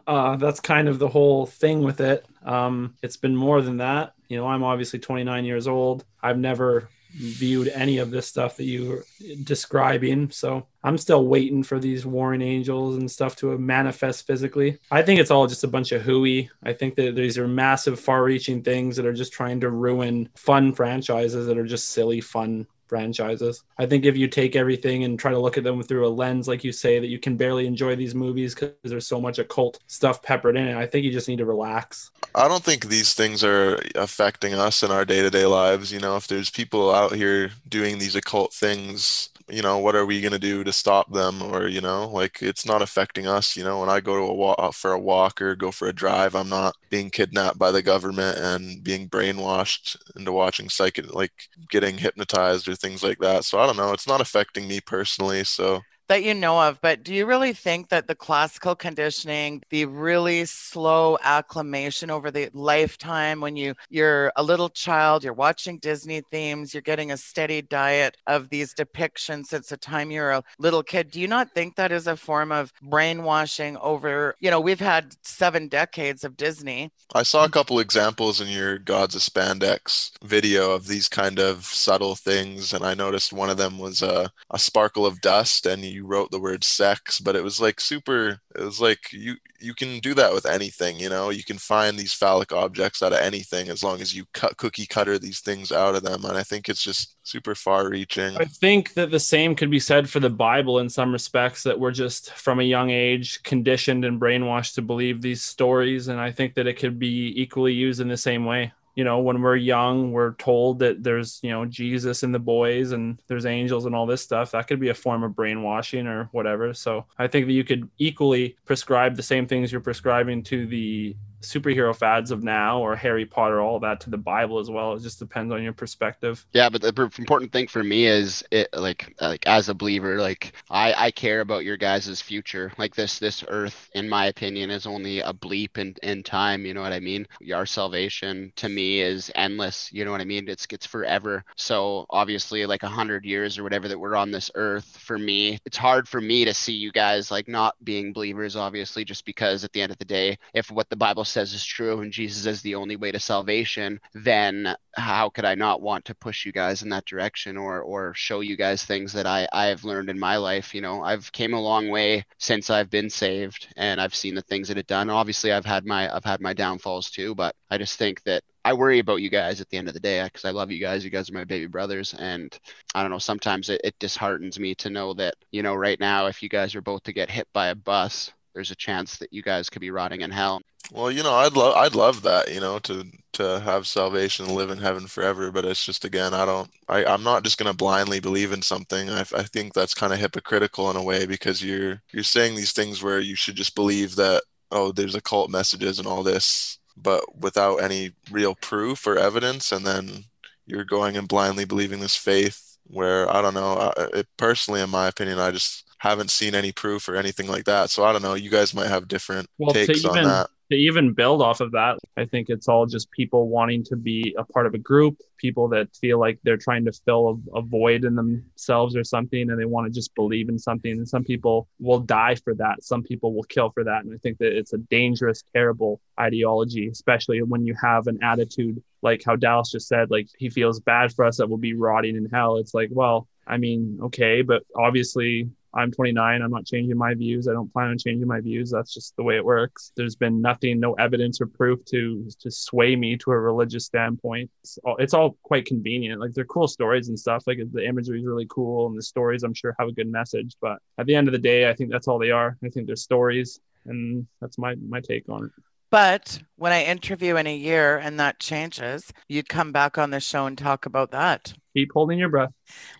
Uh, 0.08 0.36
that's 0.38 0.60
kind 0.60 0.88
of 0.88 1.00
the 1.00 1.10
whole 1.10 1.46
thing 1.46 1.84
with 1.84 2.00
it. 2.00 2.26
Um, 2.46 2.96
it's 3.02 3.18
been 3.18 3.36
more 3.36 3.62
than 3.62 3.78
that. 3.78 4.14
You 4.28 4.38
know, 4.38 4.48
I'm 4.48 4.64
obviously 4.64 5.00
29 5.00 5.46
years 5.46 5.68
old. 5.68 6.06
I've 6.22 6.38
never 6.38 6.90
viewed 7.12 7.70
any 7.70 7.98
of 7.98 8.12
this 8.12 8.28
stuff 8.28 8.58
that 8.58 8.66
you're 8.66 9.04
describing. 9.44 10.30
So 10.30 10.68
I'm 10.84 10.98
still 10.98 11.26
waiting 11.26 11.64
for 11.64 11.80
these 11.80 12.06
warring 12.06 12.44
angels 12.44 12.98
and 12.98 13.10
stuff 13.10 13.36
to 13.38 13.58
manifest 13.58 14.28
physically. 14.28 14.78
I 14.92 15.02
think 15.02 15.20
it's 15.20 15.32
all 15.32 15.48
just 15.48 15.64
a 15.64 15.68
bunch 15.68 15.92
of 15.92 16.04
hooey. 16.04 16.52
I 16.64 16.74
think 16.74 16.96
that 16.96 17.16
these 17.16 17.40
are 17.40 17.48
massive, 17.48 18.00
far 18.00 18.24
reaching 18.24 18.62
things 18.62 18.96
that 18.96 19.08
are 19.08 19.14
just 19.14 19.34
trying 19.34 19.60
to 19.62 19.72
ruin 19.72 20.30
fun 20.36 20.74
franchises 20.74 21.48
that 21.48 21.58
are 21.58 21.66
just 21.66 21.90
silly, 21.90 22.22
fun 22.22 22.68
franchises. 22.90 23.64
I 23.78 23.86
think 23.86 24.06
if 24.06 24.18
you 24.18 24.28
take 24.28 24.56
everything 24.56 25.04
and 25.04 25.18
try 25.18 25.32
to 25.32 25.40
look 25.40 25.58
at 25.58 25.64
them 25.64 25.82
through 25.84 26.08
a 26.08 26.10
lens, 26.10 26.48
like 26.48 26.64
you 26.64 26.72
say, 26.72 27.00
that 27.00 27.08
you 27.08 27.20
can 27.20 27.38
barely 27.38 27.68
enjoy 27.68 27.96
these 27.96 28.16
movies 28.16 28.56
because 28.56 28.74
there's 28.84 29.08
so 29.08 29.22
much 29.22 29.40
occult 29.40 29.80
stuff 29.88 30.22
peppered 30.22 30.58
in 30.58 30.68
it, 30.68 30.76
I 30.76 30.88
think 30.88 31.06
you 31.06 31.12
just 31.12 31.28
need 31.28 31.38
to 31.38 31.46
relax. 31.46 32.12
I 32.36 32.48
don't 32.48 32.64
think 32.64 32.86
these 32.86 33.14
things 33.14 33.44
are 33.44 33.80
affecting 33.96 34.54
us 34.54 34.84
in 34.84 34.92
our 34.92 35.06
day 35.06 35.22
to 35.22 35.30
day 35.30 35.46
lives. 35.46 35.92
You 35.94 36.00
know, 36.00 36.18
if 36.18 36.28
there's 36.28 36.50
people 36.50 36.94
out 36.94 37.14
here 37.14 37.52
doing 37.68 38.00
these 38.00 38.16
occult 38.16 38.54
things, 38.54 39.30
you 39.50 39.62
know 39.62 39.78
what 39.80 39.96
are 39.96 40.06
we 40.06 40.22
going 40.22 40.32
to 40.32 40.40
do 40.40 40.64
to 40.64 40.72
stop 40.72 41.12
them 41.12 41.42
or 41.42 41.68
you 41.68 41.82
know 41.82 42.10
like 42.10 42.42
it's 42.42 42.66
not 42.66 42.82
affecting 42.82 43.28
us 43.28 43.56
you 43.58 43.64
know 43.64 43.80
when 43.80 43.90
i 43.90 44.00
go 44.00 44.16
to 44.16 44.24
a 44.24 44.34
walk 44.34 44.56
uh, 44.60 44.72
for 44.72 44.92
a 44.94 45.00
walk 45.00 45.42
or 45.42 45.56
go 45.56 45.72
for 45.72 45.88
a 45.88 45.94
drive 45.94 46.36
i'm 46.36 46.50
not 46.50 46.76
being 46.90 47.10
kidnapped 47.10 47.58
by 47.58 47.72
the 47.72 47.82
government 47.82 48.38
and 48.38 48.84
being 48.84 49.10
brainwashed 49.10 49.98
into 50.16 50.32
watching 50.32 50.70
psychic 50.70 51.14
like 51.14 51.32
getting 51.70 51.98
hypnotized 51.98 52.68
or 52.68 52.76
things 52.76 53.04
like 53.04 53.20
that. 53.20 53.44
So 53.46 53.60
i 53.60 53.66
don't 53.66 53.78
know 53.78 53.94
it's 53.94 54.08
not 54.08 54.22
affecting 54.22 54.68
me 54.68 54.82
personally 54.82 55.44
so 55.44 55.82
that 56.10 56.24
you 56.24 56.34
know 56.34 56.60
of, 56.60 56.82
but 56.82 57.04
do 57.04 57.14
you 57.14 57.26
really 57.26 57.54
think 57.54 57.90
that 57.90 58.08
the 58.08 58.16
classical 58.16 58.76
conditioning, 58.76 59.62
the 59.70 59.86
really 59.86 60.44
slow 60.46 61.18
acclimation 61.24 62.10
over 62.10 62.32
the 62.32 62.50
lifetime 62.54 63.40
when 63.40 63.56
you 63.56 63.76
you're 63.90 64.32
a 64.36 64.44
little 64.44 64.70
child, 64.70 65.24
you're 65.24 65.34
watching 65.34 65.78
Disney 65.78 66.22
themes, 66.32 66.74
you're 66.74 66.82
getting 66.82 67.12
a 67.12 67.18
steady 67.18 67.62
diet 67.62 68.18
of 68.26 68.50
these 68.50 68.74
depictions 68.74 69.46
since 69.46 69.70
the 69.70 69.78
time 69.78 70.10
you're 70.10 70.32
a 70.32 70.44
little 70.58 70.82
kid, 70.82 71.12
do 71.12 71.22
you 71.22 71.28
not 71.28 71.52
think 71.54 71.76
that 71.76 71.92
is 71.92 72.08
a 72.08 72.18
form 72.18 72.52
of 72.52 72.74
brainwashing 72.82 73.78
over, 73.78 74.36
you 74.40 74.50
know, 74.50 74.60
we've 74.60 74.80
had 74.80 75.16
7 75.24 75.68
decades 75.68 76.24
of 76.24 76.36
Disney. 76.36 76.92
I 77.14 77.24
saw 77.24 77.46
a 77.46 77.50
couple 77.50 77.80
examples 77.80 78.42
in 78.42 78.48
your 78.48 78.80
Gods 78.80 79.16
of 79.16 79.22
Spandex 79.22 80.12
video 80.24 80.72
of 80.72 80.88
these 80.88 81.08
kind 81.08 81.38
of 81.38 81.66
subtle 81.66 82.16
things 82.16 82.74
and 82.74 82.84
I 82.84 82.96
noticed 82.96 83.32
one 83.32 83.52
of 83.52 83.58
them 83.58 83.78
was 83.78 84.02
a, 84.02 84.32
a 84.50 84.58
sparkle 84.58 85.06
of 85.06 85.22
dust 85.22 85.68
and 85.68 85.84
you 85.84 85.99
you 86.00 86.06
wrote 86.06 86.32
the 86.32 86.40
word 86.40 86.64
sex, 86.64 87.20
but 87.20 87.36
it 87.36 87.44
was 87.44 87.60
like 87.60 87.82
super. 87.82 88.40
It 88.56 88.62
was 88.62 88.80
like 88.80 89.12
you 89.12 89.36
you 89.60 89.74
can 89.74 90.00
do 90.00 90.14
that 90.14 90.34
with 90.34 90.46
anything, 90.46 90.98
you 90.98 91.10
know. 91.10 91.30
You 91.30 91.44
can 91.44 91.58
find 91.58 92.00
these 92.00 92.14
phallic 92.14 92.54
objects 92.54 93.04
out 93.04 93.12
of 93.12 93.20
anything 93.20 93.68
as 93.68 93.84
long 93.84 94.00
as 94.00 94.16
you 94.16 94.24
cut 94.34 94.56
cookie 94.56 94.86
cutter 94.86 95.20
these 95.20 95.42
things 95.42 95.74
out 95.74 95.96
of 95.96 96.04
them, 96.04 96.24
and 96.24 96.38
I 96.38 96.44
think 96.44 96.70
it's 96.70 96.82
just 96.82 97.18
super 97.24 97.54
far 97.54 97.90
reaching. 97.90 98.38
I 98.38 98.46
think 98.46 98.94
that 98.94 99.12
the 99.12 99.20
same 99.20 99.56
could 99.56 99.70
be 99.70 99.80
said 99.82 100.10
for 100.10 100.22
the 100.22 100.30
Bible 100.30 100.80
in 100.80 100.88
some 100.88 101.12
respects. 101.12 101.64
That 101.64 101.78
we're 101.78 101.92
just 101.92 102.32
from 102.32 102.62
a 102.62 102.64
young 102.64 102.90
age 102.90 103.44
conditioned 103.44 104.06
and 104.06 104.22
brainwashed 104.22 104.76
to 104.76 104.82
believe 104.82 105.22
these 105.22 105.42
stories, 105.42 106.08
and 106.08 106.20
I 106.20 106.32
think 106.32 106.54
that 106.54 106.68
it 106.68 106.80
could 106.80 106.98
be 106.98 107.34
equally 107.36 107.74
used 107.74 108.00
in 108.00 108.08
the 108.08 108.16
same 108.16 108.46
way 108.46 108.72
you 109.00 109.06
know 109.06 109.20
when 109.20 109.42
we're 109.42 109.56
young 109.56 110.12
we're 110.12 110.34
told 110.34 110.80
that 110.80 111.02
there's 111.02 111.40
you 111.42 111.50
know 111.50 111.64
jesus 111.64 112.22
and 112.24 112.36
the 112.36 112.40
boys 112.56 112.92
and 112.92 113.18
there's 113.28 113.46
angels 113.46 113.86
and 113.86 113.96
all 113.96 114.06
this 114.06 114.22
stuff 114.22 114.52
that 114.52 114.68
could 114.68 114.78
be 114.78 114.90
a 114.90 114.94
form 114.94 115.24
of 115.24 115.34
brainwashing 115.34 116.06
or 116.06 116.28
whatever. 116.34 116.74
So 116.74 117.06
i 117.18 117.26
think 117.26 117.46
that 117.48 117.54
you 117.54 117.64
could 117.64 117.90
equally 117.98 118.58
prescribe 118.66 119.16
the 119.16 119.24
same 119.24 119.48
things 119.48 119.72
you're 119.72 119.80
prescribing 119.80 120.44
to 120.52 120.68
the 120.68 121.16
superhero 121.42 121.96
fads 121.96 122.32
of 122.32 122.44
now 122.44 122.80
or 122.80 122.96
Harry 122.96 123.26
Potter, 123.26 123.62
all 123.62 123.80
that 123.80 124.02
to 124.02 124.10
the 124.10 124.18
Bible 124.18 124.60
as 124.60 124.70
well. 124.70 124.94
It 124.94 125.02
just 125.02 125.20
depends 125.20 125.54
on 125.54 125.64
your 125.64 125.74
perspective. 125.74 126.46
Yeah, 126.54 126.70
but 126.70 126.82
the 126.82 127.12
important 127.18 127.52
thing 127.52 127.68
for 127.68 127.84
me 127.84 128.06
is 128.06 128.44
it 128.52 128.70
like 128.74 129.16
like 129.22 129.46
as 129.48 129.70
a 129.70 129.74
believer, 129.74 130.20
like 130.20 130.54
I 130.70 130.94
I 130.94 131.12
care 131.12 131.42
about 131.42 131.66
your 131.66 131.78
guys' 131.78 132.22
future. 132.22 132.72
Like 132.78 132.96
this 132.96 133.20
this 133.20 133.44
earth, 133.48 133.90
in 133.94 134.10
my 134.10 134.28
opinion, 134.28 134.70
is 134.70 134.86
only 134.86 135.20
a 135.20 135.34
bleep 135.34 135.78
in 135.78 135.96
in 136.04 136.24
time. 136.24 136.66
You 136.66 136.74
know 136.74 136.82
what 136.82 136.94
I 136.94 137.00
mean? 137.00 137.28
Our 137.54 137.66
salvation 137.66 138.52
to 138.58 138.70
me 138.70 139.02
is 139.02 139.32
endless. 139.36 139.92
You 139.94 140.06
know 140.06 140.12
what 140.12 140.22
I 140.22 140.26
mean? 140.26 140.50
It's 140.50 140.68
it's 140.72 140.86
forever. 140.86 141.44
So 141.56 142.06
obviously, 142.10 142.66
like 142.66 142.84
a 142.84 142.88
hundred 142.88 143.26
years 143.26 143.58
or 143.58 143.64
whatever 143.64 143.88
that 143.88 144.00
we're 144.00 144.16
on 144.16 144.32
this 144.32 144.52
earth, 144.56 144.98
for 144.98 145.18
me, 145.18 145.60
it's 145.66 145.78
hard 145.78 146.08
for 146.08 146.22
me 146.22 146.46
to 146.46 146.54
see 146.54 146.74
you 146.74 146.92
guys 146.92 147.32
like 147.32 147.48
not 147.48 147.76
being 147.84 148.14
believers. 148.14 148.56
Obviously, 148.56 149.06
just 149.06 149.26
because 149.26 149.64
at 149.64 149.72
the 149.74 149.82
end 149.82 149.92
of 149.92 149.98
the 149.98 150.06
day, 150.06 150.38
if 150.54 150.70
what 150.72 150.90
the 150.90 150.96
Bible 150.96 151.26
says 151.30 151.54
is 151.54 151.64
true 151.64 152.02
and 152.02 152.12
Jesus 152.12 152.46
is 152.46 152.62
the 152.62 152.76
only 152.76 152.96
way 152.96 153.12
to 153.12 153.20
salvation, 153.20 154.00
then 154.14 154.76
how 154.96 155.30
could 155.30 155.46
I 155.46 155.56
not 155.56 155.82
want 155.82 156.06
to 156.06 156.16
push 156.16 156.46
you 156.46 156.52
guys 156.52 156.82
in 156.82 156.90
that 156.90 157.06
direction 157.06 157.58
or 157.58 157.82
or 157.82 158.14
show 158.14 158.42
you 158.42 158.58
guys 158.58 158.84
things 158.84 159.14
that 159.14 159.26
I 159.26 159.48
I 159.52 159.66
have 159.68 159.84
learned 159.84 160.10
in 160.10 160.20
my 160.20 160.38
life? 160.38 160.74
You 160.76 160.82
know, 160.82 161.04
I've 161.04 161.32
came 161.32 161.54
a 161.54 161.62
long 161.62 161.90
way 161.90 162.26
since 162.38 162.70
I've 162.70 162.90
been 162.90 163.10
saved 163.10 163.68
and 163.78 164.02
I've 164.02 164.16
seen 164.16 164.36
the 164.36 164.42
things 164.42 164.68
that 164.68 164.78
it 164.78 164.88
done. 164.88 165.10
Obviously, 165.10 165.52
I've 165.52 165.66
had 165.66 165.86
my 165.86 166.14
I've 166.14 166.26
had 166.26 166.42
my 166.42 166.54
downfalls 166.54 167.10
too, 167.12 167.36
but 167.36 167.56
I 167.70 167.78
just 167.78 167.98
think 167.98 168.24
that 168.24 168.44
I 168.66 168.74
worry 168.74 169.00
about 169.00 169.22
you 169.22 169.30
guys 169.30 169.62
at 169.62 169.70
the 169.70 169.78
end 169.78 169.88
of 169.88 169.94
the 169.94 170.00
day 170.00 170.24
because 170.24 170.46
I 170.46 170.52
love 170.52 170.70
you 170.70 170.80
guys. 170.80 171.04
You 171.04 171.10
guys 171.10 171.30
are 171.30 171.34
my 171.34 171.46
baby 171.46 171.66
brothers. 171.66 172.14
And 172.14 172.58
I 172.94 173.02
don't 173.02 173.12
know, 173.12 173.20
sometimes 173.20 173.70
it, 173.70 173.82
it 173.84 173.98
disheartens 174.00 174.60
me 174.60 174.76
to 174.76 174.90
know 174.90 175.14
that, 175.16 175.36
you 175.52 175.64
know, 175.64 175.76
right 175.76 176.00
now, 176.00 176.28
if 176.28 176.44
you 176.44 176.50
guys 176.50 176.76
are 176.76 176.82
both 176.82 177.04
to 177.04 177.14
get 177.14 177.32
hit 177.32 177.48
by 177.54 177.68
a 177.68 177.76
bus, 177.76 178.32
there's 178.54 178.72
a 178.72 178.76
chance 178.76 179.18
that 179.18 179.32
you 179.32 179.42
guys 179.42 179.70
could 179.70 179.80
be 179.80 179.92
rotting 179.92 180.22
in 180.22 180.32
hell. 180.32 180.62
Well, 180.92 181.12
you 181.12 181.22
know, 181.22 181.34
I'd 181.34 181.54
love 181.54 181.76
I'd 181.76 181.96
love 181.96 182.24
that, 182.24 182.54
you 182.54 182.60
know, 182.60 182.80
to 182.80 183.06
to 183.34 183.60
have 183.60 183.86
salvation 183.88 184.46
and 184.46 184.56
live 184.56 184.72
in 184.72 184.80
heaven 184.80 185.08
forever. 185.08 185.52
But 185.52 185.66
it's 185.66 185.86
just 185.86 186.04
again, 186.06 186.34
I 186.34 186.46
don't 186.46 186.70
I, 186.88 187.06
I'm 187.06 187.24
not 187.24 187.44
just 187.44 187.58
gonna 187.58 187.74
blindly 187.74 188.20
believe 188.20 188.52
in 188.52 188.62
something. 188.62 189.10
I, 189.10 189.22
I 189.22 189.44
think 189.44 189.74
that's 189.74 189.94
kind 189.94 190.14
of 190.14 190.20
hypocritical 190.20 190.90
in 190.90 190.98
a 190.98 191.04
way 191.04 191.26
because 191.26 191.64
you're 191.64 192.02
you're 192.12 192.24
saying 192.24 192.56
these 192.56 192.74
things 192.74 193.04
where 193.04 193.20
you 193.20 193.36
should 193.36 193.56
just 193.56 193.76
believe 193.76 194.16
that 194.16 194.44
oh, 194.72 194.92
there's 194.92 195.16
occult 195.16 195.50
messages 195.50 196.00
and 196.00 196.08
all 196.08 196.24
this, 196.24 196.80
but 196.98 197.24
without 197.40 197.78
any 197.78 198.12
real 198.32 198.56
proof 198.56 199.08
or 199.08 199.18
evidence, 199.18 199.72
and 199.72 199.86
then 199.86 200.26
you're 200.66 200.86
going 200.86 201.18
and 201.18 201.28
blindly 201.28 201.66
believing 201.66 202.00
this 202.00 202.16
faith 202.16 202.78
where 202.88 203.32
I 203.32 203.42
don't 203.42 203.54
know. 203.54 203.94
It, 204.14 204.28
personally, 204.38 204.82
in 204.82 204.90
my 204.90 205.08
opinion, 205.08 205.40
I 205.40 205.52
just 205.52 205.86
haven't 206.00 206.32
seen 206.32 206.56
any 206.56 206.72
proof 206.72 207.08
or 207.08 207.16
anything 207.16 207.48
like 207.48 207.66
that. 207.66 207.90
So 207.90 208.04
I 208.04 208.14
don't 208.14 208.22
know. 208.22 208.34
You 208.34 208.50
guys 208.50 208.74
might 208.74 208.88
have 208.88 209.08
different 209.08 209.48
well, 209.58 209.74
takes 209.74 210.06
even, 210.06 210.18
on 210.18 210.24
that. 210.24 210.50
To 210.72 210.76
even 210.76 211.14
build 211.14 211.42
off 211.42 211.62
of 211.62 211.72
that, 211.72 211.98
I 212.16 212.26
think 212.26 212.50
it's 212.50 212.68
all 212.68 212.86
just 212.86 213.10
people 213.10 213.50
wanting 213.50 213.84
to 213.86 213.96
be 213.96 214.36
a 214.38 214.44
part 214.44 214.68
of 214.68 214.76
a 214.76 214.78
group, 214.78 215.18
people 215.38 215.68
that 215.70 215.96
feel 215.96 216.20
like 216.20 216.40
they're 216.44 216.58
trying 216.58 216.86
to 216.86 216.92
fill 216.92 217.42
a, 217.56 217.58
a 217.58 217.62
void 217.64 218.06
in 218.06 218.14
themselves 218.14 218.96
or 218.96 219.04
something, 219.04 219.50
and 219.50 219.60
they 219.60 219.66
want 219.66 219.88
to 219.88 219.92
just 219.92 220.14
believe 220.14 220.48
in 220.48 220.60
something. 220.60 220.92
And 220.92 221.10
some 221.10 221.24
people 221.24 221.68
will 221.80 222.00
die 222.00 222.36
for 222.36 222.54
that. 222.56 222.84
Some 222.84 223.02
people 223.02 223.34
will 223.34 223.44
kill 223.44 223.72
for 223.72 223.84
that. 223.84 224.04
And 224.04 224.14
I 224.14 224.18
think 224.18 224.38
that 224.38 224.56
it's 224.56 224.74
a 224.74 224.78
dangerous, 224.78 225.44
terrible 225.54 226.02
ideology, 226.20 226.88
especially 226.88 227.42
when 227.42 227.66
you 227.66 227.76
have 227.82 228.06
an 228.06 228.20
attitude 228.22 228.84
like 229.02 229.24
how 229.26 229.36
Dallas 229.36 229.72
just 229.72 229.88
said, 229.88 230.12
like 230.12 230.28
he 230.38 230.50
feels 230.50 230.80
bad 230.80 231.14
for 231.14 231.26
us 231.26 231.38
that 231.38 231.48
we'll 231.48 231.58
be 231.58 231.74
rotting 231.74 232.16
in 232.16 232.26
hell. 232.26 232.58
It's 232.58 232.74
like, 232.74 232.90
well, 232.92 233.28
I 233.48 233.58
mean, 233.58 234.00
okay, 234.04 234.42
but 234.42 234.64
obviously 234.76 235.50
I'm 235.74 235.92
29. 235.92 236.42
I'm 236.42 236.52
not 236.52 236.66
changing 236.66 236.98
my 236.98 237.14
views. 237.14 237.48
I 237.48 237.54
don't 237.54 237.72
plan 237.72 237.90
on 237.90 237.98
changing 237.98 238.28
my 238.28 238.42
views. 238.42 238.72
That's 238.72 238.94
just 238.94 239.16
the 239.16 239.24
way 239.24 239.36
it 239.36 239.46
works. 239.46 239.92
There's 239.96 240.16
been 240.16 240.42
nothing, 240.42 240.80
no 240.80 240.94
evidence 240.94 241.40
or 241.42 241.46
proof 241.48 241.84
to 241.86 242.28
to 242.40 242.52
sway 242.52 242.96
me 242.96 243.18
to 243.18 243.32
a 243.32 243.40
religious 243.40 243.86
standpoint. 243.86 244.50
It's 244.64 244.80
all, 244.84 244.96
it's 244.98 245.14
all 245.14 245.38
quite 245.44 245.66
convenient. 245.66 246.20
Like 246.20 246.34
they're 246.34 246.46
cool 246.46 246.68
stories 246.68 247.10
and 247.10 247.20
stuff. 247.20 247.44
Like 247.46 247.60
the 247.72 247.86
imagery 247.86 248.20
is 248.20 248.26
really 248.26 248.48
cool, 248.50 248.88
and 248.88 248.98
the 248.98 249.04
stories 249.04 249.44
I'm 249.44 249.54
sure 249.54 249.76
have 249.80 249.90
a 249.90 249.94
good 249.94 250.12
message. 250.12 250.56
But 250.62 250.80
at 250.98 251.06
the 251.06 251.16
end 251.16 251.28
of 251.28 251.34
the 251.34 251.40
day, 251.40 251.70
I 251.70 251.74
think 251.74 251.92
that's 251.92 252.08
all 252.08 252.20
they 252.20 252.32
are. 252.32 252.58
I 252.64 252.70
think 252.70 252.88
they're 252.88 252.96
stories, 252.96 253.60
and 253.86 254.28
that's 254.42 254.58
my 254.58 254.76
my 254.76 255.02
take 255.02 255.30
on 255.30 255.46
it. 255.46 255.52
But 255.90 256.40
when 256.56 256.72
I 256.72 256.84
interview 256.84 257.36
in 257.36 257.48
a 257.48 257.56
year 257.56 257.98
and 257.98 258.20
that 258.20 258.40
changes, 258.40 259.12
you'd 259.28 259.50
come 259.50 259.72
back 259.72 259.98
on 259.98 260.12
the 260.12 260.20
show 260.20 260.46
and 260.46 260.58
talk 260.58 260.86
about 260.86 261.12
that. 261.12 261.54
Keep 261.76 261.92
holding 261.94 262.20
your 262.20 262.30
breath. 262.30 262.52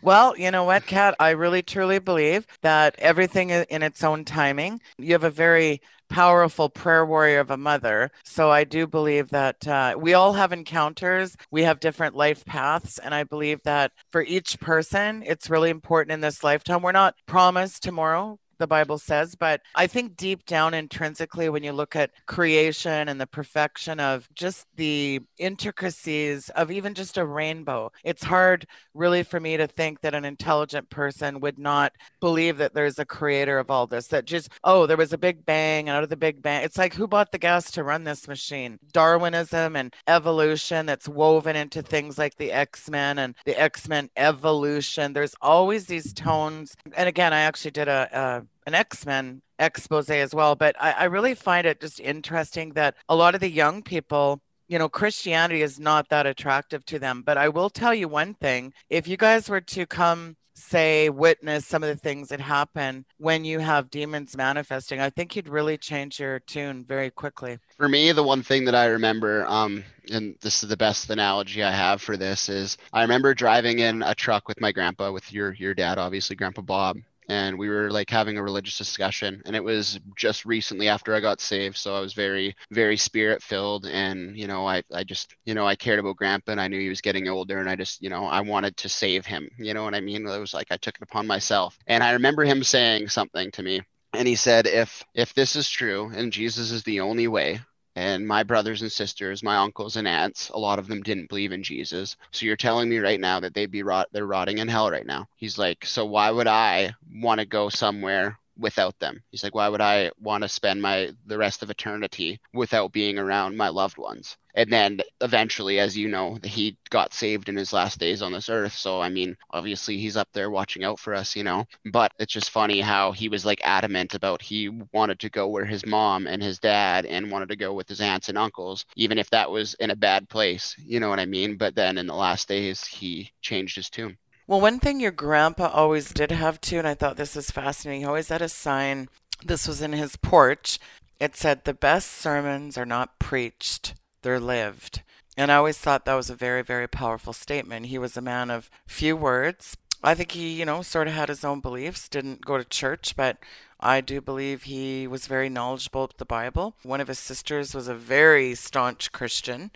Well, 0.02 0.38
you 0.38 0.50
know 0.52 0.64
what, 0.64 0.86
Kat? 0.86 1.16
I 1.20 1.32
really 1.32 1.62
truly 1.62 2.00
believe 2.00 2.48
that 2.62 2.96
everything 3.00 3.50
is 3.50 3.66
in 3.70 3.84
its 3.84 4.04
own 4.04 4.26
timing. 4.26 4.82
You 4.98 5.14
have 5.14 5.24
a 5.24 5.30
very 5.30 5.82
powerful 6.10 6.70
prayer 6.70 7.06
warrior 7.06 7.40
of 7.40 7.52
a 7.52 7.58
mother. 7.58 8.12
So 8.24 8.50
I 8.50 8.64
do 8.64 8.88
believe 8.88 9.30
that 9.30 9.68
uh, 9.68 9.96
we 9.98 10.16
all 10.16 10.34
have 10.34 10.52
encounters, 10.52 11.38
we 11.52 11.64
have 11.64 11.80
different 11.80 12.16
life 12.16 12.44
paths. 12.46 12.98
And 12.98 13.14
I 13.14 13.24
believe 13.24 13.62
that 13.64 13.92
for 14.12 14.24
each 14.24 14.60
person, 14.60 15.24
it's 15.26 15.50
really 15.50 15.70
important 15.70 16.14
in 16.14 16.22
this 16.22 16.44
lifetime. 16.44 16.82
We're 16.82 16.92
not 16.92 17.16
promised 17.28 17.84
tomorrow 17.84 18.40
the 18.60 18.68
Bible 18.68 18.98
says. 18.98 19.36
But 19.36 19.62
I 19.74 19.88
think 19.88 20.16
deep 20.16 20.46
down 20.46 20.74
intrinsically, 20.74 21.50
when 21.50 21.64
you 21.64 21.72
look 21.72 21.96
at 21.96 22.12
creation 22.28 23.10
and 23.10 23.20
the 23.20 23.28
perfection 23.28 24.00
of 24.00 24.30
just 24.36 24.68
the 24.76 25.22
intricacies 25.38 26.50
of 26.50 26.70
even 26.70 26.94
just 26.94 27.18
a 27.18 27.26
rainbow, 27.26 27.92
it's 28.04 28.24
hard 28.24 28.68
really 28.94 29.24
for 29.24 29.40
me 29.40 29.58
to 29.58 29.68
think 29.68 30.02
that 30.02 30.14
an 30.14 30.26
intelligent 30.26 30.90
person 30.90 31.40
would 31.40 31.58
not 31.58 31.94
believe 32.20 32.58
that 32.58 32.74
there's 32.74 33.00
a 33.00 33.06
creator 33.06 33.58
of 33.58 33.72
all 33.72 33.88
this, 33.88 34.08
that 34.08 34.26
just, 34.26 34.50
oh, 34.64 34.86
there 34.86 34.98
was 34.98 35.14
a 35.14 35.18
big 35.18 35.46
bang, 35.46 35.90
and 35.90 35.96
out 35.96 36.04
of 36.04 36.10
the 36.10 36.18
big 36.18 36.42
bang, 36.42 36.64
it's 36.64 36.78
like 36.78 36.94
who 36.94 37.08
bought 37.08 37.32
the 37.32 37.38
gas 37.38 37.72
to 37.72 37.84
run 37.84 38.04
this 38.04 38.28
machine? 38.28 38.78
Darwinism 38.92 39.76
and 39.76 39.94
evolution 40.08 40.86
that's 40.86 41.08
woven 41.08 41.56
into 41.56 41.82
things 41.82 42.18
like 42.18 42.36
the 42.36 42.52
X 42.52 42.90
Men 42.90 43.20
and 43.20 43.36
the 43.46 43.60
X 43.60 43.88
Men 43.88 44.10
evolution. 44.18 45.14
There's 45.14 45.36
always 45.42 45.86
these 45.86 46.14
tones. 46.14 46.76
And 46.96 47.08
again, 47.08 47.34
I 47.34 47.42
actually 47.42 47.72
did 47.72 47.88
a, 47.88 48.10
a 48.12 48.46
an 48.66 48.76
X 48.76 49.06
Men 49.06 49.42
expose 49.58 50.10
as 50.10 50.34
well. 50.34 50.56
But 50.56 50.76
I, 50.80 50.92
I, 50.92 51.04
really 51.06 51.36
find 51.36 51.68
it 51.68 51.82
just 51.82 52.00
interesting 52.00 52.74
that 52.74 52.96
a 53.10 53.16
lot 53.16 53.36
of 53.36 53.42
the 53.42 53.50
young 53.50 53.82
people 53.82 54.42
you 54.70 54.78
know, 54.78 54.88
Christianity 54.88 55.64
is 55.64 55.80
not 55.80 56.10
that 56.10 56.28
attractive 56.28 56.86
to 56.86 57.00
them. 57.00 57.24
But 57.26 57.38
I 57.38 57.50
will 57.50 57.72
tell 57.72 57.94
you 57.94 58.08
one 58.08 58.36
thing 58.36 58.72
if 58.90 59.08
you 59.08 59.18
guys 59.18 59.50
were 59.50 59.62
to 59.62 59.86
come 59.88 60.38
say 60.60 61.10
witness 61.10 61.66
some 61.66 61.84
of 61.84 61.90
the 61.90 61.96
things 61.96 62.28
that 62.30 62.42
happen 62.42 63.06
when 63.18 63.46
you 63.46 63.60
have 63.60 63.90
demons 63.90 64.36
manifesting 64.36 65.00
i 65.00 65.10
think 65.10 65.34
you'd 65.34 65.48
really 65.48 65.78
change 65.78 66.20
your 66.20 66.40
tune 66.42 66.84
very 66.84 67.10
quickly 67.10 67.58
for 67.78 67.88
me 67.88 68.12
the 68.12 68.22
one 68.22 68.44
thing 68.44 68.66
that 68.66 68.76
i 68.76 68.86
remember 68.86 69.46
um 69.48 69.84
and 70.12 70.36
this 70.42 70.62
is 70.62 70.68
the 70.68 70.76
best 70.76 71.10
analogy 71.10 71.64
i 71.64 71.72
have 71.72 72.02
for 72.02 72.18
this 72.18 72.50
is 72.50 72.78
i 72.92 73.02
remember 73.02 73.34
driving 73.34 73.80
in 73.80 74.04
a 74.04 74.14
truck 74.14 74.50
with 74.50 74.60
my 74.60 74.72
grandpa 74.72 75.12
with 75.12 75.32
your 75.32 75.54
your 75.54 75.74
dad 75.74 75.98
obviously 75.98 76.36
grandpa 76.36 76.62
bob 76.62 76.98
and 77.30 77.58
we 77.58 77.70
were 77.70 77.92
like 77.92 78.10
having 78.10 78.38
a 78.38 78.44
religious 78.44 78.78
discussion 78.78 79.42
and 79.46 79.56
it 79.56 79.64
was 79.64 80.00
just 80.18 80.46
recently 80.46 80.90
after 80.90 81.14
i 81.14 81.20
got 81.20 81.40
saved 81.40 81.78
so 81.78 81.96
i 81.96 82.00
was 82.00 82.14
very 82.14 82.56
very 82.72 82.98
spirit 82.98 83.42
filled 83.42 83.86
and 83.86 84.36
you 84.36 84.48
know 84.48 84.68
i 84.68 84.82
i 84.94 85.04
just 85.04 85.36
you 85.46 85.54
know 85.54 85.66
i 85.66 85.76
cared 85.76 86.00
about 86.00 86.18
grandpa 86.18 86.52
and 86.52 86.60
i 86.62 86.68
knew 86.68 86.80
he 86.80 86.90
was 86.90 87.02
getting 87.02 87.28
older 87.28 87.60
and 87.60 87.70
i 87.70 87.76
just 87.76 88.02
you 88.02 88.10
know 88.10 88.26
i 88.26 88.42
wanted 88.42 88.76
to 88.76 88.90
save 88.90 89.26
him 89.26 89.50
you 89.58 89.74
know 89.74 89.84
what 89.84 89.96
i 89.96 90.02
mean? 90.02 90.28
It 90.28 90.40
was 90.40 90.54
like 90.54 90.68
i 90.72 90.78
took 90.78 90.96
it 90.96 91.04
upon 91.04 91.28
myself. 91.28 91.78
And 91.88 92.04
i 92.04 92.12
remember 92.12 92.44
him 92.44 92.64
saying 92.64 93.10
something 93.10 93.52
to 93.52 93.64
me 93.64 93.82
and 94.14 94.28
he 94.28 94.36
said 94.36 94.66
if 94.66 95.04
if 95.14 95.34
this 95.34 95.56
is 95.56 95.70
true 95.70 96.12
and 96.16 96.34
jesus 96.34 96.72
is 96.72 96.84
the 96.84 97.00
only 97.00 97.28
way 97.28 97.62
and 98.00 98.26
my 98.26 98.44
brothers 98.44 98.82
and 98.82 98.90
sisters, 98.90 99.44
my 99.44 99.58
uncles 99.58 99.98
and 99.98 100.08
aunts, 100.08 100.48
a 100.48 100.58
lot 100.58 100.80
of 100.80 100.88
them 100.88 101.04
didn't 101.04 101.28
believe 101.28 101.52
in 101.52 101.64
Jesus. 101.64 102.16
So 102.32 102.46
you're 102.46 102.56
telling 102.56 102.88
me 102.88 103.00
right 103.00 103.20
now 103.20 103.42
that 103.42 103.54
they'd 103.54 103.70
be 103.70 103.84
rot 103.84 104.08
they're 104.14 104.26
rotting 104.26 104.60
in 104.60 104.70
hell 104.70 104.90
right 104.90 105.06
now. 105.06 105.28
He's 105.36 105.58
like, 105.58 105.86
so 105.86 106.06
why 106.06 106.32
would 106.32 106.48
I 106.48 106.96
want 107.14 107.42
to 107.42 107.46
go 107.46 107.68
somewhere 107.68 108.40
without 108.60 108.98
them. 109.00 109.24
He's 109.32 109.44
like, 109.44 109.56
why 109.56 109.70
would 109.70 109.82
I 109.82 110.12
want 110.20 110.44
to 110.44 110.50
spend 110.50 110.82
my 110.82 111.12
the 111.26 111.38
rest 111.38 111.64
of 111.64 111.70
eternity 111.70 112.40
without 112.54 112.92
being 112.92 113.18
around 113.18 113.58
my 113.58 113.70
loved 113.70 113.98
ones? 113.98 114.38
And 114.56 114.72
then 114.74 115.00
eventually, 115.22 115.80
as 115.80 115.96
you 115.96 116.10
know, 116.10 116.38
he 116.44 116.76
got 116.90 117.14
saved 117.14 117.50
in 117.50 117.56
his 117.56 117.72
last 117.72 118.00
days 118.00 118.22
on 118.22 118.34
this 118.34 118.50
earth. 118.50 118.74
So 118.74 119.00
I 119.02 119.10
mean, 119.10 119.38
obviously 119.52 119.98
he's 119.98 120.18
up 120.18 120.28
there 120.34 120.50
watching 120.50 120.84
out 120.84 121.00
for 121.00 121.14
us, 121.14 121.36
you 121.36 121.44
know. 121.44 121.66
But 121.92 122.12
it's 122.20 122.34
just 122.34 122.50
funny 122.50 122.82
how 122.82 123.12
he 123.12 123.30
was 123.30 123.46
like 123.46 123.62
adamant 123.64 124.16
about 124.16 124.42
he 124.42 124.70
wanted 124.92 125.20
to 125.20 125.30
go 125.30 125.48
where 125.48 125.66
his 125.66 125.86
mom 125.86 126.28
and 126.28 126.42
his 126.42 126.60
dad 126.60 127.06
and 127.06 127.32
wanted 127.32 127.50
to 127.50 127.56
go 127.56 127.74
with 127.74 127.88
his 127.88 128.02
aunts 128.02 128.30
and 128.30 128.38
uncles, 128.38 128.86
even 128.96 129.18
if 129.18 129.30
that 129.30 129.50
was 129.50 129.76
in 129.76 129.92
a 129.92 129.96
bad 129.96 130.28
place. 130.30 130.76
You 130.78 131.00
know 131.00 131.10
what 131.10 131.20
I 131.20 131.26
mean? 131.26 131.58
But 131.58 131.76
then 131.76 131.98
in 131.98 132.08
the 132.08 132.16
last 132.16 132.48
days, 132.48 132.86
he 132.86 133.32
changed 133.42 133.76
his 133.76 133.90
tune. 133.90 134.18
Well, 134.50 134.62
one 134.62 134.80
thing 134.80 135.00
your 135.00 135.12
grandpa 135.12 135.68
always 135.68 136.12
did 136.12 136.32
have 136.32 136.60
too, 136.60 136.80
and 136.80 136.88
I 136.88 136.96
thought 136.96 137.18
this 137.18 137.36
was 137.36 137.52
fascinating, 137.52 138.02
he 138.02 138.08
always 138.08 138.30
had 138.30 138.42
a 138.42 138.50
sign. 138.50 139.08
This 139.46 139.68
was 139.68 139.80
in 139.80 139.92
his 139.92 140.16
porch. 140.16 140.80
It 141.20 141.36
said, 141.36 141.66
The 141.66 141.74
best 141.76 142.10
sermons 142.10 142.76
are 142.76 142.86
not 142.86 143.20
preached, 143.20 143.94
they're 144.24 144.40
lived. 144.40 145.04
And 145.38 145.52
I 145.52 145.58
always 145.58 145.78
thought 145.78 146.06
that 146.06 146.16
was 146.16 146.32
a 146.32 146.36
very, 146.36 146.64
very 146.64 146.88
powerful 146.88 147.32
statement. 147.32 147.86
He 147.86 148.00
was 148.00 148.18
a 148.18 148.22
man 148.22 148.50
of 148.50 148.72
few 148.88 149.16
words. 149.16 149.78
I 150.04 150.16
think 150.16 150.32
he, 150.32 150.58
you 150.58 150.66
know, 150.66 150.82
sort 150.82 151.08
of 151.08 151.14
had 151.14 151.30
his 151.30 151.46
own 151.46 151.60
beliefs, 151.60 152.10
didn't 152.10 152.44
go 152.44 152.58
to 152.58 152.66
church, 152.66 153.16
but 153.16 153.38
I 153.80 154.02
do 154.02 154.20
believe 154.20 154.64
he 154.64 155.06
was 155.06 155.28
very 155.28 155.50
knowledgeable 155.50 156.06
of 156.06 156.18
the 156.18 156.26
Bible. 156.26 156.74
One 156.82 157.02
of 157.02 157.08
his 157.08 157.20
sisters 157.20 157.76
was 157.76 157.88
a 157.88 157.94
very 157.94 158.56
staunch 158.56 159.12
Christian 159.12 159.70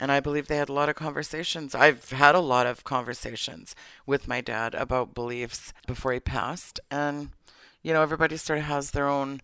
and 0.00 0.10
I 0.10 0.18
believe 0.18 0.48
they 0.48 0.56
had 0.56 0.70
a 0.70 0.72
lot 0.72 0.88
of 0.88 0.96
conversations. 0.96 1.74
I've 1.74 2.10
had 2.10 2.34
a 2.34 2.40
lot 2.40 2.66
of 2.66 2.84
conversations 2.84 3.74
with 4.06 4.26
my 4.26 4.40
dad 4.40 4.74
about 4.74 5.14
beliefs 5.14 5.74
before 5.86 6.12
he 6.12 6.20
passed. 6.20 6.80
And, 6.90 7.30
you 7.82 7.92
know, 7.92 8.02
everybody 8.02 8.38
sort 8.38 8.58
of 8.58 8.64
has 8.64 8.90
their 8.90 9.06
own 9.06 9.42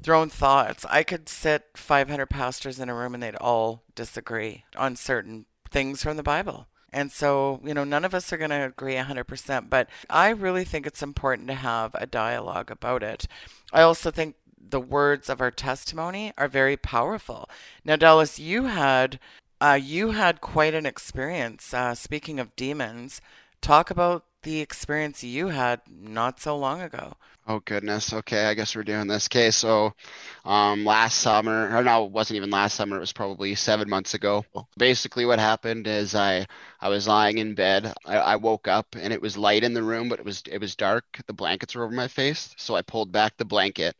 their 0.00 0.14
own 0.14 0.28
thoughts. 0.28 0.84
I 0.90 1.04
could 1.04 1.28
sit 1.28 1.66
500 1.74 2.26
pastors 2.26 2.80
in 2.80 2.88
a 2.88 2.94
room 2.94 3.14
and 3.14 3.22
they'd 3.22 3.36
all 3.36 3.84
disagree 3.94 4.64
on 4.76 4.96
certain 4.96 5.46
things 5.70 6.02
from 6.02 6.16
the 6.16 6.24
Bible. 6.24 6.66
And 6.92 7.12
so, 7.12 7.60
you 7.64 7.72
know, 7.72 7.84
none 7.84 8.04
of 8.04 8.14
us 8.14 8.32
are 8.32 8.36
going 8.36 8.50
to 8.50 8.66
agree 8.66 8.96
100%, 8.96 9.70
but 9.70 9.88
I 10.10 10.30
really 10.30 10.64
think 10.64 10.86
it's 10.86 11.02
important 11.02 11.48
to 11.48 11.54
have 11.54 11.94
a 11.94 12.06
dialogue 12.06 12.70
about 12.70 13.02
it. 13.02 13.26
I 13.72 13.82
also 13.82 14.10
think 14.10 14.34
the 14.58 14.80
words 14.80 15.30
of 15.30 15.40
our 15.40 15.50
testimony 15.50 16.32
are 16.36 16.48
very 16.48 16.76
powerful. 16.76 17.48
Now, 17.84 17.96
Dallas, 17.96 18.38
you 18.38 18.64
had 18.64 19.18
uh, 19.62 19.74
you 19.80 20.10
had 20.10 20.40
quite 20.40 20.74
an 20.74 20.86
experience. 20.86 21.72
Uh, 21.72 21.94
speaking 21.94 22.40
of 22.40 22.54
demons, 22.56 23.20
talk 23.60 23.90
about 23.90 24.24
the 24.42 24.60
experience 24.60 25.22
you 25.22 25.48
had 25.48 25.80
not 25.88 26.40
so 26.40 26.56
long 26.56 26.80
ago. 26.80 27.14
Oh 27.46 27.60
goodness. 27.64 28.12
Okay, 28.12 28.46
I 28.46 28.54
guess 28.54 28.74
we're 28.76 28.84
doing 28.84 29.08
this. 29.08 29.26
Okay, 29.28 29.50
so 29.50 29.94
um, 30.44 30.84
last 30.84 31.18
summer, 31.20 31.76
or 31.76 31.82
no, 31.82 32.06
it 32.06 32.12
wasn't 32.12 32.36
even 32.36 32.50
last 32.50 32.74
summer. 32.74 32.96
It 32.96 33.00
was 33.00 33.12
probably 33.12 33.54
seven 33.56 33.88
months 33.88 34.14
ago. 34.14 34.44
Basically, 34.76 35.26
what 35.26 35.38
happened 35.40 35.86
is 35.88 36.14
I 36.14 36.46
I 36.80 36.88
was 36.88 37.08
lying 37.08 37.38
in 37.38 37.54
bed. 37.54 37.92
I, 38.04 38.16
I 38.18 38.36
woke 38.36 38.68
up 38.68 38.94
and 38.96 39.12
it 39.12 39.22
was 39.22 39.36
light 39.36 39.64
in 39.64 39.74
the 39.74 39.82
room, 39.82 40.08
but 40.08 40.20
it 40.20 40.24
was 40.24 40.42
it 40.50 40.58
was 40.58 40.76
dark. 40.76 41.04
The 41.26 41.32
blankets 41.32 41.74
were 41.74 41.84
over 41.84 41.94
my 41.94 42.08
face, 42.08 42.54
so 42.58 42.76
I 42.76 42.82
pulled 42.82 43.12
back 43.12 43.36
the 43.36 43.44
blanket 43.44 43.96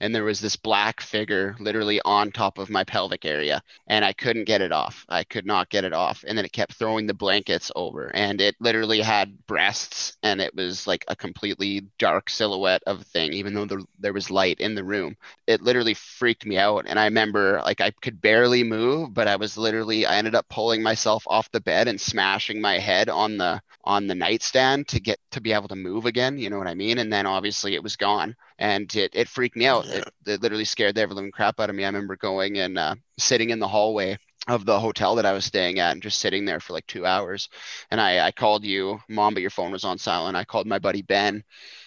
and 0.00 0.14
there 0.14 0.24
was 0.24 0.40
this 0.40 0.56
black 0.56 1.00
figure 1.00 1.56
literally 1.60 2.00
on 2.04 2.30
top 2.30 2.58
of 2.58 2.70
my 2.70 2.84
pelvic 2.84 3.24
area 3.24 3.62
and 3.86 4.04
i 4.04 4.12
couldn't 4.12 4.44
get 4.44 4.60
it 4.60 4.72
off. 4.72 5.04
I 5.08 5.24
could 5.24 5.46
not 5.46 5.68
get 5.70 5.84
it 5.84 5.92
off 5.92 6.24
and 6.26 6.36
then 6.36 6.44
it 6.44 6.52
kept 6.52 6.74
throwing 6.74 7.06
the 7.06 7.14
blankets 7.14 7.70
over 7.76 8.10
and 8.14 8.40
it 8.40 8.56
literally 8.60 9.00
had 9.00 9.46
breasts 9.46 10.16
and 10.22 10.40
it 10.40 10.54
was 10.54 10.86
like 10.86 11.04
a 11.08 11.16
completely 11.16 11.86
dark 11.98 12.30
silhouette 12.30 12.82
of 12.86 13.00
a 13.00 13.04
thing 13.04 13.32
even 13.32 13.54
though 13.54 13.66
there, 13.66 13.80
there 13.98 14.12
was 14.12 14.30
light 14.30 14.60
in 14.60 14.74
the 14.74 14.84
room. 14.84 15.16
It 15.46 15.62
literally 15.62 15.94
freaked 15.94 16.46
me 16.46 16.58
out 16.58 16.84
and 16.88 16.98
i 16.98 17.04
remember 17.04 17.60
like 17.64 17.80
i 17.80 17.90
could 17.90 18.20
barely 18.20 18.62
move 18.64 19.12
but 19.14 19.28
i 19.28 19.36
was 19.36 19.56
literally 19.56 20.06
i 20.06 20.16
ended 20.16 20.34
up 20.34 20.48
pulling 20.48 20.82
myself 20.82 21.24
off 21.26 21.50
the 21.50 21.60
bed 21.60 21.88
and 21.88 22.00
smashing 22.00 22.60
my 22.60 22.78
head 22.78 23.08
on 23.08 23.36
the 23.36 23.60
on 23.84 24.06
the 24.06 24.14
nightstand 24.14 24.88
to 24.88 25.00
get 25.00 25.18
to 25.30 25.40
be 25.40 25.52
able 25.52 25.68
to 25.68 25.76
move 25.76 26.06
again 26.06 26.38
you 26.38 26.50
know 26.50 26.58
what 26.58 26.66
i 26.66 26.74
mean? 26.74 26.98
And 26.98 27.12
then 27.12 27.26
obviously 27.26 27.74
it 27.74 27.82
was 27.82 27.96
gone 27.96 28.34
and 28.58 28.94
it, 28.94 29.12
it 29.14 29.28
freaked 29.28 29.56
me 29.56 29.66
out. 29.66 29.86
Yeah. 29.86 29.96
It, 29.96 30.12
it, 30.26 30.42
literally 30.42 30.64
scared 30.64 30.94
the 30.94 31.02
ever 31.02 31.14
living 31.14 31.32
crap 31.32 31.60
out 31.60 31.70
of 31.70 31.76
me. 31.76 31.84
I 31.84 31.88
remember 31.88 32.16
going 32.16 32.58
and 32.58 32.78
uh, 32.78 32.94
sitting 33.18 33.50
in 33.50 33.58
the 33.58 33.68
hallway 33.68 34.18
of 34.46 34.66
the 34.66 34.78
hotel 34.78 35.14
that 35.14 35.26
I 35.26 35.32
was 35.32 35.44
staying 35.44 35.78
at 35.78 35.92
and 35.92 36.02
just 36.02 36.18
sitting 36.18 36.44
there 36.44 36.60
for 36.60 36.74
like 36.74 36.86
two 36.86 37.06
hours. 37.06 37.48
And 37.90 38.00
I, 38.00 38.26
I 38.26 38.30
called 38.30 38.64
you, 38.64 39.00
mom, 39.08 39.34
but 39.34 39.40
your 39.40 39.50
phone 39.50 39.72
was 39.72 39.84
on 39.84 39.98
silent. 39.98 40.36
I 40.36 40.44
called 40.44 40.66
my 40.66 40.78
buddy 40.78 41.02
Ben 41.02 41.42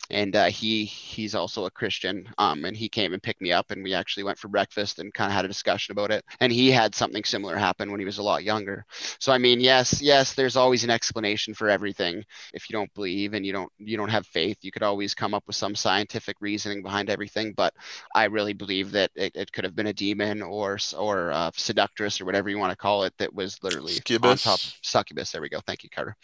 and 0.09 0.35
uh, 0.35 0.45
he 0.45 0.85
he's 0.85 1.35
also 1.35 1.65
a 1.65 1.71
Christian. 1.71 2.27
Um, 2.37 2.65
and 2.65 2.75
he 2.75 2.89
came 2.89 3.13
and 3.13 3.21
picked 3.21 3.41
me 3.41 3.51
up, 3.51 3.71
and 3.71 3.83
we 3.83 3.93
actually 3.93 4.23
went 4.23 4.39
for 4.39 4.47
breakfast 4.47 4.99
and 4.99 5.13
kind 5.13 5.29
of 5.29 5.35
had 5.35 5.45
a 5.45 5.49
discussion 5.49 5.91
about 5.91 6.11
it. 6.11 6.23
And 6.39 6.51
he 6.51 6.71
had 6.71 6.95
something 6.95 7.23
similar 7.23 7.55
happen 7.55 7.91
when 7.91 7.99
he 7.99 8.05
was 8.05 8.17
a 8.17 8.23
lot 8.23 8.43
younger. 8.43 8.85
So 9.19 9.31
I 9.31 9.37
mean, 9.37 9.59
yes, 9.59 10.01
yes, 10.01 10.33
there's 10.33 10.55
always 10.55 10.83
an 10.83 10.89
explanation 10.89 11.53
for 11.53 11.69
everything. 11.69 12.23
If 12.53 12.69
you 12.69 12.73
don't 12.73 12.93
believe 12.93 13.33
and 13.33 13.45
you 13.45 13.53
don't 13.53 13.71
you 13.77 13.97
don't 13.97 14.09
have 14.09 14.25
faith, 14.27 14.57
you 14.61 14.71
could 14.71 14.83
always 14.83 15.13
come 15.13 15.33
up 15.33 15.43
with 15.47 15.55
some 15.55 15.75
scientific 15.75 16.37
reasoning 16.39 16.81
behind 16.81 17.09
everything. 17.09 17.53
But 17.53 17.73
I 18.15 18.25
really 18.25 18.53
believe 18.53 18.91
that 18.91 19.11
it, 19.15 19.35
it 19.35 19.51
could 19.51 19.63
have 19.63 19.75
been 19.75 19.87
a 19.87 19.93
demon 19.93 20.41
or 20.41 20.77
or 20.97 21.29
a 21.29 21.51
seductress 21.55 22.21
or 22.21 22.25
whatever 22.25 22.49
you 22.49 22.57
want 22.57 22.71
to 22.71 22.77
call 22.77 23.03
it 23.03 23.13
that 23.17 23.33
was 23.33 23.61
literally 23.63 23.93
succubus. 23.93 24.45
on 24.45 24.51
top 24.51 24.59
succubus. 24.81 25.31
There 25.31 25.41
we 25.41 25.49
go. 25.49 25.59
Thank 25.65 25.83
you, 25.83 25.89
Carter. 25.89 26.15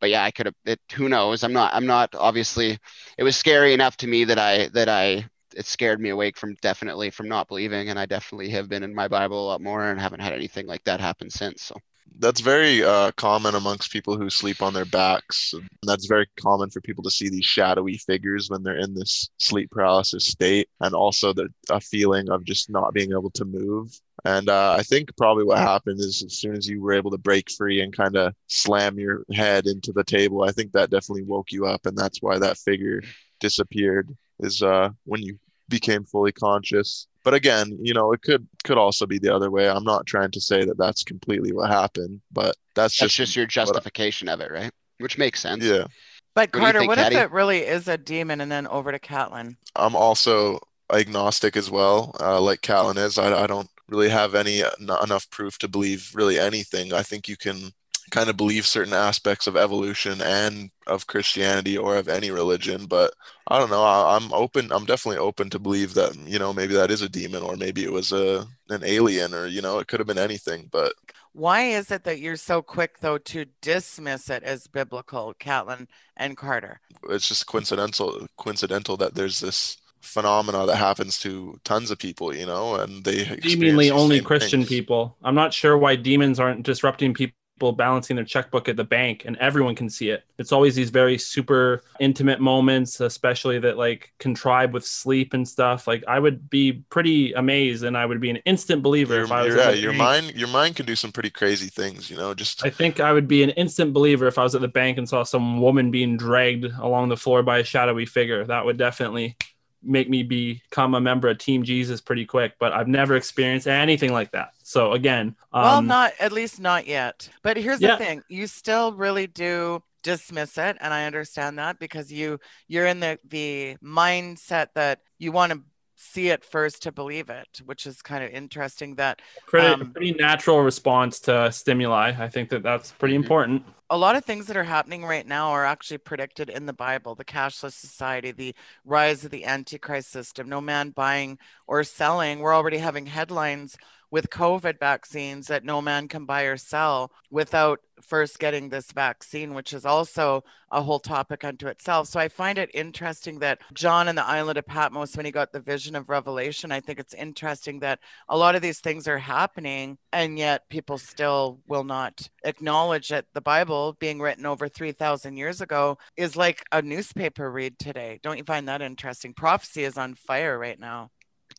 But 0.00 0.10
yeah, 0.10 0.24
I 0.24 0.30
could 0.30 0.46
have. 0.46 0.54
It, 0.64 0.80
who 0.94 1.08
knows? 1.08 1.42
I'm 1.42 1.52
not. 1.52 1.74
I'm 1.74 1.86
not. 1.86 2.14
Obviously, 2.14 2.78
it 3.18 3.22
was 3.22 3.31
was 3.32 3.38
scary 3.38 3.72
enough 3.72 3.96
to 3.96 4.06
me 4.06 4.24
that 4.24 4.38
I 4.38 4.66
that 4.74 4.90
I 4.90 5.24
it 5.56 5.64
scared 5.64 6.00
me 6.00 6.10
awake 6.10 6.36
from 6.36 6.54
definitely 6.60 7.08
from 7.08 7.28
not 7.28 7.48
believing 7.48 7.88
and 7.88 7.98
I 7.98 8.04
definitely 8.04 8.50
have 8.50 8.68
been 8.68 8.82
in 8.82 8.94
my 8.94 9.08
Bible 9.08 9.42
a 9.42 9.48
lot 9.48 9.62
more 9.62 9.82
and 9.88 9.98
haven't 9.98 10.20
had 10.20 10.34
anything 10.34 10.66
like 10.66 10.84
that 10.84 11.00
happen 11.00 11.30
since. 11.30 11.62
So 11.62 11.76
that's 12.18 12.42
very 12.42 12.84
uh, 12.84 13.10
common 13.12 13.54
amongst 13.54 13.90
people 13.90 14.18
who 14.18 14.28
sleep 14.28 14.60
on 14.60 14.74
their 14.74 14.84
backs. 14.84 15.54
And 15.54 15.66
that's 15.82 16.04
very 16.04 16.26
common 16.38 16.68
for 16.68 16.82
people 16.82 17.02
to 17.04 17.10
see 17.10 17.30
these 17.30 17.46
shadowy 17.46 17.96
figures 17.96 18.50
when 18.50 18.62
they're 18.62 18.76
in 18.76 18.92
this 18.92 19.30
sleep 19.38 19.70
paralysis 19.70 20.26
state, 20.26 20.68
and 20.80 20.94
also 20.94 21.32
the 21.32 21.48
a 21.70 21.80
feeling 21.80 22.28
of 22.28 22.44
just 22.44 22.68
not 22.68 22.92
being 22.92 23.12
able 23.12 23.30
to 23.30 23.46
move. 23.46 23.98
And 24.24 24.48
uh, 24.48 24.76
I 24.78 24.82
think 24.82 25.16
probably 25.16 25.44
what 25.44 25.58
happened 25.58 25.98
is 25.98 26.22
as 26.24 26.38
soon 26.38 26.54
as 26.54 26.68
you 26.68 26.80
were 26.80 26.92
able 26.92 27.10
to 27.10 27.18
break 27.18 27.50
free 27.50 27.80
and 27.80 27.96
kind 27.96 28.16
of 28.16 28.34
slam 28.46 28.98
your 28.98 29.24
head 29.32 29.66
into 29.66 29.92
the 29.92 30.04
table, 30.04 30.44
I 30.44 30.52
think 30.52 30.72
that 30.72 30.90
definitely 30.90 31.24
woke 31.24 31.50
you 31.50 31.66
up, 31.66 31.86
and 31.86 31.96
that's 31.96 32.22
why 32.22 32.38
that 32.38 32.58
figure 32.58 33.02
disappeared. 33.40 34.16
Is 34.38 34.62
uh, 34.62 34.90
when 35.04 35.22
you 35.22 35.38
became 35.68 36.04
fully 36.04 36.32
conscious. 36.32 37.06
But 37.24 37.34
again, 37.34 37.78
you 37.80 37.94
know, 37.94 38.12
it 38.12 38.22
could 38.22 38.46
could 38.64 38.78
also 38.78 39.06
be 39.06 39.18
the 39.18 39.34
other 39.34 39.50
way. 39.50 39.68
I'm 39.68 39.84
not 39.84 40.06
trying 40.06 40.30
to 40.32 40.40
say 40.40 40.64
that 40.64 40.78
that's 40.78 41.02
completely 41.02 41.52
what 41.52 41.70
happened, 41.70 42.20
but 42.32 42.56
that's, 42.74 42.98
that's 42.98 43.14
just 43.14 43.16
just 43.16 43.36
your 43.36 43.46
justification 43.46 44.28
I, 44.28 44.32
of 44.32 44.40
it, 44.40 44.50
right? 44.50 44.72
Which 44.98 45.18
makes 45.18 45.40
sense. 45.40 45.64
Yeah. 45.64 45.86
But 46.34 46.52
what 46.52 46.60
Carter, 46.60 46.78
think, 46.80 46.88
what 46.88 46.98
if 46.98 47.12
it 47.12 47.30
really 47.30 47.60
is 47.60 47.88
a 47.88 47.98
demon? 47.98 48.40
And 48.40 48.50
then 48.50 48.66
over 48.66 48.90
to 48.90 48.98
Catlin. 48.98 49.56
I'm 49.76 49.94
also 49.94 50.60
agnostic 50.92 51.56
as 51.56 51.70
well, 51.70 52.16
uh, 52.20 52.40
like 52.40 52.62
Catlin 52.62 52.98
is. 52.98 53.18
I, 53.18 53.44
I 53.44 53.46
don't 53.46 53.68
really 53.92 54.08
have 54.08 54.34
any 54.34 54.62
uh, 54.62 54.70
enough 55.02 55.28
proof 55.30 55.58
to 55.58 55.68
believe 55.68 56.10
really 56.14 56.38
anything. 56.38 56.92
I 56.92 57.02
think 57.02 57.28
you 57.28 57.36
can 57.36 57.72
kind 58.10 58.28
of 58.28 58.36
believe 58.36 58.66
certain 58.66 58.92
aspects 58.92 59.46
of 59.46 59.56
evolution 59.56 60.20
and 60.20 60.70
of 60.86 61.06
Christianity 61.06 61.78
or 61.78 61.96
of 61.96 62.08
any 62.08 62.30
religion. 62.30 62.86
But 62.86 63.14
I 63.48 63.58
don't 63.58 63.70
know. 63.70 63.82
I, 63.82 64.16
am 64.16 64.32
open. 64.32 64.72
I'm 64.72 64.84
definitely 64.84 65.18
open 65.18 65.50
to 65.50 65.58
believe 65.58 65.94
that 65.94 66.16
you 66.26 66.38
know 66.38 66.52
maybe 66.52 66.74
that 66.74 66.90
is 66.90 67.02
a 67.02 67.08
demon 67.08 67.42
or 67.42 67.56
maybe 67.56 67.84
it 67.84 67.92
was 67.92 68.12
a 68.12 68.46
an 68.68 68.82
alien 68.84 69.34
or 69.34 69.46
you 69.46 69.62
know 69.62 69.78
it 69.78 69.88
could 69.88 70.00
have 70.00 70.06
been 70.06 70.18
anything. 70.18 70.68
But 70.70 70.94
Why 71.32 71.62
is 71.62 71.90
it 71.90 72.04
that 72.04 72.20
you're 72.20 72.36
so 72.36 72.62
quick, 72.62 73.00
though, 73.00 73.18
to 73.18 73.46
dismiss 73.62 74.30
it 74.30 74.42
as 74.42 74.66
biblical, 74.66 75.34
Catlin 75.38 75.88
and 76.16 76.36
Carter? 76.36 76.80
It's 77.10 77.28
just 77.28 77.46
coincidental 77.46 78.26
coincidental 78.36 78.96
that 78.98 79.14
there's 79.14 79.40
this 79.40 79.78
phenomena 80.02 80.66
that 80.66 80.76
happens 80.76 81.18
to 81.20 81.58
tons 81.64 81.90
of 81.90 81.98
people, 81.98 82.34
you 82.34 82.46
know, 82.46 82.76
and 82.76 83.04
they 83.04 83.24
Seemingly 83.40 83.86
the 83.88 83.94
only 83.94 84.20
Christian 84.20 84.60
things. 84.60 84.68
people. 84.68 85.16
I'm 85.22 85.34
not 85.34 85.52
sure 85.54 85.76
why 85.78 85.96
demons 85.96 86.38
aren't 86.40 86.64
disrupting 86.64 87.14
people 87.14 87.34
balancing 87.76 88.16
their 88.16 88.24
checkbook 88.24 88.68
at 88.68 88.76
the 88.76 88.82
bank 88.84 89.22
and 89.24 89.36
everyone 89.36 89.76
can 89.76 89.88
see 89.88 90.10
it. 90.10 90.24
It's 90.38 90.50
always 90.50 90.74
these 90.74 90.90
very 90.90 91.16
super 91.16 91.82
intimate 92.00 92.40
moments, 92.40 93.00
especially 93.00 93.60
that 93.60 93.76
like 93.78 94.12
contrive 94.18 94.72
with 94.72 94.84
sleep 94.84 95.32
and 95.34 95.46
stuff. 95.48 95.86
Like 95.86 96.02
I 96.08 96.18
would 96.18 96.50
be 96.50 96.84
pretty 96.90 97.32
amazed 97.34 97.84
and 97.84 97.96
I 97.96 98.04
would 98.04 98.20
be 98.20 98.30
an 98.30 98.38
instant 98.38 98.82
believer 98.82 99.14
Your, 99.14 99.24
if 99.24 99.30
I 99.30 99.42
was 99.44 99.54
yeah, 99.54 99.70
your 99.70 99.92
bank. 99.92 99.98
mind 99.98 100.32
your 100.34 100.48
mind 100.48 100.76
can 100.76 100.86
do 100.86 100.96
some 100.96 101.12
pretty 101.12 101.30
crazy 101.30 101.68
things, 101.68 102.10
you 102.10 102.16
know, 102.16 102.34
just 102.34 102.64
I 102.64 102.70
think 102.70 103.00
I 103.00 103.12
would 103.12 103.26
be 103.26 103.42
an 103.42 103.50
instant 103.50 103.92
believer 103.92 104.26
if 104.28 104.38
I 104.38 104.44
was 104.44 104.54
at 104.54 104.60
the 104.60 104.68
bank 104.68 104.96
and 104.98 105.08
saw 105.08 105.24
some 105.24 105.60
woman 105.60 105.90
being 105.90 106.16
dragged 106.16 106.64
along 106.64 107.08
the 107.08 107.16
floor 107.16 107.42
by 107.42 107.58
a 107.58 107.64
shadowy 107.64 108.06
figure. 108.06 108.44
That 108.44 108.64
would 108.64 108.76
definitely 108.76 109.36
make 109.82 110.08
me 110.08 110.22
become 110.22 110.94
a 110.94 111.00
member 111.00 111.28
of 111.28 111.38
Team 111.38 111.62
Jesus 111.62 112.00
pretty 112.00 112.24
quick. 112.26 112.54
But 112.58 112.72
I've 112.72 112.88
never 112.88 113.16
experienced 113.16 113.66
anything 113.66 114.12
like 114.12 114.32
that. 114.32 114.52
So 114.62 114.92
again, 114.92 115.36
um, 115.52 115.62
well, 115.62 115.82
not 115.82 116.12
at 116.20 116.32
least 116.32 116.60
not 116.60 116.86
yet. 116.86 117.28
But 117.42 117.56
here's 117.56 117.80
Yeah. 117.80 117.96
the 117.96 118.04
thing: 118.04 118.22
you 118.28 118.46
still 118.46 118.92
really 118.92 119.26
do 119.26 119.82
dismiss 120.02 120.58
it, 120.58 120.76
and 120.80 120.92
I 120.92 121.06
understand 121.06 121.58
that 121.58 121.78
because 121.78 122.12
you 122.12 122.38
you're 122.68 122.86
in 122.86 123.00
the 123.00 123.18
the 123.28 123.76
mindset 123.82 124.68
that 124.74 125.00
you 125.18 125.32
want 125.32 125.52
to 125.52 125.62
see 126.02 126.28
it 126.30 126.44
first 126.44 126.82
to 126.82 126.92
believe 126.92 127.30
it, 127.30 127.60
which 127.64 127.86
is 127.86 128.02
kind 128.02 128.24
of 128.24 128.30
interesting. 128.30 128.96
That 128.96 129.20
pretty, 129.46 129.74
um, 129.74 129.92
pretty 129.92 130.12
natural 130.12 130.60
response 130.62 131.20
to 131.20 131.50
stimuli. 131.52 132.12
I 132.18 132.28
think 132.28 132.50
that 132.50 132.62
that's 132.62 132.92
pretty 132.92 133.14
Mhm. 133.14 133.16
important. 133.16 133.66
a 133.90 133.98
lot 133.98 134.16
of 134.16 134.24
things 134.24 134.46
that 134.46 134.56
are 134.56 134.64
happening 134.64 135.04
right 135.04 135.26
now 135.26 135.50
are 135.50 135.66
actually 135.66 135.98
predicted 135.98 136.48
in 136.48 136.64
the 136.66 136.72
Bible 136.72 137.14
the 137.14 137.24
cashless 137.24 137.74
society, 137.74 138.32
the 138.32 138.54
rise 138.84 139.24
of 139.24 139.30
the 139.30 139.44
Antichrist 139.44 140.10
system, 140.10 140.48
no 140.48 140.60
man 140.62 140.90
buying 140.90 141.38
or 141.66 141.84
selling. 141.84 142.38
We're 142.40 142.54
already 142.54 142.78
having 142.78 143.06
headlines 143.06 143.76
with 144.12 144.28
COVID 144.28 144.78
vaccines 144.78 145.46
that 145.46 145.64
no 145.64 145.80
man 145.80 146.06
can 146.06 146.26
buy 146.26 146.42
or 146.42 146.58
sell 146.58 147.10
without 147.30 147.80
first 148.02 148.38
getting 148.38 148.68
this 148.68 148.92
vaccine, 148.92 149.54
which 149.54 149.72
is 149.72 149.86
also 149.86 150.44
a 150.70 150.82
whole 150.82 150.98
topic 150.98 151.44
unto 151.44 151.66
itself. 151.66 152.08
So 152.08 152.20
I 152.20 152.28
find 152.28 152.58
it 152.58 152.70
interesting 152.74 153.38
that 153.38 153.60
John 153.72 154.08
in 154.08 154.14
the 154.14 154.26
island 154.26 154.58
of 154.58 154.66
Patmos, 154.66 155.16
when 155.16 155.24
he 155.24 155.32
got 155.32 155.52
the 155.52 155.60
vision 155.60 155.96
of 155.96 156.10
Revelation, 156.10 156.72
I 156.72 156.80
think 156.80 156.98
it's 156.98 157.14
interesting 157.14 157.80
that 157.80 158.00
a 158.28 158.36
lot 158.36 158.54
of 158.54 158.60
these 158.60 158.80
things 158.80 159.08
are 159.08 159.18
happening 159.18 159.96
and 160.12 160.38
yet 160.38 160.68
people 160.68 160.98
still 160.98 161.60
will 161.66 161.84
not 161.84 162.28
acknowledge 162.44 163.08
that 163.08 163.26
the 163.32 163.40
bible 163.40 163.96
being 163.98 164.20
written 164.20 164.44
over 164.44 164.68
3000 164.68 165.36
years 165.36 165.62
ago 165.62 165.96
is 166.18 166.36
like 166.36 166.62
a 166.70 166.82
newspaper 166.82 167.50
read 167.50 167.78
today. 167.78 168.20
Don't 168.22 168.36
you 168.36 168.44
find 168.44 168.68
that 168.68 168.82
interesting? 168.82 169.32
Prophecy 169.32 169.84
is 169.84 169.96
on 169.96 170.14
fire 170.14 170.58
right 170.58 170.78
now 170.78 171.10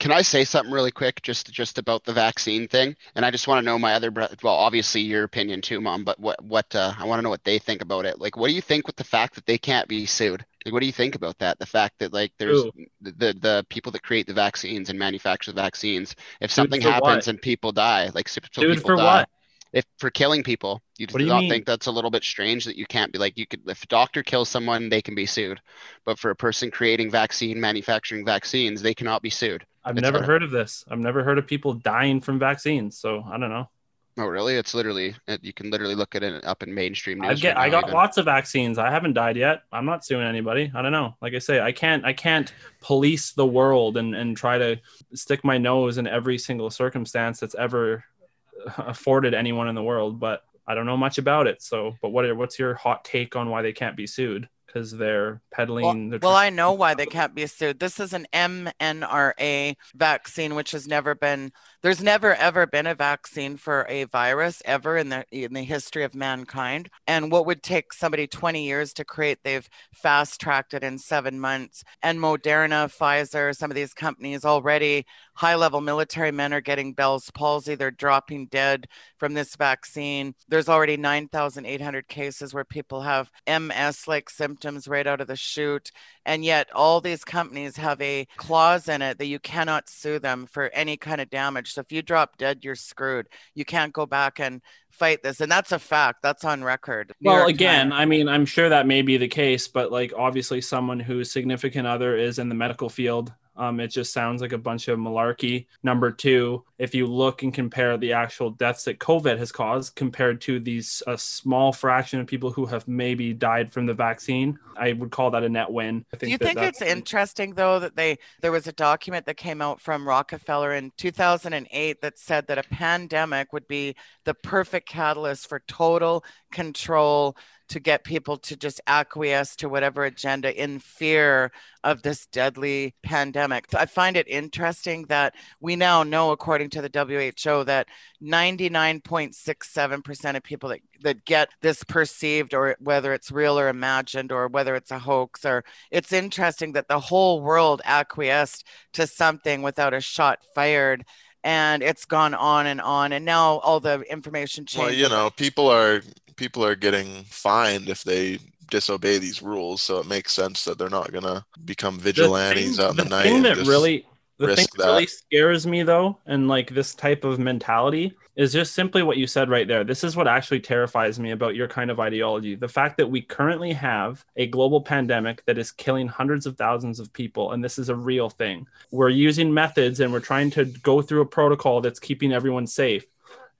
Can 0.03 0.11
I 0.11 0.21
say 0.21 0.43
something 0.43 0.73
really 0.73 0.91
quick, 0.91 1.21
just 1.21 1.49
just 1.49 1.77
about 1.77 2.03
the 2.03 2.11
vaccine 2.11 2.67
thing? 2.67 2.97
And 3.15 3.25
I 3.25 3.31
just 3.31 3.47
want 3.47 3.59
to 3.59 3.65
know 3.65 3.79
my 3.79 3.93
other, 3.93 4.11
bro- 4.11 4.27
well, 4.43 4.53
obviously 4.53 4.99
your 4.99 5.23
opinion 5.23 5.61
too, 5.61 5.79
mom. 5.79 6.03
But 6.03 6.19
what 6.19 6.43
what 6.43 6.75
uh, 6.75 6.93
I 6.99 7.05
want 7.05 7.19
to 7.19 7.23
know 7.23 7.29
what 7.29 7.45
they 7.45 7.57
think 7.57 7.81
about 7.81 8.05
it. 8.05 8.19
Like, 8.19 8.35
what 8.35 8.49
do 8.49 8.53
you 8.53 8.59
think 8.61 8.85
with 8.85 8.97
the 8.97 9.05
fact 9.05 9.35
that 9.35 9.45
they 9.45 9.57
can't 9.57 9.87
be 9.87 10.05
sued? 10.05 10.45
Like, 10.65 10.73
what 10.73 10.81
do 10.81 10.87
you 10.87 10.91
think 10.91 11.15
about 11.15 11.37
that? 11.39 11.57
The 11.57 11.65
fact 11.65 11.99
that 11.99 12.11
like 12.11 12.33
there's 12.37 12.65
the 12.99 13.11
the, 13.11 13.33
the 13.33 13.65
people 13.69 13.93
that 13.93 14.03
create 14.03 14.27
the 14.27 14.33
vaccines 14.33 14.89
and 14.89 14.99
manufacture 14.99 15.53
the 15.53 15.61
vaccines. 15.61 16.17
If 16.41 16.51
something 16.51 16.81
happens 16.81 17.01
what? 17.01 17.27
and 17.29 17.41
people 17.41 17.71
die, 17.71 18.09
like 18.13 18.27
so 18.27 18.41
Dude, 18.55 18.75
people 18.75 18.89
for 18.89 18.97
die, 18.97 19.19
what? 19.19 19.29
if 19.71 19.85
for 19.99 20.09
killing 20.11 20.43
people, 20.43 20.81
you 20.97 21.07
What 21.11 21.19
do 21.19 21.23
you 21.23 21.29
not 21.31 21.39
mean? 21.39 21.49
think 21.49 21.65
that's 21.65 21.87
a 21.87 21.91
little 21.91 22.11
bit 22.11 22.25
strange 22.25 22.65
that 22.65 22.75
you 22.75 22.85
can't 22.85 23.13
be 23.13 23.19
like 23.19 23.37
you 23.37 23.47
could 23.47 23.61
if 23.69 23.83
a 23.83 23.87
doctor 23.87 24.21
kills 24.21 24.49
someone, 24.49 24.89
they 24.89 25.01
can 25.01 25.15
be 25.15 25.25
sued, 25.25 25.61
but 26.03 26.19
for 26.19 26.29
a 26.29 26.35
person 26.35 26.71
creating 26.71 27.09
vaccine, 27.09 27.61
manufacturing 27.61 28.25
vaccines, 28.25 28.81
they 28.81 28.93
cannot 28.93 29.21
be 29.21 29.29
sued. 29.29 29.65
I've 29.85 29.97
It's 29.97 30.01
never 30.03 30.19
a- 30.19 30.25
heard 30.25 30.43
of 30.43 30.51
this. 30.51 30.85
I've 30.89 30.99
never 30.99 31.23
heard 31.23 31.37
of 31.37 31.47
people 31.47 31.73
dying 31.73 32.21
from 32.21 32.39
vaccines. 32.39 32.97
So 32.97 33.23
I 33.29 33.37
don't 33.37 33.49
know. 33.49 33.69
Oh, 34.15 34.27
really? 34.27 34.55
It's 34.57 34.75
literally 34.75 35.15
it, 35.27 35.43
you 35.43 35.53
can 35.53 35.71
literally 35.71 35.95
look 35.95 36.13
at 36.13 36.21
it 36.21 36.45
up 36.45 36.61
in 36.61 36.71
mainstream 36.71 37.21
I 37.23 37.29
news. 37.29 37.41
get 37.41 37.55
right 37.55 37.65
I 37.65 37.69
got 37.69 37.85
even. 37.85 37.95
lots 37.95 38.17
of 38.17 38.25
vaccines. 38.25 38.77
I 38.77 38.91
haven't 38.91 39.13
died 39.13 39.37
yet. 39.37 39.63
I'm 39.71 39.85
not 39.85 40.05
suing 40.05 40.27
anybody. 40.27 40.71
I 40.75 40.83
don't 40.83 40.91
know. 40.91 41.15
Like 41.19 41.33
I 41.33 41.39
say, 41.39 41.59
I 41.59 41.71
can't 41.71 42.05
I 42.05 42.13
can't 42.13 42.53
police 42.79 43.31
the 43.33 43.45
world 43.45 43.97
and 43.97 44.13
and 44.13 44.37
try 44.37 44.59
to 44.59 44.79
stick 45.15 45.43
my 45.43 45.57
nose 45.57 45.97
in 45.97 46.05
every 46.05 46.37
single 46.37 46.69
circumstance 46.69 47.39
that's 47.39 47.55
ever 47.55 48.03
afforded 48.77 49.33
anyone 49.33 49.67
in 49.67 49.75
the 49.75 49.83
world, 49.83 50.19
but 50.19 50.43
I 50.67 50.75
don't 50.75 50.85
know 50.85 50.95
much 50.97 51.17
about 51.17 51.47
it. 51.47 51.61
So, 51.63 51.95
but 52.01 52.09
what 52.09 52.37
what's 52.37 52.59
your 52.59 52.75
hot 52.75 53.03
take 53.03 53.35
on 53.35 53.49
why 53.49 53.63
they 53.63 53.73
can't 53.73 53.97
be 53.97 54.05
sued? 54.07 54.47
Because 54.73 54.91
they're 54.91 55.41
peddling. 55.51 55.85
well, 55.85 56.19
the 56.19 56.25
well 56.25 56.35
i 56.35 56.49
know 56.49 56.71
why 56.71 56.95
they 56.95 57.05
can't 57.05 57.35
be 57.35 57.45
sued 57.45 57.79
this 57.79 57.99
is 57.99 58.13
an 58.13 58.25
mnra 58.33 59.75
vaccine 59.93 60.55
which 60.55 60.71
has 60.71 60.87
never 60.87 61.13
been 61.13 61.51
there's 61.83 62.01
never 62.01 62.33
ever 62.35 62.65
been 62.65 62.87
a 62.87 62.95
vaccine 62.95 63.57
for 63.57 63.85
a 63.89 64.05
virus 64.05 64.61
ever 64.63 64.95
in 64.95 65.09
the 65.09 65.25
in 65.31 65.53
the 65.53 65.63
history 65.63 66.03
of 66.05 66.15
mankind. 66.15 66.89
And 67.07 67.29
what 67.29 67.45
would 67.45 67.61
take 67.61 67.91
somebody 67.91 68.25
20 68.25 68.63
years 68.63 68.93
to 68.93 69.03
create 69.03 69.39
they've 69.43 69.69
fast 69.93 70.39
tracked 70.39 70.73
it 70.73 70.83
in 70.83 70.97
seven 70.97 71.41
months. 71.41 71.83
And 72.01 72.19
moderna 72.19 72.87
pfizer 72.87 73.53
some 73.53 73.69
of 73.69 73.75
these 73.75 73.93
companies 73.93 74.45
already 74.45 75.05
high 75.35 75.55
level 75.55 75.81
military 75.81 76.31
men 76.31 76.53
are 76.53 76.61
getting 76.61 76.93
bell's 76.93 77.29
palsy. 77.31 77.75
They're 77.75 77.91
dropping 77.91 78.45
dead 78.47 78.87
from 79.17 79.33
this 79.33 79.57
vaccine. 79.57 80.35
There's 80.47 80.69
already 80.69 80.95
9800 80.95 82.07
cases 82.07 82.53
where 82.53 82.63
people 82.63 83.01
have 83.01 83.29
ms 83.45 84.07
like 84.07 84.29
symptoms 84.29 84.87
right 84.87 85.05
out 85.05 85.19
of 85.19 85.27
the 85.27 85.35
chute. 85.35 85.91
And 86.25 86.45
yet 86.45 86.71
all 86.73 87.01
these 87.01 87.25
companies 87.25 87.75
have 87.75 88.01
a 88.01 88.25
clause 88.37 88.87
in 88.87 89.01
it 89.01 89.17
that 89.17 89.25
you 89.25 89.39
cannot 89.39 89.89
sue 89.89 90.19
them 90.19 90.45
for 90.45 90.69
any 90.69 90.95
kind 90.95 91.19
of 91.19 91.29
damage 91.29 91.72
so 91.73 91.81
if 91.81 91.91
you 91.91 92.01
drop 92.01 92.37
dead 92.37 92.63
you're 92.63 92.75
screwed. 92.75 93.27
You 93.55 93.65
can't 93.65 93.93
go 93.93 94.05
back 94.05 94.39
and 94.39 94.61
fight 94.91 95.23
this. 95.23 95.41
And 95.41 95.51
that's 95.51 95.71
a 95.71 95.79
fact. 95.79 96.21
That's 96.21 96.45
on 96.45 96.63
record. 96.63 97.13
New 97.19 97.29
well 97.31 97.37
York 97.39 97.49
again 97.49 97.89
Times. 97.89 98.01
i 98.01 98.05
mean 98.05 98.27
i'm 98.29 98.45
sure 98.45 98.69
that 98.69 98.87
may 98.87 99.01
be 99.01 99.17
the 99.17 99.27
case 99.27 99.67
but 99.67 99.91
like 99.91 100.13
obviously 100.17 100.61
someone 100.61 100.99
whose 100.99 101.31
significant 101.31 101.87
other 101.87 102.15
is 102.15 102.39
in 102.39 102.49
the 102.49 102.55
medical 102.55 102.89
field 102.89 103.33
um, 103.55 103.79
it 103.79 103.89
just 103.89 104.13
sounds 104.13 104.41
like 104.41 104.53
a 104.53 104.57
bunch 104.57 104.87
of 104.87 104.99
malarkey. 104.99 105.67
Number 105.83 106.11
two 106.11 106.63
if 106.79 106.93
you 106.93 107.07
look 107.07 107.43
and 107.43 107.53
compare 107.53 107.97
the 107.97 108.11
actual 108.11 108.49
deaths 108.49 108.83
that 108.83 108.99
covid 108.99 109.37
has 109.37 109.51
caused 109.51 109.95
compared 109.95 110.41
to 110.41 110.59
these 110.59 111.01
a 111.07 111.17
small 111.17 111.71
fraction 111.71 112.19
of 112.19 112.27
people 112.27 112.51
who 112.51 112.65
have 112.65 112.85
maybe 112.87 113.33
died 113.33 113.71
from 113.71 113.85
the 113.85 113.93
vaccine 113.93 114.57
i 114.77 114.91
would 114.91 115.11
call 115.11 115.31
that 115.31 115.43
a 115.43 115.49
net 115.49 115.71
win. 115.71 116.05
I 116.13 116.17
Do 116.17 116.29
you 116.29 116.37
that 116.37 116.45
think 116.45 116.59
it's 116.59 116.81
interesting 116.81 117.53
though 117.53 117.79
that 117.79 117.95
they 117.95 118.17
there 118.41 118.51
was 118.51 118.67
a 118.67 118.71
document 118.73 119.25
that 119.25 119.37
came 119.37 119.61
out 119.61 119.79
from 119.79 120.07
Rockefeller 120.07 120.73
in 120.73 120.91
2008 120.97 122.01
that 122.01 122.19
said 122.19 122.47
that 122.47 122.57
a 122.57 122.63
pandemic 122.63 123.53
would 123.53 123.67
be 123.67 123.95
the 124.25 124.33
perfect 124.33 124.87
catalyst 124.87 125.47
for 125.47 125.61
total 125.67 126.23
control 126.51 127.37
to 127.69 127.79
get 127.79 128.03
people 128.03 128.37
to 128.37 128.55
just 128.55 128.81
acquiesce 128.87 129.55
to 129.57 129.69
whatever 129.69 130.03
agenda 130.03 130.61
in 130.61 130.79
fear 130.79 131.51
of 131.83 132.01
this 132.01 132.25
deadly 132.27 132.95
pandemic. 133.03 133.65
I 133.73 133.85
find 133.85 134.15
it 134.15 134.27
interesting 134.27 135.05
that 135.07 135.35
we 135.59 135.75
now 135.75 136.03
know, 136.03 136.31
according 136.31 136.69
to 136.71 136.81
the 136.81 136.89
WHO, 136.89 137.65
that 137.65 137.87
99.67% 138.21 140.35
of 140.35 140.43
people 140.43 140.69
that, 140.69 140.79
that 141.01 141.25
get 141.25 141.49
this 141.61 141.83
perceived, 141.83 142.53
or 142.53 142.77
whether 142.79 143.13
it's 143.13 143.31
real 143.31 143.59
or 143.59 143.67
imagined, 143.67 144.31
or 144.31 144.47
whether 144.47 144.75
it's 144.75 144.91
a 144.91 144.99
hoax, 144.99 145.43
or 145.43 145.65
it's 145.91 146.13
interesting 146.13 146.71
that 146.73 146.87
the 146.87 146.99
whole 146.99 147.41
world 147.41 147.81
acquiesced 147.85 148.65
to 148.93 149.07
something 149.07 149.61
without 149.61 149.93
a 149.93 150.01
shot 150.01 150.39
fired. 150.55 151.03
And 151.43 151.83
it's 151.83 152.05
gone 152.05 152.33
on 152.33 152.67
and 152.67 152.79
on. 152.79 153.11
And 153.11 153.25
now 153.25 153.59
all 153.59 153.79
the 153.79 154.01
information 154.09 154.65
changes. 154.65 154.87
Well, 154.91 154.93
you 154.93 155.09
know, 155.09 155.29
people 155.29 155.67
are 155.67 156.01
people 156.35 156.65
are 156.65 156.75
getting 156.75 157.23
fined 157.25 157.89
if 157.89 158.03
they 158.03 158.39
disobey 158.69 159.17
these 159.19 159.41
rules, 159.41 159.81
so 159.81 159.99
it 159.99 160.07
makes 160.07 160.33
sense 160.33 160.63
that 160.65 160.77
they're 160.77 160.89
not 160.89 161.11
gonna 161.11 161.45
become 161.65 161.99
vigilantes 161.99 162.77
thing- 162.77 162.85
out 162.85 162.91
in 162.91 162.97
the, 162.97 163.05
night 163.05 163.23
thing 163.23 163.35
and 163.37 163.45
that 163.45 163.57
just 163.57 163.69
really 163.69 164.05
the 164.37 164.47
thing 164.47 164.63
risk 164.63 164.77
that 164.77 164.85
really 164.85 165.05
scares 165.05 165.67
me 165.67 165.83
though 165.83 166.17
and 166.25 166.47
like 166.47 166.71
this 166.71 166.95
type 166.95 167.23
of 167.23 167.39
mentality 167.39 168.13
is 168.35 168.51
just 168.51 168.73
simply 168.73 169.03
what 169.03 169.17
you 169.17 169.27
said 169.27 169.49
right 169.49 169.67
there. 169.67 169.83
This 169.83 170.03
is 170.03 170.15
what 170.15 170.27
actually 170.27 170.59
terrifies 170.59 171.19
me 171.19 171.31
about 171.31 171.55
your 171.55 171.67
kind 171.67 171.91
of 171.91 171.99
ideology. 171.99 172.55
The 172.55 172.67
fact 172.67 172.97
that 172.97 173.09
we 173.09 173.21
currently 173.21 173.73
have 173.73 174.25
a 174.35 174.47
global 174.47 174.81
pandemic 174.81 175.45
that 175.45 175.59
is 175.59 175.71
killing 175.71 176.07
hundreds 176.07 176.47
of 176.47 176.57
thousands 176.57 176.99
of 176.99 177.13
people 177.13 177.51
and 177.51 177.63
this 177.63 177.77
is 177.77 177.89
a 177.89 177.95
real 177.95 178.29
thing. 178.29 178.65
We're 178.91 179.09
using 179.09 179.53
methods 179.53 179.99
and 179.99 180.11
we're 180.11 180.19
trying 180.19 180.49
to 180.51 180.65
go 180.65 181.01
through 181.01 181.21
a 181.21 181.27
protocol 181.27 181.81
that's 181.81 181.99
keeping 181.99 182.33
everyone 182.33 182.65
safe 182.65 183.05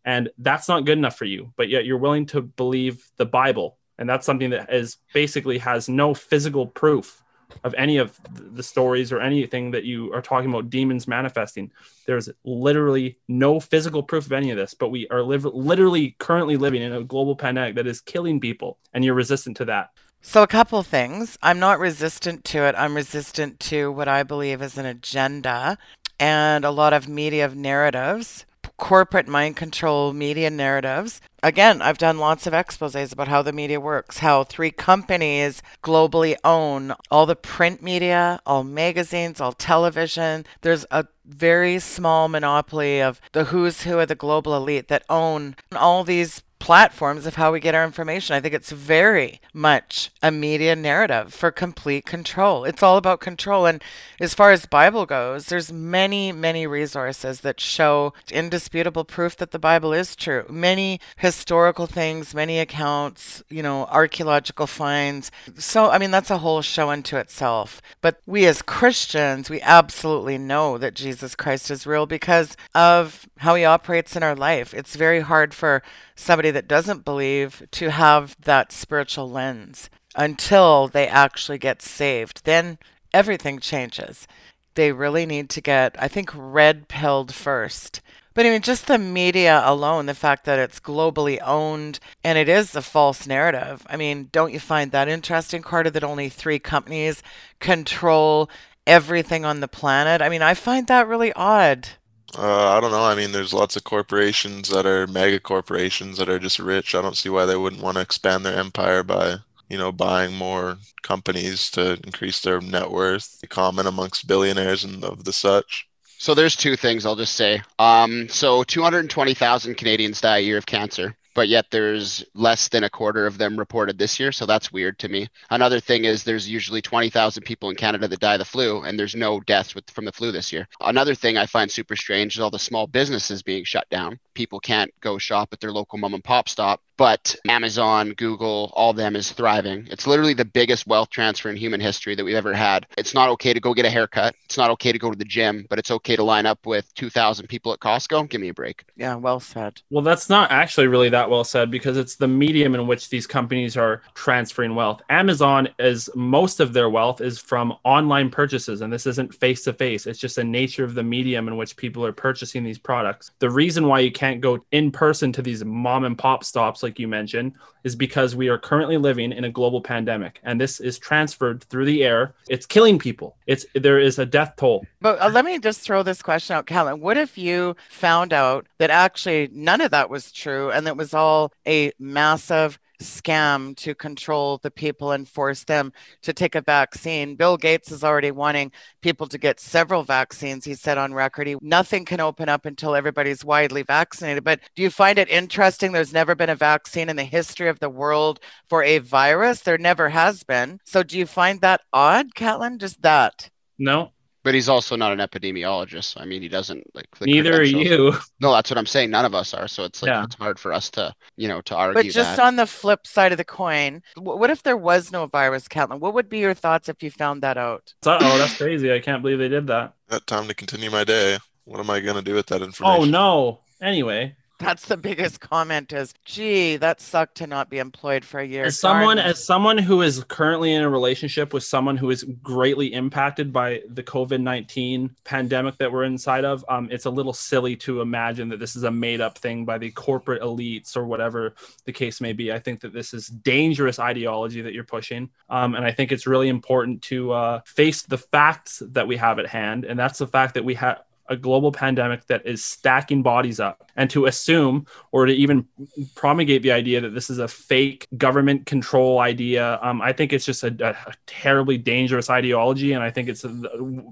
and 0.05 0.30
that's 0.39 0.67
not 0.67 0.86
good 0.86 0.97
enough 0.97 1.17
for 1.17 1.26
you 1.26 1.53
but 1.55 1.69
yet 1.69 1.86
you're 1.86 1.97
willing 1.97 2.26
to 2.28 2.41
believe 2.41 3.05
the 3.17 3.26
bible. 3.26 3.78
And 3.99 4.09
that's 4.09 4.26
something 4.26 4.49
that 4.49 4.74
is 4.74 4.97
basically 5.13 5.59
has 5.59 5.88
no 5.88 6.15
physical 6.15 6.65
proof 6.65 7.22
of 7.63 7.73
any 7.75 7.97
of 7.97 8.19
the 8.35 8.63
stories 8.63 9.11
or 9.11 9.19
anything 9.19 9.71
that 9.71 9.83
you 9.83 10.13
are 10.13 10.21
talking 10.21 10.49
about 10.49 10.69
demons 10.69 11.07
manifesting. 11.07 11.71
There's 12.05 12.29
literally 12.43 13.17
no 13.27 13.59
physical 13.59 14.03
proof 14.03 14.25
of 14.25 14.31
any 14.31 14.51
of 14.51 14.57
this, 14.57 14.73
but 14.73 14.89
we 14.89 15.07
are 15.09 15.21
live, 15.21 15.45
literally 15.45 16.15
currently 16.19 16.57
living 16.57 16.81
in 16.81 16.93
a 16.93 17.03
global 17.03 17.35
pandemic 17.35 17.75
that 17.75 17.87
is 17.87 18.01
killing 18.01 18.39
people, 18.39 18.77
and 18.93 19.03
you're 19.03 19.13
resistant 19.13 19.57
to 19.57 19.65
that. 19.65 19.91
So, 20.25 20.41
a 20.41 20.47
couple 20.47 20.81
things. 20.83 21.37
I'm 21.41 21.59
not 21.59 21.79
resistant 21.79 22.45
to 22.45 22.59
it. 22.59 22.75
I'm 22.77 22.95
resistant 22.95 23.59
to 23.61 23.91
what 23.91 24.07
I 24.07 24.23
believe 24.23 24.61
is 24.61 24.77
an 24.77 24.85
agenda 24.85 25.77
and 26.17 26.63
a 26.63 26.71
lot 26.71 26.93
of 26.93 27.09
media 27.09 27.49
narratives, 27.49 28.45
corporate 28.78 29.28
mind 29.28 29.55
control 29.55 30.13
media 30.13 30.49
narratives. 30.49 31.21
Again, 31.41 31.82
I've 31.82 31.97
done 31.97 32.17
lots 32.17 32.47
of 32.47 32.53
exposes 32.53 33.11
about 33.11 33.28
how 33.28 33.41
the 33.41 33.53
media 33.53 33.80
works, 33.80 34.19
how 34.19 34.43
three 34.43 34.71
companies 34.71 35.61
globally 35.84 36.36
own 36.43 36.93
all 37.11 37.26
the 37.26 37.36
print 37.36 37.82
media, 37.82 38.39
all 38.45 38.63
magazines, 38.63 39.39
all 39.39 39.53
television. 39.53 40.45
There's 40.61 40.86
a 40.89 41.05
very 41.26 41.80
small 41.80 42.28
monopoly 42.28 43.01
of 43.01 43.21
the 43.32 43.45
who's 43.45 43.84
who 43.84 43.99
of 43.99 44.07
the 44.07 44.15
global 44.15 44.55
elite 44.55 44.88
that 44.88 45.05
own 45.09 45.55
all 45.76 46.03
these 46.03 46.43
platforms 46.64 47.26
of 47.26 47.36
how 47.36 47.51
we 47.51 47.59
get 47.59 47.76
our 47.76 47.84
information. 47.84 48.34
I 48.34 48.39
think 48.39 48.53
it's 48.53 48.72
very 48.72 49.41
much 49.53 50.09
a 50.22 50.32
media 50.32 50.78
narrative 50.78 51.34
for 51.34 51.51
complete 51.51 52.05
control. 52.05 52.64
It's 52.64 52.82
all 52.82 52.95
about 52.95 53.20
control. 53.20 53.66
And 53.66 53.84
as 54.18 54.34
far 54.34 54.53
as 54.53 54.66
Bible 54.66 55.05
goes, 55.05 55.47
there's 55.47 55.74
many, 55.74 56.32
many 56.32 56.66
resources 56.66 57.41
that 57.41 57.59
show 57.59 58.14
indisputable 58.32 59.03
proof 59.03 59.36
that 59.36 59.51
the 59.51 59.59
Bible 59.59 59.91
is 59.91 60.16
true. 60.16 60.45
Many 60.49 61.01
historical 61.18 61.86
things, 61.86 62.34
many 62.34 62.57
accounts, 62.59 63.43
you 63.49 63.61
know, 63.61 63.84
archaeological 63.88 64.66
finds. 64.66 65.32
So, 65.57 65.89
I 65.89 65.97
mean, 65.97 66.11
that's 66.11 66.32
a 66.32 66.38
whole 66.38 66.61
show 66.61 66.89
unto 66.89 67.18
itself. 67.18 67.82
But 67.99 68.22
we 68.26 68.45
as 68.45 68.61
Christians, 68.61 69.49
we 69.49 69.59
absolutely 69.59 70.38
know 70.38 70.78
that 70.78 70.93
Jesus 70.93 71.36
Christ 71.36 71.70
is 71.70 71.86
real 71.86 72.05
because 72.05 72.55
of 72.74 73.28
how 73.39 73.55
he 73.55 73.66
operates 73.66 74.16
in 74.16 74.24
our 74.24 74.36
life. 74.36 74.74
It's 74.74 74.95
very 74.95 75.20
hard 75.20 75.53
for 75.53 75.84
somebody 76.16 76.51
that 76.51 76.68
doesn't 76.68 77.05
believe 77.05 77.64
to 77.72 77.91
have 77.91 78.36
that 78.41 78.72
spiritual 78.72 79.30
lens 79.30 79.89
until 80.16 80.88
they 80.88 81.07
actually 81.07 81.57
get 81.57 81.82
saved. 81.82 82.45
Then 82.45 82.78
everything 83.14 83.59
changes. 83.59 84.28
They 84.76 84.91
really 84.91 85.26
need 85.26 85.49
to 85.51 85.61
get, 85.61 85.95
I 85.99 86.07
think, 86.07 86.32
red 86.34 86.88
pilled 86.88 87.34
first. 87.34 88.01
But 88.34 88.47
I 88.47 88.49
mean, 88.49 88.61
just 88.61 88.88
the 88.88 88.97
media 88.97 89.61
alone, 89.64 90.07
the 90.07 90.16
fact 90.16 90.45
that 90.45 90.57
it's 90.57 90.80
globally 90.80 91.39
owned 91.45 91.99
and 92.24 92.38
it 92.38 92.49
is 92.49 92.76
a 92.76 92.82
false 92.82 93.28
narrative. 93.28 93.86
I 93.88 93.95
mean, 93.95 94.30
don't 94.32 94.51
you 94.51 94.59
find 94.59 94.91
that 94.91 95.07
interesting, 95.07 95.61
Carter, 95.61 95.91
that 95.91 96.03
only 96.03 96.30
three 96.30 96.57
companies 96.57 97.22
control 97.59 98.49
everything 98.88 99.45
on 99.45 99.59
the 99.59 99.68
planet? 99.68 100.22
I 100.22 100.30
mean, 100.30 100.41
I 100.41 100.55
find 100.55 100.88
that 100.88 101.07
really 101.07 101.32
odd. 101.34 101.89
Uh, 102.36 102.75
I 102.75 102.79
don't 102.79 102.91
know. 102.91 103.03
I 103.03 103.15
mean, 103.15 103.31
there's 103.31 103.53
lots 103.53 103.75
of 103.75 103.84
corporations 103.84 104.69
that 104.69 104.86
are 104.88 105.05
mega 105.05 105.39
corporations 105.39 106.17
that 106.17 106.29
are 106.29 106.39
just 106.39 106.57
rich. 106.59 106.95
I 106.95 107.01
don't 107.01 107.17
see 107.17 107.29
why 107.29 107.45
they 107.45 107.55
wouldn't 107.55 107.81
want 107.81 107.95
to 107.95 108.01
expand 108.01 108.45
their 108.45 108.57
empire 108.57 109.03
by, 109.03 109.38
you 109.69 109.77
know, 109.77 109.91
buying 109.91 110.36
more 110.36 110.77
companies 111.03 111.69
to 111.71 111.99
increase 112.03 112.41
their 112.41 112.59
net 112.59 112.89
worth, 112.89 113.39
The 113.39 113.47
common 113.47 113.86
amongst 113.86 114.27
billionaires 114.27 114.84
and 114.84 115.03
of 115.03 115.25
the 115.25 115.34
such. 115.34 115.88
So 116.17 116.34
there's 116.34 116.55
two 116.55 116.75
things 116.75 117.05
I'll 117.05 117.15
just 117.15 117.36
say. 117.36 117.61
Um, 117.77 118.27
so 118.29 118.63
220,000 118.63 119.75
Canadians 119.75 120.21
die 120.21 120.38
a 120.38 120.41
year 120.41 120.57
of 120.57 120.65
cancer 120.65 121.15
but 121.34 121.47
yet 121.47 121.65
there's 121.71 122.23
less 122.34 122.67
than 122.67 122.84
a 122.84 122.89
quarter 122.89 123.25
of 123.25 123.38
them 123.38 123.57
reported 123.57 123.97
this 123.97 124.19
year. 124.19 124.31
So 124.31 124.45
that's 124.45 124.71
weird 124.71 124.99
to 124.99 125.09
me. 125.09 125.27
Another 125.49 125.79
thing 125.79 126.05
is 126.05 126.23
there's 126.23 126.49
usually 126.49 126.81
20,000 126.81 127.43
people 127.43 127.69
in 127.69 127.75
Canada 127.75 128.07
that 128.07 128.19
die 128.19 128.34
of 128.34 128.39
the 128.39 128.45
flu, 128.45 128.84
and 128.84 128.97
there's 128.97 129.15
no 129.15 129.39
deaths 129.41 129.75
with, 129.75 129.89
from 129.91 130.05
the 130.05 130.11
flu 130.11 130.31
this 130.31 130.51
year. 130.51 130.67
Another 130.81 131.15
thing 131.15 131.38
I 131.38 131.45
find 131.45 131.71
super 131.71 131.95
strange 131.95 132.36
is 132.36 132.41
all 132.41 132.51
the 132.51 132.59
small 132.59 132.88
businesses 132.88 133.43
being 133.43 133.63
shut 133.63 133.89
down. 133.89 134.19
People 134.34 134.59
can't 134.59 134.91
go 135.01 135.17
shop 135.17 135.49
at 135.51 135.59
their 135.59 135.71
local 135.71 135.97
mom 135.97 136.13
and 136.13 136.23
pop 136.23 136.49
stop 136.49 136.81
but 136.97 137.35
Amazon, 137.47 138.13
Google, 138.17 138.71
all 138.75 138.93
them 138.93 139.15
is 139.15 139.31
thriving. 139.31 139.87
It's 139.89 140.07
literally 140.07 140.33
the 140.33 140.45
biggest 140.45 140.87
wealth 140.87 141.09
transfer 141.09 141.49
in 141.49 141.55
human 141.55 141.81
history 141.81 142.15
that 142.15 142.23
we've 142.23 142.35
ever 142.35 142.53
had. 142.53 142.85
It's 142.97 143.13
not 143.13 143.29
okay 143.29 143.53
to 143.53 143.59
go 143.59 143.73
get 143.73 143.85
a 143.85 143.89
haircut. 143.89 144.35
It's 144.45 144.57
not 144.57 144.69
okay 144.71 144.91
to 144.91 144.99
go 144.99 145.11
to 145.11 145.17
the 145.17 145.25
gym, 145.25 145.65
but 145.69 145.79
it's 145.79 145.91
okay 145.91 146.15
to 146.15 146.23
line 146.23 146.45
up 146.45 146.65
with 146.65 146.93
2,000 146.95 147.47
people 147.47 147.73
at 147.73 147.79
Costco. 147.79 148.29
Give 148.29 148.41
me 148.41 148.49
a 148.49 148.53
break. 148.53 148.85
Yeah, 148.95 149.15
well 149.15 149.39
said. 149.39 149.81
Well, 149.89 150.03
that's 150.03 150.29
not 150.29 150.51
actually 150.51 150.87
really 150.87 151.09
that 151.09 151.29
well 151.29 151.43
said 151.43 151.71
because 151.71 151.97
it's 151.97 152.15
the 152.15 152.27
medium 152.27 152.75
in 152.75 152.87
which 152.87 153.09
these 153.09 153.25
companies 153.25 153.75
are 153.75 154.01
transferring 154.13 154.75
wealth. 154.75 155.01
Amazon 155.09 155.69
is 155.79 156.09
most 156.15 156.59
of 156.59 156.73
their 156.73 156.89
wealth 156.89 157.21
is 157.21 157.39
from 157.39 157.73
online 157.83 158.29
purchases, 158.29 158.81
and 158.81 158.91
this 158.91 159.07
isn't 159.07 159.33
face 159.33 159.63
to 159.63 159.73
face. 159.73 160.05
It's 160.05 160.19
just 160.19 160.35
the 160.35 160.43
nature 160.43 160.83
of 160.83 160.93
the 160.93 161.03
medium 161.03 161.47
in 161.47 161.57
which 161.57 161.75
people 161.75 162.05
are 162.05 162.13
purchasing 162.13 162.63
these 162.63 162.77
products. 162.77 163.31
The 163.39 163.49
reason 163.49 163.87
why 163.87 163.99
you 163.99 164.11
can't 164.11 164.41
go 164.41 164.63
in 164.71 164.91
person 164.91 165.31
to 165.33 165.41
these 165.41 165.63
mom 165.65 166.03
and 166.03 166.17
pop 166.17 166.43
stops 166.43 166.82
like 166.84 166.99
you 166.99 167.07
mentioned, 167.07 167.53
is 167.84 167.95
because 167.95 168.36
we 168.36 168.49
are 168.49 168.57
currently 168.57 168.97
living 168.97 169.31
in 169.31 169.45
a 169.45 169.49
global 169.49 169.81
pandemic, 169.81 170.39
and 170.43 170.59
this 170.59 170.79
is 170.79 170.99
transferred 170.99 171.63
through 171.63 171.86
the 171.86 172.03
air. 172.03 172.34
It's 172.49 172.65
killing 172.65 172.99
people. 172.99 173.36
It's 173.47 173.65
there 173.73 173.99
is 173.99 174.19
a 174.19 174.25
death 174.25 174.53
toll. 174.57 174.86
But 175.01 175.19
uh, 175.21 175.29
let 175.29 175.45
me 175.45 175.59
just 175.59 175.81
throw 175.81 176.03
this 176.03 176.21
question 176.21 176.55
out, 176.55 176.65
Catlin. 176.65 176.99
What 176.99 177.17
if 177.17 177.38
you 177.38 177.75
found 177.89 178.34
out 178.34 178.67
that 178.77 178.89
actually 178.89 179.49
none 179.51 179.81
of 179.81 179.91
that 179.91 180.09
was 180.09 180.31
true, 180.31 180.71
and 180.71 180.86
that 180.86 180.97
was 180.97 181.13
all 181.13 181.51
a 181.65 181.91
massive 181.99 182.79
scam 183.03 183.75
to 183.77 183.93
control 183.93 184.57
the 184.57 184.71
people 184.71 185.11
and 185.11 185.27
force 185.27 185.63
them 185.63 185.93
to 186.21 186.33
take 186.33 186.55
a 186.55 186.61
vaccine. 186.61 187.35
Bill 187.35 187.57
Gates 187.57 187.91
is 187.91 188.03
already 188.03 188.31
wanting 188.31 188.71
people 189.01 189.27
to 189.27 189.37
get 189.37 189.59
several 189.59 190.03
vaccines. 190.03 190.65
He 190.65 190.73
said 190.73 190.97
on 190.97 191.13
record, 191.13 191.47
he, 191.47 191.57
nothing 191.61 192.05
can 192.05 192.19
open 192.19 192.49
up 192.49 192.65
until 192.65 192.95
everybody's 192.95 193.45
widely 193.45 193.83
vaccinated. 193.83 194.43
But 194.43 194.61
do 194.75 194.81
you 194.81 194.89
find 194.89 195.19
it 195.19 195.29
interesting? 195.29 195.91
There's 195.91 196.13
never 196.13 196.35
been 196.35 196.49
a 196.49 196.55
vaccine 196.55 197.09
in 197.09 197.15
the 197.15 197.23
history 197.23 197.67
of 197.69 197.79
the 197.79 197.89
world 197.89 198.39
for 198.67 198.83
a 198.83 198.99
virus. 198.99 199.61
There 199.61 199.77
never 199.77 200.09
has 200.09 200.43
been. 200.43 200.79
So 200.83 201.03
do 201.03 201.17
you 201.17 201.25
find 201.25 201.61
that 201.61 201.81
odd, 201.91 202.35
Catlin? 202.35 202.79
Just 202.79 203.01
that? 203.01 203.49
No, 203.77 204.11
but 204.43 204.53
he's 204.53 204.69
also 204.69 204.95
not 204.95 205.11
an 205.11 205.19
epidemiologist. 205.19 206.19
I 206.19 206.25
mean, 206.25 206.41
he 206.41 206.49
doesn't 206.49 206.93
like. 206.93 207.07
Neither 207.21 207.55
are 207.55 207.63
you. 207.63 208.13
No, 208.39 208.51
that's 208.51 208.69
what 208.69 208.77
I'm 208.77 208.85
saying. 208.85 209.09
None 209.09 209.23
of 209.23 209.33
us 209.33 209.53
are. 209.53 209.69
So 209.69 209.85
it's 209.85 210.01
like 210.01 210.09
yeah. 210.09 210.25
it's 210.25 210.35
hard 210.35 210.59
for 210.59 210.73
us 210.73 210.89
to, 210.91 211.13
you 211.37 211.47
know, 211.47 211.61
to 211.61 211.75
argue. 211.75 212.03
But 212.03 212.11
just 212.11 212.35
that. 212.35 212.45
on 212.45 212.57
the 212.57 212.67
flip 212.67 213.07
side 213.07 213.31
of 213.31 213.37
the 213.37 213.45
coin, 213.45 214.01
what 214.17 214.49
if 214.49 214.63
there 214.63 214.75
was 214.75 215.13
no 215.13 215.27
virus, 215.27 215.69
Catlin? 215.69 216.01
What 216.01 216.13
would 216.13 216.27
be 216.27 216.39
your 216.39 216.53
thoughts 216.53 216.89
if 216.89 217.01
you 217.01 217.09
found 217.09 217.41
that 217.43 217.57
out? 217.57 217.93
oh, 218.05 218.37
that's 218.37 218.57
crazy! 218.57 218.91
I 218.91 218.99
can't 218.99 219.21
believe 219.21 219.39
they 219.39 219.47
did 219.47 219.67
that. 219.67 219.93
That 220.09 220.27
time 220.27 220.47
to 220.49 220.53
continue 220.53 220.91
my 220.91 221.05
day. 221.05 221.37
What 221.63 221.79
am 221.79 221.89
I 221.89 222.01
going 222.01 222.17
to 222.17 222.21
do 222.21 222.33
with 222.33 222.47
that 222.47 222.61
oh, 222.61 222.65
information? 222.65 223.01
Oh 223.01 223.05
no. 223.05 223.59
Anyway, 223.81 224.35
that's 224.64 224.86
the 224.86 224.97
biggest 224.97 225.39
comment 225.39 225.93
is 225.93 226.14
gee 226.26 226.78
that 226.78 227.01
sucked 227.01 227.36
to 227.36 227.47
not 227.47 227.70
be 227.70 227.80
employed 227.80 228.24
for 228.24 228.39
a 228.39 228.45
year. 228.45 228.66
As 228.66 228.80
someone 228.80 229.20
as 229.20 229.43
someone 229.43 229.78
who 229.78 230.01
is 230.01 230.24
currently 230.26 230.74
in 230.74 230.82
a 230.82 230.89
relationship 230.89 231.53
with 231.53 231.64
someone 231.64 231.97
who 231.97 232.09
is 232.09 232.24
greatly 232.41 232.93
impacted 232.93 233.51
by 233.51 233.82
the 233.89 234.03
covid-19 234.03 235.11
pandemic 235.24 235.78
that 235.78 235.91
we're 235.91 236.03
inside 236.03 236.45
of 236.45 236.64
um, 236.70 236.88
it's 236.91 237.05
a 237.05 237.09
little 237.09 237.34
silly 237.34 237.76
to 237.76 238.01
imagine 238.01 238.49
that 238.49 238.59
this 238.59 238.76
is 238.76 238.84
a 238.84 238.91
made-up 238.91 239.38
thing 239.38 239.66
by 239.66 239.78
the 239.78 239.91
corporate 239.91 240.41
elites 240.41 240.95
or 240.95 241.05
whatever 241.05 241.53
the 241.86 241.91
case 241.91 242.22
may 242.22 242.34
be. 242.34 242.51
I 242.51 242.59
think 242.59 242.82
that 242.82 242.93
this 242.93 243.14
is 243.14 243.28
dangerous 243.28 243.99
ideology 243.99 244.61
that 244.61 244.74
you're 244.74 244.84
pushing 244.84 245.30
um, 245.49 245.76
and 245.76 245.86
i 245.86 245.91
think 245.91 246.11
it's 246.11 246.28
really 246.28 246.49
important 246.49 247.01
to 247.01 247.32
uh, 247.32 247.61
face 247.66 248.03
the 248.03 248.18
facts 248.18 248.82
that 248.88 249.07
we 249.07 249.18
have 249.18 249.39
at 249.39 249.47
hand 249.47 249.86
and 249.86 249.99
that's 249.99 250.20
the 250.20 250.28
fact 250.28 250.53
that 250.53 250.66
we 250.66 250.76
have 250.76 251.01
a 251.28 251.36
global 251.36 251.71
pandemic 251.71 252.26
that 252.28 252.45
is 252.45 252.63
stacking 252.63 253.24
bodies 253.24 253.59
up 253.59 253.89
and 253.95 254.09
to 254.09 254.26
assume 254.26 254.86
or 255.11 255.26
to 255.26 255.34
even 255.34 255.67
promulgate 256.15 256.61
the 256.61 256.71
idea 256.71 257.01
that 257.01 257.13
this 257.13 257.30
is 257.30 257.39
a 257.39 257.47
fake 257.47 258.07
government 258.17 258.65
control 258.65 259.19
idea 259.19 259.80
um, 259.82 260.01
i 260.01 260.11
think 260.11 260.34
it's 260.34 260.45
just 260.45 260.63
a, 260.63 260.89
a, 260.89 261.13
terribly 261.26 261.78
dangerous 261.78 262.30
ideology 262.30 262.93
and 262.93 263.03
i 263.03 263.09
think 263.09 263.30
it's 263.30 263.43
a, 263.43 263.53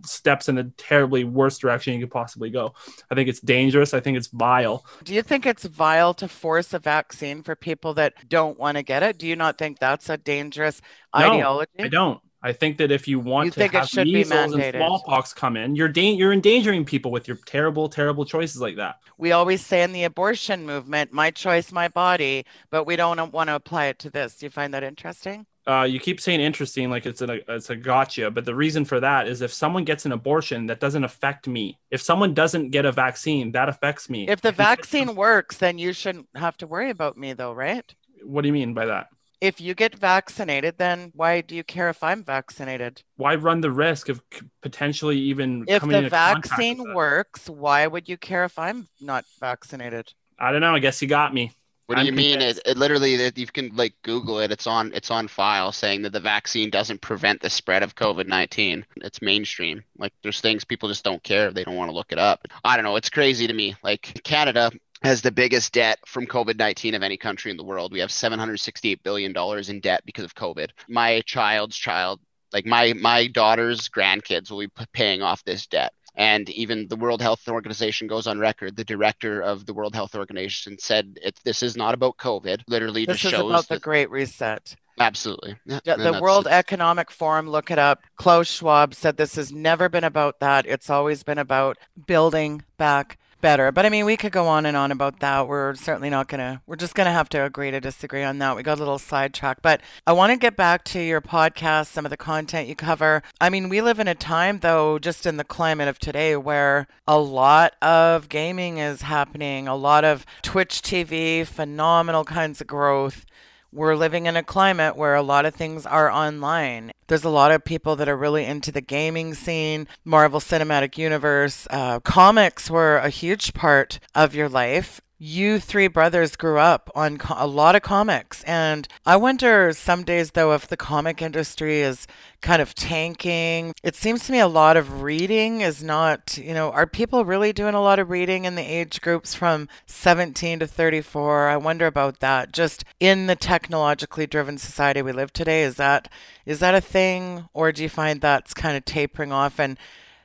steps 0.06 0.50
in 0.50 0.56
the 0.56 0.72
terribly 0.78 1.24
worst 1.24 1.62
direction 1.62 1.94
you 1.94 2.00
could 2.00 2.12
possibly 2.12 2.50
go. 2.50 2.74
I 3.10 3.16
think 3.16 3.30
it's 3.30 3.40
dangerous. 3.40 3.94
I 3.94 4.00
think 4.00 4.18
it's 4.18 4.28
vile. 4.28 4.86
Do 5.04 5.14
you 5.14 5.22
think 5.22 5.46
it's 5.46 5.64
vile 5.64 6.14
to 6.16 6.28
force 6.28 6.74
a 6.74 6.80
vaccine 6.80 7.44
for 7.44 7.56
people 7.56 7.94
that 7.96 8.14
don't 8.30 8.60
want 8.60 8.78
to 8.78 8.84
get 8.84 9.04
it? 9.04 9.18
Do 9.18 9.28
you 9.28 9.36
not 9.36 9.58
think 9.58 9.80
that's 9.80 10.10
a 10.10 10.18
dangerous 10.18 10.82
no, 11.16 11.32
ideology? 11.32 11.72
i 11.80 11.88
don't 11.88 12.22
I 12.44 12.54
think 12.54 12.78
that 12.78 12.92
if 12.92 13.08
you 13.08 13.20
want 13.20 13.46
you 13.46 13.52
to 13.52 13.68
have 13.68 13.94
measles 13.94 14.54
and 14.54 14.76
smallpox 14.76 15.34
come 15.34 15.56
in, 15.56 15.76
you're 15.76 15.88
da- 15.88 16.16
you're 16.16 16.34
endangering 16.34 16.86
people 16.86 17.12
with 17.12 17.28
your 17.28 17.38
terrible, 17.46 17.88
terrible 17.88 18.26
choices 18.26 18.60
like 18.60 18.78
that. 18.78 18.96
We 19.18 19.32
always 19.32 19.64
say 19.64 19.84
in 19.84 19.92
the 19.92 20.04
abortion 20.04 20.66
movement, 20.66 21.14
"My 21.14 21.30
choice, 21.30 21.72
my 21.72 21.88
body," 21.88 22.46
but 22.72 22.86
we 22.86 22.96
don't 22.96 23.32
want 23.32 23.50
to 23.50 23.56
apply 23.56 23.86
it 23.86 24.00
to 24.00 24.10
this. 24.10 24.36
Do 24.38 24.48
you 24.48 24.50
find 24.50 24.74
that 24.74 24.84
interesting? 24.84 25.46
Uh, 25.68 25.84
you 25.84 26.00
keep 26.00 26.20
saying 26.20 26.42
interesting, 26.42 26.90
like 26.90 27.06
it's 27.06 27.22
a 27.22 27.40
it's 27.54 27.70
a 27.70 27.76
gotcha. 27.76 28.32
But 28.32 28.46
the 28.46 28.56
reason 28.56 28.84
for 28.84 29.00
that 29.00 29.28
is 29.28 29.42
if 29.44 29.54
someone 29.54 29.84
gets 29.84 30.08
an 30.08 30.12
abortion, 30.12 30.66
that 30.66 30.80
doesn't 30.80 31.04
affect 31.04 31.48
me. 31.48 31.78
If 31.92 32.02
someone 32.02 32.34
doesn't 32.34 32.72
get 32.72 32.86
a 32.86 32.92
vaccine, 32.92 33.52
that 33.52 33.70
affects 33.70 34.10
me. 34.10 34.28
If 34.28 34.42
the 34.42 34.52
vaccine 34.52 35.14
works, 35.14 35.58
then 35.58 35.78
you 35.78 35.94
shouldn't 35.94 36.28
have 36.36 36.58
to 36.58 36.68
worry 36.68 36.90
about 36.90 37.16
me, 37.18 37.34
though, 37.34 37.54
right? 37.54 37.86
What 38.24 38.42
do 38.42 38.48
you 38.48 38.54
mean 38.54 38.74
by 38.74 38.88
that? 38.88 39.08
If 39.42 39.60
you 39.60 39.74
get 39.76 39.96
vaccinated, 39.96 40.78
then 40.78 41.12
why 41.16 41.42
do 41.42 41.56
you 41.56 41.64
care 41.64 41.90
if 41.90 42.04
I'm 42.04 42.24
vaccinated? 42.24 43.04
Why 43.18 43.36
run 43.36 43.62
the 43.62 43.72
risk 43.72 44.10
of 44.10 44.22
potentially 44.62 45.18
even 45.20 45.68
If 45.68 45.82
coming 45.82 45.96
the 45.96 45.98
into 45.98 46.18
contact 46.24 46.48
vaccine 46.48 46.78
with 46.78 46.90
it? 46.90 46.96
works, 46.96 47.50
why 47.50 47.88
would 47.88 48.08
you 48.10 48.18
care 48.18 48.46
if 48.46 48.58
I'm 48.60 48.88
not 49.00 49.26
vaccinated? 49.40 50.14
I 50.40 50.52
don't 50.52 50.62
know. 50.62 50.76
I 50.76 50.80
guess 50.80 51.02
you 51.02 51.08
got 51.08 51.34
me. 51.34 51.52
What 51.88 51.96
do 51.96 52.02
I'm 52.02 52.06
you 52.06 52.14
mean? 52.14 52.42
It, 52.42 52.60
it 52.66 52.78
literally 52.78 53.18
that 53.18 53.38
you 53.38 53.48
can 53.48 53.76
like 53.76 53.94
Google 54.04 54.40
it. 54.40 54.52
It's 54.52 54.66
on 54.66 54.94
it's 54.94 55.12
on 55.12 55.28
file 55.28 55.72
saying 55.74 56.04
that 56.04 56.14
the 56.14 56.22
vaccine 56.22 56.70
doesn't 56.70 57.02
prevent 57.02 57.42
the 57.42 57.50
spread 57.50 57.84
of 57.84 57.96
COVID 57.96 58.28
nineteen. 58.28 58.86
It's 58.98 59.22
mainstream. 59.22 59.84
Like 59.98 60.14
there's 60.24 60.40
things 60.40 60.64
people 60.64 60.88
just 60.88 61.04
don't 61.04 61.22
care. 61.24 61.52
They 61.52 61.66
don't 61.66 61.76
want 61.76 61.90
to 61.90 61.96
look 61.96 62.14
it 62.14 62.18
up. 62.18 62.48
I 62.64 62.78
don't 62.78 62.86
know. 62.86 62.96
It's 62.96 63.10
crazy 63.10 63.46
to 63.46 63.54
me. 63.54 63.76
Like 63.84 64.22
Canada 64.24 64.72
has 65.02 65.22
the 65.22 65.32
biggest 65.32 65.74
debt 65.74 66.00
from 66.06 66.28
COVID 66.28 66.58
nineteen 66.58 66.96
of 66.96 67.04
any 67.04 67.18
country 67.18 67.52
in 67.52 67.58
the 67.58 67.64
world. 67.64 67.92
We 67.92 68.00
have 68.00 68.12
seven 68.12 68.40
hundred 68.40 68.58
sixty 68.58 68.92
eight 68.92 69.04
billion 69.04 69.34
dollars 69.34 69.70
in 69.70 69.80
debt 69.80 70.04
because 70.06 70.26
of 70.26 70.36
COVID. 70.36 70.70
My 70.88 71.22
child's 71.22 71.78
child, 71.78 72.20
like 72.54 72.66
my 72.66 72.94
my 72.94 73.28
daughter's 73.28 73.90
grandkids, 73.90 74.52
will 74.52 74.60
be 74.60 74.70
paying 74.94 75.22
off 75.22 75.44
this 75.44 75.68
debt. 75.68 75.94
And 76.16 76.50
even 76.50 76.90
the 76.90 76.98
World 76.98 77.22
Health 77.22 77.48
Organization 77.48 78.06
goes 78.08 78.28
on 78.28 78.38
record. 78.38 78.76
The 78.76 78.84
director 78.84 79.40
of 79.42 79.66
the 79.66 79.74
World 79.74 79.96
Health 79.96 80.14
Organization 80.14 80.78
said 80.78 81.18
it, 81.24 81.40
this 81.46 81.64
is 81.64 81.78
not 81.78 81.94
about 81.94 82.18
COVID. 82.18 82.64
Literally, 82.68 83.06
This 83.06 83.20
just 83.20 83.34
is 83.34 83.40
shows 83.40 83.50
about 83.50 83.70
the 83.70 83.80
Great 83.80 84.12
Reset. 84.12 84.76
absolutely. 85.00 85.56
Yeah, 85.66 85.96
the 85.96 86.20
World 86.22 86.48
Economic 86.48 87.12
Forum, 87.12 87.48
look 87.50 87.72
it 87.72 87.80
up. 87.80 88.04
Klaus 88.18 88.48
Schwab 88.52 88.94
said 88.94 89.16
this 89.16 89.36
has 89.36 89.54
never 89.54 89.88
been 89.88 90.04
about 90.04 90.42
that. 90.42 90.66
It's 90.66 90.90
always 90.90 91.24
been 91.24 91.38
about 91.38 91.78
building 92.06 92.62
back 92.78 93.18
better. 93.42 93.72
But 93.72 93.86
I 93.86 93.90
mean, 93.90 94.06
we 94.06 94.18
could 94.18 94.32
go 94.32 94.48
on 94.48 94.66
and 94.66 94.78
on 94.78 94.92
about 94.92 95.20
that. 95.20 95.48
We're 95.48 95.76
certainly 95.76 96.10
not 96.10 96.28
going 96.28 96.40
to, 96.40 96.62
we're 96.66 96.76
just 96.76 96.96
going 96.96 97.06
to 97.06 97.12
have 97.12 97.30
to 97.30 97.44
agree 97.44 97.72
to 97.72 97.80
disagree 97.80 98.24
on 98.24 98.38
that. 98.40 98.56
We 98.56 98.64
got 98.64 98.78
a 98.78 98.80
little 98.80 99.00
sidetracked. 99.00 99.62
But 99.62 99.82
I 100.06 100.14
want 100.14 100.32
to 100.32 100.38
get 100.38 100.56
back 100.56 100.84
to 100.86 101.00
your 101.00 101.22
podcast, 101.22 101.88
some 101.88 102.06
of 102.06 102.12
the 102.12 102.18
content 102.18 102.68
you 102.68 102.76
cover. 102.76 103.24
I 103.40 103.50
mean, 103.50 103.70
we 103.70 103.82
live 103.82 104.00
in 104.00 104.08
a 104.08 104.16
time, 104.16 104.60
though, 104.60 105.00
just 105.00 105.26
in 105.26 105.38
the 105.38 105.44
climate 105.44 105.88
of 105.88 106.00
today, 106.00 106.36
where 106.36 106.88
a 107.08 107.20
lot 107.20 107.74
of 107.82 108.30
gaming 108.30 108.78
is 108.78 109.02
happening, 109.04 109.68
a 109.68 109.76
lot 109.76 110.06
of 110.06 110.26
Twitch 110.42 110.82
TV, 110.82 111.46
phenomenal 111.46 112.24
kinds 112.24 112.62
of 112.62 112.68
growth 112.68 113.26
we're 113.74 113.96
living 113.96 114.26
in 114.26 114.36
a 114.36 114.44
climate 114.44 114.96
where 114.96 115.16
a 115.16 115.22
lot 115.22 115.46
of 115.46 115.56
things 115.56 115.86
are 115.86 116.12
online. 116.12 116.92
There's 117.08 117.24
a 117.24 117.30
lot 117.30 117.52
of 117.52 117.64
people 117.64 117.96
that 117.98 118.10
are 118.10 118.18
really 118.18 118.46
into 118.46 118.72
the 118.72 118.82
gaming 118.82 119.34
scene, 119.34 119.88
Marvel 120.06 120.40
Cinematic 120.40 120.98
Universe. 120.98 121.68
Uh, 121.70 122.00
comics 122.00 122.70
were 122.70 122.98
a 122.98 123.10
huge 123.10 123.54
part 123.54 124.00
of 124.16 124.36
your 124.36 124.50
life. 124.50 125.02
You 125.24 125.60
three 125.60 125.86
brothers 125.86 126.36
grew 126.36 126.58
up 126.58 126.90
on 126.96 127.20
co- 127.20 127.36
a 127.38 127.46
lot 127.46 127.76
of 127.76 127.84
comics. 127.84 128.44
And 128.46 128.88
I 129.06 129.18
wonder 129.18 129.72
some 129.72 130.04
days, 130.04 130.32
though, 130.32 130.54
if 130.54 130.66
the 130.66 130.76
comic 130.76 131.22
industry 131.22 131.82
is 131.82 132.08
kind 132.42 132.60
of 132.60 132.74
tanking. 132.74 133.76
It 133.84 133.96
seems 133.96 134.26
to 134.26 134.32
me 134.32 134.40
a 134.40 134.48
lot 134.48 134.78
of 134.78 135.04
reading 135.04 135.62
is 135.62 135.84
not, 135.84 136.40
you 136.40 136.56
know, 136.56 136.72
are 136.72 136.88
people 136.88 137.24
really 137.24 137.54
doing 137.54 137.76
a 137.76 137.84
lot 137.84 138.00
of 138.00 138.10
reading 138.10 138.46
in 138.46 138.56
the 138.56 138.64
age 138.64 139.00
groups 139.00 139.36
from 139.36 139.70
17 139.86 140.58
to 140.58 140.66
34? 140.66 141.50
I 141.50 141.58
wonder 141.58 141.86
about 141.86 142.20
that. 142.22 142.52
Just 142.52 142.84
in 143.00 143.28
the 143.28 143.36
technologically 143.36 144.26
driven 144.26 144.58
society 144.58 145.04
we 145.04 145.12
live 145.12 145.32
today, 145.32 145.62
is 145.62 145.76
that 145.76 146.12
is 146.48 146.62
that 146.62 146.74
a 146.74 146.82
thing 146.82 147.48
or 147.54 147.72
do 147.72 147.84
you 147.84 147.90
find 147.90 148.22
that's 148.22 148.56
kind 148.56 148.76
of 148.76 148.86
tapering 148.86 149.32
off 149.32 149.60
and 149.60 149.78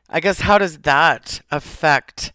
I 0.09 0.21
guess 0.21 0.41
how 0.41 0.57
does 0.57 0.79
that 0.79 1.43
affect 1.51 2.33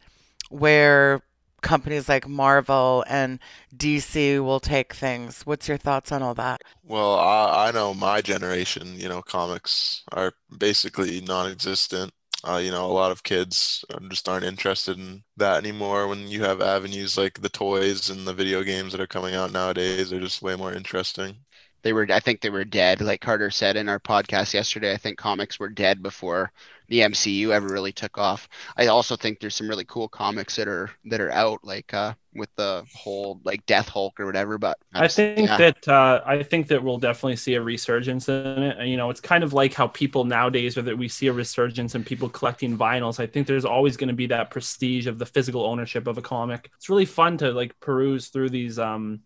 where 0.52 1.24
companies 1.62 2.10
like 2.10 2.28
Marvel 2.28 3.04
and 3.08 3.40
DC 3.76 4.40
will 4.40 4.60
take 4.60 4.94
things? 4.94 5.44
What's 5.46 5.68
your 5.68 5.78
thoughts 5.78 6.12
on 6.12 6.22
all 6.24 6.34
that? 6.36 6.62
Well, 6.84 7.16
I, 7.18 7.70
I 7.70 7.72
know 7.72 7.94
my 7.96 8.22
generation, 8.22 9.00
you 9.00 9.10
know, 9.10 9.22
comics 9.24 10.04
are 10.12 10.34
basically 10.56 11.20
non-existent. 11.22 12.14
Uh, 12.48 12.58
you 12.58 12.70
know, 12.72 12.86
a 12.86 12.92
lot 12.94 13.12
of 13.12 13.24
kids 13.24 13.84
uh, 13.90 14.00
just 14.10 14.28
aren't 14.30 14.46
interested 14.46 14.98
in 14.98 15.24
that 15.38 15.58
anymore. 15.58 16.08
When 16.08 16.28
you 16.28 16.44
have 16.44 16.62
avenues 16.62 17.18
like 17.18 17.42
the 17.42 17.50
toys 17.50 18.10
and 18.12 18.28
the 18.28 18.34
video 18.34 18.64
games 18.64 18.92
that 18.92 19.02
are 19.02 19.08
coming 19.08 19.34
out 19.36 19.52
nowadays, 19.52 20.10
they're 20.10 20.20
just 20.20 20.42
way 20.42 20.56
more 20.56 20.74
interesting. 20.74 21.46
they 21.84 21.94
were 21.94 22.08
i 22.12 22.20
think 22.20 22.42
they 22.42 22.50
were 22.50 22.66
dead 22.66 23.02
like 23.02 23.22
carter 23.22 23.50
said 23.50 23.76
in 23.76 23.90
our 23.90 24.00
podcast 24.00 24.54
yesterday 24.54 24.94
i 24.94 24.98
think 24.98 25.18
comics 25.18 25.60
were 25.60 25.70
dead 25.70 26.02
before 26.02 26.52
the 26.92 27.00
mcu 27.00 27.50
ever 27.50 27.68
really 27.68 27.92
took 27.92 28.18
off 28.18 28.48
i 28.78 28.88
also 28.88 29.16
think 29.16 29.40
there's 29.40 29.56
some 29.56 29.68
really 29.68 29.86
cool 29.86 30.08
comics 30.08 30.56
that 30.56 30.68
are 30.68 30.92
that 31.06 31.20
are 31.20 31.32
out 31.32 31.60
like 31.64 31.92
uh 31.94 32.14
with 32.36 32.50
the 32.56 32.86
whole 32.94 33.42
like 33.44 33.66
death 33.66 33.90
hulk 33.90 34.20
or 34.20 34.26
whatever 34.26 34.58
but 34.58 34.78
I 34.94 35.06
just- 35.06 35.16
think 35.16 35.48
yeah. 35.48 35.58
that 35.58 35.88
uh, 35.88 36.22
I 36.26 36.44
think 36.44 36.68
that 36.68 36.84
we'll 36.84 36.98
definitely 36.98 37.38
see 37.38 37.54
a 37.56 37.62
resurgence 37.62 38.28
in 38.28 38.64
it. 38.64 38.78
And, 38.78 38.90
you 38.90 38.98
know, 38.98 39.10
it's 39.10 39.22
kind 39.22 39.44
of 39.44 39.54
like 39.54 39.74
how 39.74 39.88
people 39.88 40.26
nowadays, 40.26 40.76
that 40.76 40.98
we 40.98 41.08
see 41.08 41.28
a 41.28 41.34
resurgence 41.34 41.96
in 41.96 42.04
people 42.04 42.28
collecting 42.30 42.78
vinyls. 42.78 43.20
I 43.20 43.28
think 43.28 43.48
there's 43.48 43.66
always 43.66 43.96
going 43.96 44.10
to 44.10 44.14
be 44.14 44.28
that 44.28 44.50
prestige 44.50 45.08
of 45.08 45.18
the 45.18 45.26
physical 45.26 45.66
ownership 45.66 46.08
of 46.08 46.18
a 46.18 46.22
comic. 46.22 46.70
It's 46.76 46.90
really 46.90 47.06
fun 47.06 47.38
to 47.38 47.52
like 47.52 47.80
peruse 47.80 48.28
through 48.28 48.50
these 48.50 48.80
um 48.80 49.22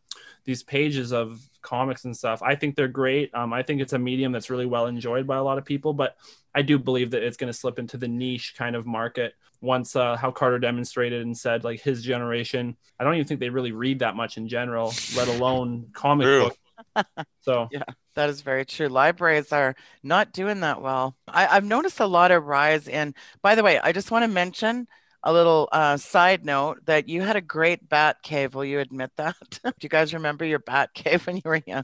these 0.46 0.62
pages 0.62 1.12
of 1.12 1.42
comics 1.62 2.06
and 2.06 2.16
stuff. 2.16 2.44
I 2.44 2.56
think 2.56 2.76
they're 2.76 2.88
great. 2.88 3.34
Um, 3.34 3.52
I 3.52 3.64
think 3.64 3.82
it's 3.82 3.94
a 3.94 4.00
medium 4.00 4.32
that's 4.32 4.52
really 4.52 4.68
well 4.68 4.86
enjoyed 4.86 5.26
by 5.26 5.38
a 5.38 5.44
lot 5.44 5.58
of 5.58 5.66
people, 5.66 5.94
but 5.94 6.16
I 6.56 6.62
do 6.62 6.80
believe 6.80 7.12
that 7.12 7.22
it's 7.22 7.36
going 7.36 7.52
to 7.52 7.58
slip 7.58 7.78
into 7.80 7.98
the 7.98 8.08
niche 8.08 8.56
kind 8.58 8.78
of 8.78 8.86
market 8.86 9.34
once 9.60 9.96
uh, 9.96 10.16
how 10.16 10.32
Carter 10.32 10.58
demonstrated 10.58 11.22
and 11.22 11.38
said 11.38 11.66
like 11.66 11.82
his 11.82 12.02
generation. 12.02 12.78
I 12.98 13.04
don't 13.04 13.16
even 13.16 13.28
think 13.28 13.42
they 13.42 13.50
really 13.50 13.74
read 13.74 14.00
that 14.00 14.16
much 14.16 14.38
in 14.38 14.48
general, 14.48 14.94
let 15.18 15.28
alone 15.28 15.88
comic 15.94 16.28
True. 16.28 16.52
books. 16.96 17.06
So 17.42 17.68
yeah, 17.72 17.84
That 18.16 18.30
is 18.30 18.40
very 18.40 18.64
true. 18.66 18.88
Libraries 18.88 19.52
are 19.52 19.76
not 20.02 20.32
doing 20.32 20.62
that 20.62 20.82
well. 20.82 21.18
I, 21.28 21.48
I've 21.48 21.66
noticed 21.66 22.00
a 22.00 22.08
lot 22.08 22.32
of 22.32 22.46
rise 22.46 22.88
in, 22.88 23.14
by 23.42 23.56
the 23.56 23.64
way, 23.64 23.78
I 23.80 23.92
just 23.92 24.10
want 24.10 24.24
to 24.24 24.30
mention 24.30 24.88
a 25.24 25.34
little 25.34 25.68
uh, 25.74 25.98
side 25.98 26.46
note 26.46 26.86
that 26.86 27.10
you 27.10 27.22
had 27.22 27.36
a 27.36 27.42
great 27.42 27.90
bat 27.90 28.18
cave. 28.24 28.56
Will 28.56 28.64
you 28.64 28.80
admit 28.80 29.12
that? 29.18 29.36
Do 29.64 29.74
you 29.82 29.90
guys 29.90 30.14
remember 30.14 30.46
your 30.46 30.60
bat 30.60 30.94
cave 30.94 31.28
when 31.28 31.36
you 31.36 31.42
were 31.44 31.62
young? 31.66 31.84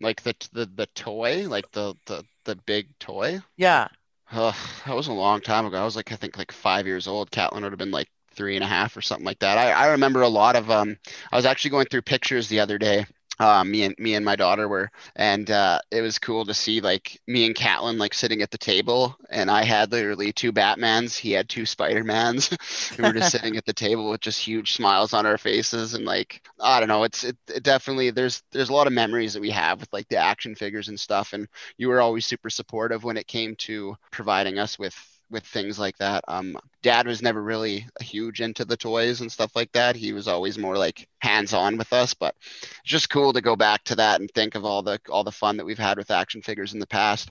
like 0.00 0.22
the 0.22 0.34
the 0.52 0.66
the 0.74 0.86
toy 0.94 1.46
like 1.48 1.70
the 1.72 1.94
the 2.06 2.24
the 2.44 2.56
big 2.56 2.98
toy? 2.98 3.40
Yeah. 3.56 3.88
Ugh, 4.32 4.54
that 4.86 4.96
was 4.96 5.08
a 5.08 5.12
long 5.12 5.40
time 5.40 5.66
ago. 5.66 5.80
I 5.80 5.84
was 5.84 5.96
like 5.96 6.12
i 6.12 6.16
think 6.16 6.38
like 6.38 6.52
five 6.52 6.86
years 6.86 7.06
old. 7.06 7.30
Catlin 7.30 7.62
would 7.64 7.72
have 7.72 7.78
been 7.78 7.90
like 7.90 8.10
three 8.34 8.56
and 8.56 8.64
a 8.64 8.68
half 8.68 8.96
or 8.96 9.02
something 9.02 9.26
like 9.26 9.40
that. 9.40 9.58
I, 9.58 9.72
I 9.72 9.88
remember 9.88 10.22
a 10.22 10.28
lot 10.28 10.56
of 10.56 10.70
um 10.70 10.96
i 11.30 11.36
was 11.36 11.46
actually 11.46 11.72
going 11.72 11.86
through 11.86 12.02
pictures 12.02 12.48
the 12.48 12.60
other 12.60 12.78
day 12.78 13.06
uh, 13.38 13.64
me 13.64 13.84
and 13.84 13.94
me 13.98 14.14
and 14.14 14.24
my 14.24 14.36
daughter 14.36 14.68
were, 14.68 14.90
and 15.16 15.50
uh, 15.50 15.78
it 15.90 16.02
was 16.02 16.18
cool 16.18 16.44
to 16.44 16.54
see 16.54 16.80
like 16.80 17.20
me 17.26 17.46
and 17.46 17.54
Catlin 17.54 17.98
like 17.98 18.14
sitting 18.14 18.42
at 18.42 18.50
the 18.50 18.58
table, 18.58 19.16
and 19.30 19.50
I 19.50 19.64
had 19.64 19.90
literally 19.92 20.32
two 20.32 20.52
Batmans, 20.52 21.16
he 21.16 21.32
had 21.32 21.48
two 21.48 21.66
Spider 21.66 22.04
Mans. 22.04 22.50
we 22.98 23.04
were 23.04 23.12
just 23.12 23.32
sitting 23.32 23.56
at 23.56 23.64
the 23.64 23.72
table 23.72 24.10
with 24.10 24.20
just 24.20 24.40
huge 24.40 24.72
smiles 24.74 25.12
on 25.12 25.26
our 25.26 25.38
faces, 25.38 25.94
and 25.94 26.04
like 26.04 26.42
I 26.60 26.78
don't 26.78 26.88
know, 26.88 27.04
it's 27.04 27.24
it, 27.24 27.36
it 27.48 27.62
definitely 27.62 28.10
there's 28.10 28.42
there's 28.52 28.68
a 28.68 28.74
lot 28.74 28.86
of 28.86 28.92
memories 28.92 29.34
that 29.34 29.40
we 29.40 29.50
have 29.50 29.80
with 29.80 29.92
like 29.92 30.08
the 30.08 30.16
action 30.16 30.54
figures 30.54 30.88
and 30.88 31.00
stuff, 31.00 31.32
and 31.32 31.48
you 31.78 31.88
were 31.88 32.00
always 32.00 32.26
super 32.26 32.50
supportive 32.50 33.04
when 33.04 33.16
it 33.16 33.26
came 33.26 33.56
to 33.56 33.96
providing 34.10 34.58
us 34.58 34.78
with 34.78 34.94
with 35.32 35.44
things 35.44 35.78
like 35.78 35.96
that. 35.98 36.22
Um, 36.28 36.56
Dad 36.82 37.06
was 37.06 37.22
never 37.22 37.42
really 37.42 37.86
huge 38.00 38.40
into 38.40 38.64
the 38.64 38.76
toys 38.76 39.20
and 39.20 39.32
stuff 39.32 39.56
like 39.56 39.72
that. 39.72 39.96
He 39.96 40.12
was 40.12 40.28
always 40.28 40.58
more 40.58 40.76
like 40.76 41.08
hands-on 41.20 41.78
with 41.78 41.92
us, 41.92 42.14
but 42.14 42.34
it's 42.42 42.70
just 42.84 43.10
cool 43.10 43.32
to 43.32 43.40
go 43.40 43.56
back 43.56 43.82
to 43.84 43.96
that 43.96 44.20
and 44.20 44.30
think 44.30 44.54
of 44.54 44.64
all 44.64 44.82
the 44.82 45.00
all 45.08 45.24
the 45.24 45.32
fun 45.32 45.56
that 45.56 45.64
we've 45.64 45.78
had 45.78 45.96
with 45.98 46.10
action 46.10 46.42
figures 46.42 46.74
in 46.74 46.80
the 46.80 46.86
past. 46.86 47.30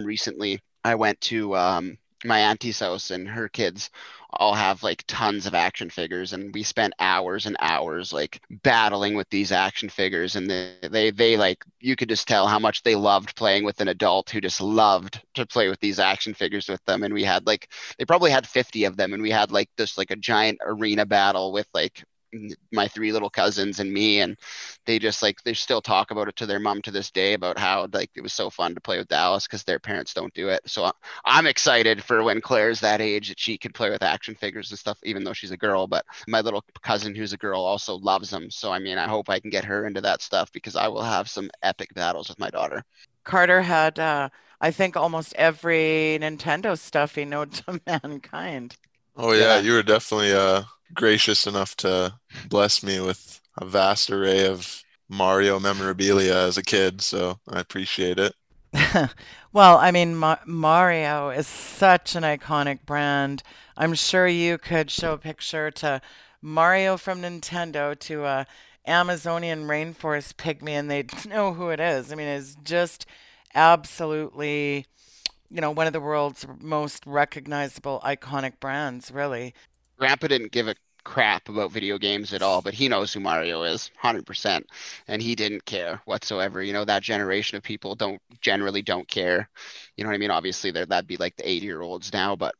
Recently, 0.00 0.60
I 0.82 0.94
went 0.96 1.20
to 1.22 1.54
um, 1.56 1.98
my 2.24 2.40
auntie's 2.40 2.80
house 2.80 3.10
and 3.10 3.28
her 3.28 3.48
kids 3.48 3.90
all 4.34 4.54
have 4.54 4.82
like 4.82 5.04
tons 5.06 5.46
of 5.46 5.54
action 5.54 5.90
figures 5.90 6.32
and 6.32 6.54
we 6.54 6.62
spent 6.62 6.94
hours 6.98 7.44
and 7.46 7.56
hours 7.60 8.12
like 8.12 8.40
battling 8.62 9.14
with 9.14 9.28
these 9.28 9.52
action 9.52 9.88
figures 9.88 10.36
and 10.36 10.48
they, 10.50 10.74
they 10.90 11.10
they 11.10 11.36
like 11.36 11.62
you 11.80 11.96
could 11.96 12.08
just 12.08 12.26
tell 12.26 12.46
how 12.46 12.58
much 12.58 12.82
they 12.82 12.94
loved 12.94 13.36
playing 13.36 13.62
with 13.64 13.80
an 13.80 13.88
adult 13.88 14.30
who 14.30 14.40
just 14.40 14.60
loved 14.60 15.20
to 15.34 15.44
play 15.46 15.68
with 15.68 15.80
these 15.80 15.98
action 15.98 16.32
figures 16.32 16.68
with 16.68 16.82
them 16.86 17.02
and 17.02 17.12
we 17.12 17.24
had 17.24 17.46
like 17.46 17.68
they 17.98 18.04
probably 18.06 18.30
had 18.30 18.46
50 18.46 18.84
of 18.84 18.96
them 18.96 19.12
and 19.12 19.22
we 19.22 19.30
had 19.30 19.52
like 19.52 19.68
this 19.76 19.98
like 19.98 20.10
a 20.10 20.16
giant 20.16 20.58
arena 20.64 21.04
battle 21.04 21.52
with 21.52 21.68
like 21.74 22.02
my 22.72 22.88
three 22.88 23.12
little 23.12 23.30
cousins 23.30 23.78
and 23.80 23.92
me 23.92 24.20
and 24.20 24.36
they 24.86 24.98
just 24.98 25.22
like 25.22 25.42
they 25.44 25.54
still 25.54 25.80
talk 25.82 26.10
about 26.10 26.28
it 26.28 26.36
to 26.36 26.46
their 26.46 26.58
mom 26.58 26.80
to 26.82 26.90
this 26.90 27.10
day 27.10 27.34
about 27.34 27.58
how 27.58 27.86
like 27.92 28.10
it 28.14 28.22
was 28.22 28.32
so 28.32 28.50
fun 28.50 28.74
to 28.74 28.80
play 28.80 28.98
with 28.98 29.08
Dallas 29.08 29.46
because 29.46 29.64
their 29.64 29.78
parents 29.78 30.14
don't 30.14 30.32
do 30.34 30.48
it. 30.48 30.60
So 30.66 30.90
I'm 31.24 31.46
excited 31.46 32.02
for 32.02 32.22
when 32.22 32.40
Claire's 32.40 32.80
that 32.80 33.00
age 33.00 33.28
that 33.28 33.38
she 33.40 33.58
can 33.58 33.72
play 33.72 33.90
with 33.90 34.02
action 34.02 34.34
figures 34.34 34.70
and 34.70 34.78
stuff, 34.78 34.98
even 35.04 35.24
though 35.24 35.32
she's 35.32 35.50
a 35.50 35.56
girl. 35.56 35.86
But 35.86 36.04
my 36.28 36.40
little 36.40 36.64
cousin 36.82 37.14
who's 37.14 37.32
a 37.32 37.36
girl 37.38 37.60
also 37.62 37.96
loves 37.96 38.30
them. 38.30 38.50
So 38.50 38.72
I 38.72 38.78
mean, 38.78 38.98
I 38.98 39.08
hope 39.08 39.28
I 39.28 39.40
can 39.40 39.50
get 39.50 39.64
her 39.64 39.86
into 39.86 40.00
that 40.02 40.22
stuff 40.22 40.50
because 40.52 40.76
I 40.76 40.88
will 40.88 41.02
have 41.02 41.28
some 41.28 41.50
epic 41.62 41.92
battles 41.94 42.28
with 42.28 42.38
my 42.38 42.50
daughter. 42.50 42.84
Carter 43.24 43.62
had, 43.62 43.98
uh, 43.98 44.28
I 44.60 44.70
think, 44.70 44.96
almost 44.96 45.34
every 45.34 46.18
Nintendo 46.20 46.78
stuffy 46.78 47.24
known 47.24 47.50
to 47.50 47.80
mankind. 47.86 48.76
Oh 49.16 49.32
yeah, 49.32 49.56
Yeah. 49.56 49.58
you 49.58 49.72
were 49.72 49.82
definitely 49.82 50.32
uh 50.32 50.64
gracious 50.94 51.46
enough 51.46 51.76
to 51.76 52.14
bless 52.48 52.82
me 52.82 53.00
with 53.00 53.40
a 53.58 53.64
vast 53.64 54.10
array 54.10 54.46
of 54.46 54.82
Mario 55.08 55.60
memorabilia 55.60 56.34
as 56.34 56.56
a 56.56 56.62
kid, 56.62 57.02
so 57.02 57.38
I 57.48 57.60
appreciate 57.60 58.18
it. 58.18 58.34
well, 59.52 59.76
I 59.78 59.90
mean, 59.90 60.16
Ma- 60.16 60.38
Mario 60.46 61.28
is 61.28 61.46
such 61.46 62.16
an 62.16 62.22
iconic 62.22 62.86
brand. 62.86 63.42
I'm 63.76 63.94
sure 63.94 64.26
you 64.26 64.58
could 64.58 64.90
show 64.90 65.12
a 65.12 65.18
picture 65.18 65.70
to 65.72 66.00
Mario 66.40 66.96
from 66.96 67.22
Nintendo 67.22 67.98
to 68.00 68.24
a 68.24 68.46
Amazonian 68.86 69.66
rainforest 69.66 70.34
pygmy 70.34 70.70
and 70.70 70.90
they'd 70.90 71.26
know 71.28 71.54
who 71.54 71.68
it 71.68 71.80
is. 71.80 72.12
I 72.12 72.14
mean, 72.14 72.28
it's 72.28 72.56
just 72.64 73.06
absolutely, 73.54 74.86
you 75.50 75.60
know, 75.60 75.70
one 75.70 75.86
of 75.86 75.92
the 75.92 76.00
world's 76.00 76.46
most 76.58 77.06
recognizable 77.06 78.00
iconic 78.04 78.58
brands, 78.60 79.10
really. 79.10 79.54
Grandpa 79.98 80.26
didn't 80.28 80.52
give 80.52 80.68
a 80.68 80.74
crap 81.04 81.48
about 81.48 81.72
video 81.72 81.98
games 81.98 82.32
at 82.32 82.42
all, 82.42 82.62
but 82.62 82.74
he 82.74 82.88
knows 82.88 83.12
who 83.12 83.20
Mario 83.20 83.62
is 83.64 83.90
100%. 84.00 84.66
And 85.08 85.20
he 85.22 85.34
didn't 85.34 85.64
care 85.64 86.00
whatsoever. 86.04 86.62
You 86.62 86.72
know, 86.72 86.84
that 86.84 87.02
generation 87.02 87.56
of 87.56 87.62
people 87.62 87.94
don't 87.94 88.20
generally 88.40 88.82
don't 88.82 89.08
care. 89.08 89.48
You 89.96 90.04
know 90.04 90.10
what 90.10 90.14
I 90.14 90.18
mean? 90.18 90.30
Obviously, 90.30 90.70
there 90.70 90.86
that'd 90.86 91.08
be 91.08 91.16
like 91.16 91.36
the 91.36 91.48
80 91.48 91.66
year 91.66 91.82
olds 91.82 92.12
now, 92.12 92.36
but 92.36 92.54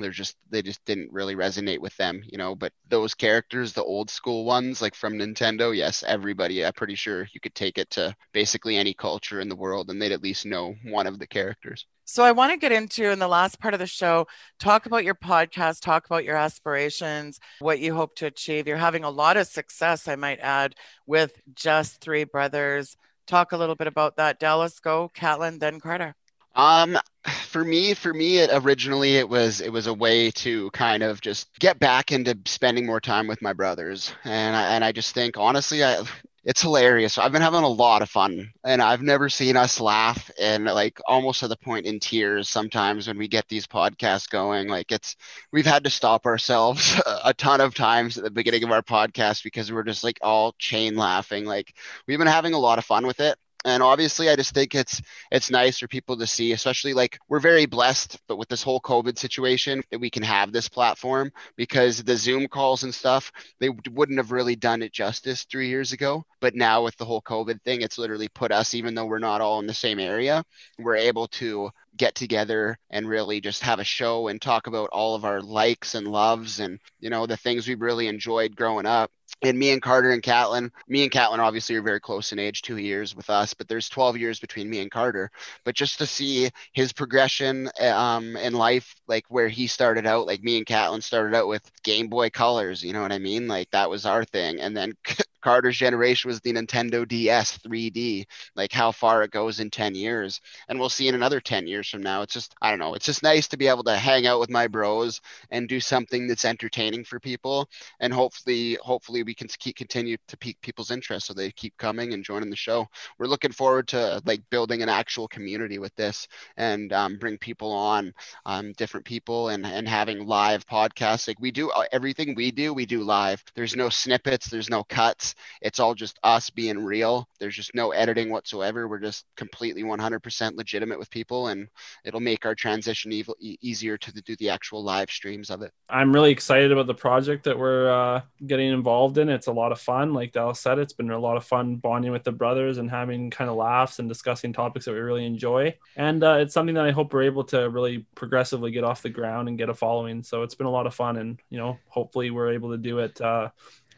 they're 0.00 0.10
just 0.10 0.36
they 0.50 0.62
just 0.62 0.84
didn't 0.84 1.12
really 1.12 1.34
resonate 1.34 1.78
with 1.78 1.96
them 1.96 2.22
you 2.26 2.38
know 2.38 2.54
but 2.54 2.72
those 2.88 3.14
characters 3.14 3.72
the 3.72 3.84
old 3.84 4.10
school 4.10 4.44
ones 4.44 4.80
like 4.82 4.94
from 4.94 5.14
nintendo 5.14 5.74
yes 5.74 6.02
everybody 6.06 6.64
i'm 6.64 6.72
pretty 6.72 6.94
sure 6.94 7.28
you 7.32 7.40
could 7.40 7.54
take 7.54 7.78
it 7.78 7.88
to 7.90 8.14
basically 8.32 8.76
any 8.76 8.94
culture 8.94 9.40
in 9.40 9.48
the 9.48 9.56
world 9.56 9.90
and 9.90 10.00
they'd 10.00 10.12
at 10.12 10.22
least 10.22 10.46
know 10.46 10.74
one 10.84 11.06
of 11.06 11.18
the 11.18 11.26
characters 11.26 11.86
so 12.10 12.24
I 12.24 12.32
want 12.32 12.50
to 12.50 12.58
get 12.58 12.72
into 12.72 13.08
in 13.08 13.20
the 13.20 13.28
last 13.28 13.60
part 13.60 13.72
of 13.72 13.78
the 13.78 13.86
show, 13.86 14.26
talk 14.58 14.86
about 14.86 15.04
your 15.04 15.14
podcast, 15.14 15.80
talk 15.80 16.06
about 16.06 16.24
your 16.24 16.34
aspirations, 16.34 17.38
what 17.60 17.78
you 17.78 17.94
hope 17.94 18.16
to 18.16 18.26
achieve. 18.26 18.66
You're 18.66 18.78
having 18.78 19.04
a 19.04 19.10
lot 19.10 19.36
of 19.36 19.46
success, 19.46 20.08
I 20.08 20.16
might 20.16 20.40
add, 20.40 20.74
with 21.06 21.40
just 21.54 22.00
three 22.00 22.24
brothers. 22.24 22.96
Talk 23.28 23.52
a 23.52 23.56
little 23.56 23.76
bit 23.76 23.86
about 23.86 24.16
that. 24.16 24.40
Dallas, 24.40 24.80
go, 24.80 25.08
Catlin, 25.14 25.60
then 25.60 25.78
Carter. 25.78 26.16
Um, 26.54 26.98
for 27.46 27.64
me, 27.64 27.94
for 27.94 28.12
me, 28.12 28.38
it 28.38 28.50
originally 28.52 29.16
it 29.16 29.28
was 29.28 29.60
it 29.60 29.72
was 29.72 29.86
a 29.86 29.94
way 29.94 30.30
to 30.32 30.70
kind 30.70 31.02
of 31.02 31.20
just 31.20 31.48
get 31.58 31.78
back 31.78 32.12
into 32.12 32.36
spending 32.46 32.86
more 32.86 33.00
time 33.00 33.26
with 33.26 33.42
my 33.42 33.52
brothers, 33.52 34.12
and 34.24 34.56
I, 34.56 34.74
and 34.74 34.84
I 34.84 34.92
just 34.92 35.14
think 35.14 35.36
honestly, 35.36 35.84
I 35.84 36.02
it's 36.42 36.62
hilarious. 36.62 37.18
I've 37.18 37.32
been 37.32 37.42
having 37.42 37.62
a 37.62 37.68
lot 37.68 38.00
of 38.02 38.08
fun, 38.10 38.50
and 38.64 38.80
I've 38.82 39.02
never 39.02 39.28
seen 39.28 39.56
us 39.56 39.78
laugh 39.80 40.30
and 40.40 40.64
like 40.64 40.98
almost 41.06 41.40
to 41.40 41.48
the 41.48 41.56
point 41.56 41.86
in 41.86 42.00
tears 42.00 42.48
sometimes 42.48 43.06
when 43.06 43.18
we 43.18 43.28
get 43.28 43.46
these 43.48 43.66
podcasts 43.66 44.28
going. 44.28 44.68
Like 44.68 44.90
it's 44.90 45.16
we've 45.52 45.66
had 45.66 45.84
to 45.84 45.90
stop 45.90 46.26
ourselves 46.26 47.00
a 47.24 47.34
ton 47.34 47.60
of 47.60 47.74
times 47.74 48.16
at 48.18 48.24
the 48.24 48.30
beginning 48.30 48.64
of 48.64 48.72
our 48.72 48.82
podcast 48.82 49.44
because 49.44 49.70
we're 49.70 49.84
just 49.84 50.02
like 50.04 50.18
all 50.22 50.54
chain 50.58 50.96
laughing. 50.96 51.44
Like 51.44 51.74
we've 52.06 52.18
been 52.18 52.26
having 52.26 52.54
a 52.54 52.58
lot 52.58 52.78
of 52.78 52.84
fun 52.84 53.06
with 53.06 53.20
it 53.20 53.38
and 53.64 53.82
obviously 53.82 54.28
i 54.28 54.36
just 54.36 54.54
think 54.54 54.74
it's 54.74 55.00
it's 55.30 55.50
nice 55.50 55.78
for 55.78 55.88
people 55.88 56.16
to 56.16 56.26
see 56.26 56.52
especially 56.52 56.94
like 56.94 57.18
we're 57.28 57.40
very 57.40 57.66
blessed 57.66 58.18
but 58.28 58.36
with 58.36 58.48
this 58.48 58.62
whole 58.62 58.80
covid 58.80 59.18
situation 59.18 59.82
that 59.90 60.00
we 60.00 60.10
can 60.10 60.22
have 60.22 60.52
this 60.52 60.68
platform 60.68 61.30
because 61.56 62.02
the 62.02 62.16
zoom 62.16 62.46
calls 62.46 62.84
and 62.84 62.94
stuff 62.94 63.30
they 63.60 63.70
wouldn't 63.90 64.18
have 64.18 64.32
really 64.32 64.56
done 64.56 64.82
it 64.82 64.92
justice 64.92 65.44
three 65.44 65.68
years 65.68 65.92
ago. 65.92 66.24
But 66.40 66.54
now 66.54 66.84
with 66.84 66.96
the 66.96 67.04
whole 67.04 67.22
covid 67.22 67.62
thing 67.62 67.82
it's 67.82 67.98
literally 67.98 68.28
put 68.28 68.52
us 68.52 68.74
even 68.74 68.94
though 68.94 69.06
we're 69.06 69.18
not 69.18 69.40
all 69.40 69.60
in 69.60 69.66
the 69.66 69.74
same 69.74 69.98
area 69.98 70.44
we're 70.78 70.96
able 70.96 71.28
to 71.28 71.70
get 71.96 72.14
together 72.14 72.78
and 72.90 73.08
really 73.08 73.40
just 73.40 73.62
have 73.62 73.78
a 73.78 73.84
show 73.84 74.28
and 74.28 74.40
talk 74.40 74.66
about 74.66 74.88
all 74.90 75.14
of 75.14 75.24
our 75.24 75.42
likes 75.42 75.94
and 75.94 76.08
loves 76.08 76.60
and 76.60 76.78
you 77.00 77.10
know 77.10 77.26
the 77.26 77.36
things 77.36 77.68
we 77.68 77.74
really 77.74 78.06
enjoyed 78.06 78.56
growing 78.56 78.86
up 78.86 79.10
and 79.42 79.58
me 79.58 79.70
and 79.70 79.82
Carter 79.82 80.10
and 80.10 80.22
Catlin, 80.22 80.70
me 80.88 81.02
and 81.02 81.10
Catlin 81.12 81.40
obviously 81.40 81.76
are 81.76 81.82
very 81.82 82.00
close 82.00 82.32
in 82.32 82.38
age, 82.38 82.62
two 82.62 82.76
years 82.76 83.14
with 83.16 83.30
us, 83.30 83.54
but 83.54 83.68
there's 83.68 83.88
12 83.88 84.16
years 84.18 84.38
between 84.40 84.68
me 84.68 84.80
and 84.80 84.90
Carter. 84.90 85.30
But 85.64 85.74
just 85.74 85.98
to 85.98 86.06
see 86.06 86.50
his 86.72 86.92
progression 86.92 87.70
um, 87.80 88.36
in 88.36 88.52
life, 88.52 88.94
like 89.08 89.24
where 89.28 89.48
he 89.48 89.66
started 89.66 90.06
out, 90.06 90.26
like 90.26 90.42
me 90.42 90.58
and 90.58 90.66
Catlin 90.66 91.00
started 91.00 91.34
out 91.36 91.48
with 91.48 91.62
Game 91.82 92.08
Boy 92.08 92.30
Colors, 92.30 92.82
you 92.82 92.92
know 92.92 93.02
what 93.02 93.12
I 93.12 93.18
mean? 93.18 93.48
Like 93.48 93.70
that 93.70 93.90
was 93.90 94.06
our 94.06 94.24
thing. 94.24 94.60
And 94.60 94.76
then 94.76 94.94
Carter's 95.40 95.76
generation 95.76 96.28
was 96.28 96.40
the 96.40 96.52
Nintendo 96.52 97.06
DS 97.06 97.58
3D, 97.58 98.26
like 98.56 98.72
how 98.72 98.92
far 98.92 99.22
it 99.22 99.30
goes 99.30 99.60
in 99.60 99.70
10 99.70 99.94
years. 99.94 100.40
And 100.68 100.78
we'll 100.78 100.88
see 100.88 101.08
in 101.08 101.14
another 101.14 101.40
10 101.40 101.66
years 101.66 101.88
from 101.88 102.02
now. 102.02 102.22
It's 102.22 102.34
just, 102.34 102.54
I 102.62 102.70
don't 102.70 102.78
know, 102.78 102.94
it's 102.94 103.06
just 103.06 103.22
nice 103.22 103.48
to 103.48 103.56
be 103.56 103.68
able 103.68 103.84
to 103.84 103.96
hang 103.96 104.26
out 104.26 104.40
with 104.40 104.50
my 104.50 104.66
bros 104.66 105.20
and 105.50 105.68
do 105.68 105.80
something 105.80 106.26
that's 106.26 106.44
entertaining 106.44 107.04
for 107.04 107.20
people. 107.20 107.68
And 108.00 108.12
hopefully, 108.12 108.78
hopefully 108.82 109.22
we 109.22 109.34
can 109.34 109.48
keep 109.58 109.76
continue 109.76 110.16
to 110.28 110.36
pique 110.36 110.60
people's 110.60 110.90
interest 110.90 111.26
so 111.26 111.34
they 111.34 111.50
keep 111.52 111.76
coming 111.78 112.12
and 112.12 112.24
joining 112.24 112.50
the 112.50 112.56
show. 112.56 112.86
We're 113.18 113.26
looking 113.26 113.52
forward 113.52 113.88
to 113.88 114.20
like 114.26 114.42
building 114.50 114.82
an 114.82 114.88
actual 114.88 115.28
community 115.28 115.78
with 115.78 115.94
this 115.96 116.28
and 116.56 116.92
um, 116.92 117.16
bring 117.16 117.38
people 117.38 117.72
on, 117.72 118.12
um, 118.46 118.72
different 118.72 119.06
people 119.06 119.48
and, 119.48 119.64
and 119.64 119.88
having 119.88 120.26
live 120.26 120.66
podcasts. 120.66 121.28
Like 121.28 121.40
we 121.40 121.50
do 121.50 121.70
uh, 121.70 121.84
everything 121.92 122.34
we 122.34 122.50
do, 122.50 122.74
we 122.74 122.86
do 122.86 123.02
live. 123.02 123.42
There's 123.54 123.76
no 123.76 123.88
snippets, 123.88 124.48
there's 124.48 124.70
no 124.70 124.84
cuts 124.84 125.29
it's 125.60 125.80
all 125.80 125.94
just 125.94 126.18
us 126.22 126.50
being 126.50 126.84
real. 126.84 127.28
There's 127.38 127.56
just 127.56 127.74
no 127.74 127.90
editing 127.90 128.30
whatsoever. 128.30 128.88
We're 128.88 128.98
just 128.98 129.24
completely 129.36 129.82
100% 129.82 130.56
legitimate 130.56 130.98
with 130.98 131.10
people, 131.10 131.48
and 131.48 131.68
it'll 132.04 132.20
make 132.20 132.46
our 132.46 132.54
transition 132.54 133.12
e- 133.12 133.24
easier 133.60 133.96
to 133.98 134.12
do 134.12 134.36
the 134.36 134.50
actual 134.50 134.82
live 134.82 135.10
streams 135.10 135.50
of 135.50 135.62
it. 135.62 135.72
I'm 135.88 136.12
really 136.12 136.30
excited 136.30 136.72
about 136.72 136.86
the 136.86 136.94
project 136.94 137.44
that 137.44 137.58
we're 137.58 137.90
uh, 137.90 138.22
getting 138.46 138.72
involved 138.72 139.18
in. 139.18 139.28
It's 139.28 139.46
a 139.48 139.52
lot 139.52 139.72
of 139.72 139.80
fun. 139.80 140.14
Like 140.14 140.32
Dallas 140.32 140.60
said, 140.60 140.78
it's 140.78 140.92
been 140.92 141.10
a 141.10 141.18
lot 141.18 141.36
of 141.36 141.44
fun 141.44 141.76
bonding 141.76 142.12
with 142.12 142.24
the 142.24 142.32
brothers 142.32 142.78
and 142.78 142.90
having 142.90 143.30
kind 143.30 143.50
of 143.50 143.56
laughs 143.56 143.98
and 143.98 144.08
discussing 144.08 144.52
topics 144.52 144.84
that 144.84 144.92
we 144.92 145.00
really 145.00 145.26
enjoy. 145.26 145.74
And 145.96 146.22
uh, 146.22 146.38
it's 146.40 146.54
something 146.54 146.74
that 146.74 146.84
I 146.84 146.90
hope 146.90 147.12
we're 147.12 147.22
able 147.22 147.44
to 147.44 147.68
really 147.68 148.06
progressively 148.14 148.70
get 148.70 148.84
off 148.84 149.02
the 149.02 149.10
ground 149.10 149.48
and 149.48 149.58
get 149.58 149.68
a 149.68 149.74
following. 149.74 150.22
So 150.22 150.42
it's 150.42 150.54
been 150.54 150.66
a 150.66 150.70
lot 150.70 150.86
of 150.86 150.94
fun, 150.94 151.16
and 151.16 151.40
you 151.50 151.58
know, 151.58 151.78
hopefully 151.88 152.30
we're 152.30 152.52
able 152.52 152.70
to 152.70 152.78
do 152.78 152.98
it 152.98 153.20
uh, 153.20 153.50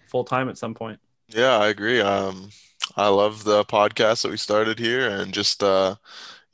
full 0.09 0.25
time 0.25 0.49
at 0.49 0.59
some 0.59 0.75
point. 0.75 1.01
Yeah, 1.35 1.59
I 1.59 1.69
agree. 1.69 2.01
Um, 2.01 2.51
I 2.97 3.09
love 3.09 3.45
the 3.45 3.65
podcast 3.65 4.23
that 4.23 4.31
we 4.31 4.37
started 4.37 4.79
here, 4.79 5.09
and 5.09 5.33
just 5.33 5.63
uh, 5.63 5.97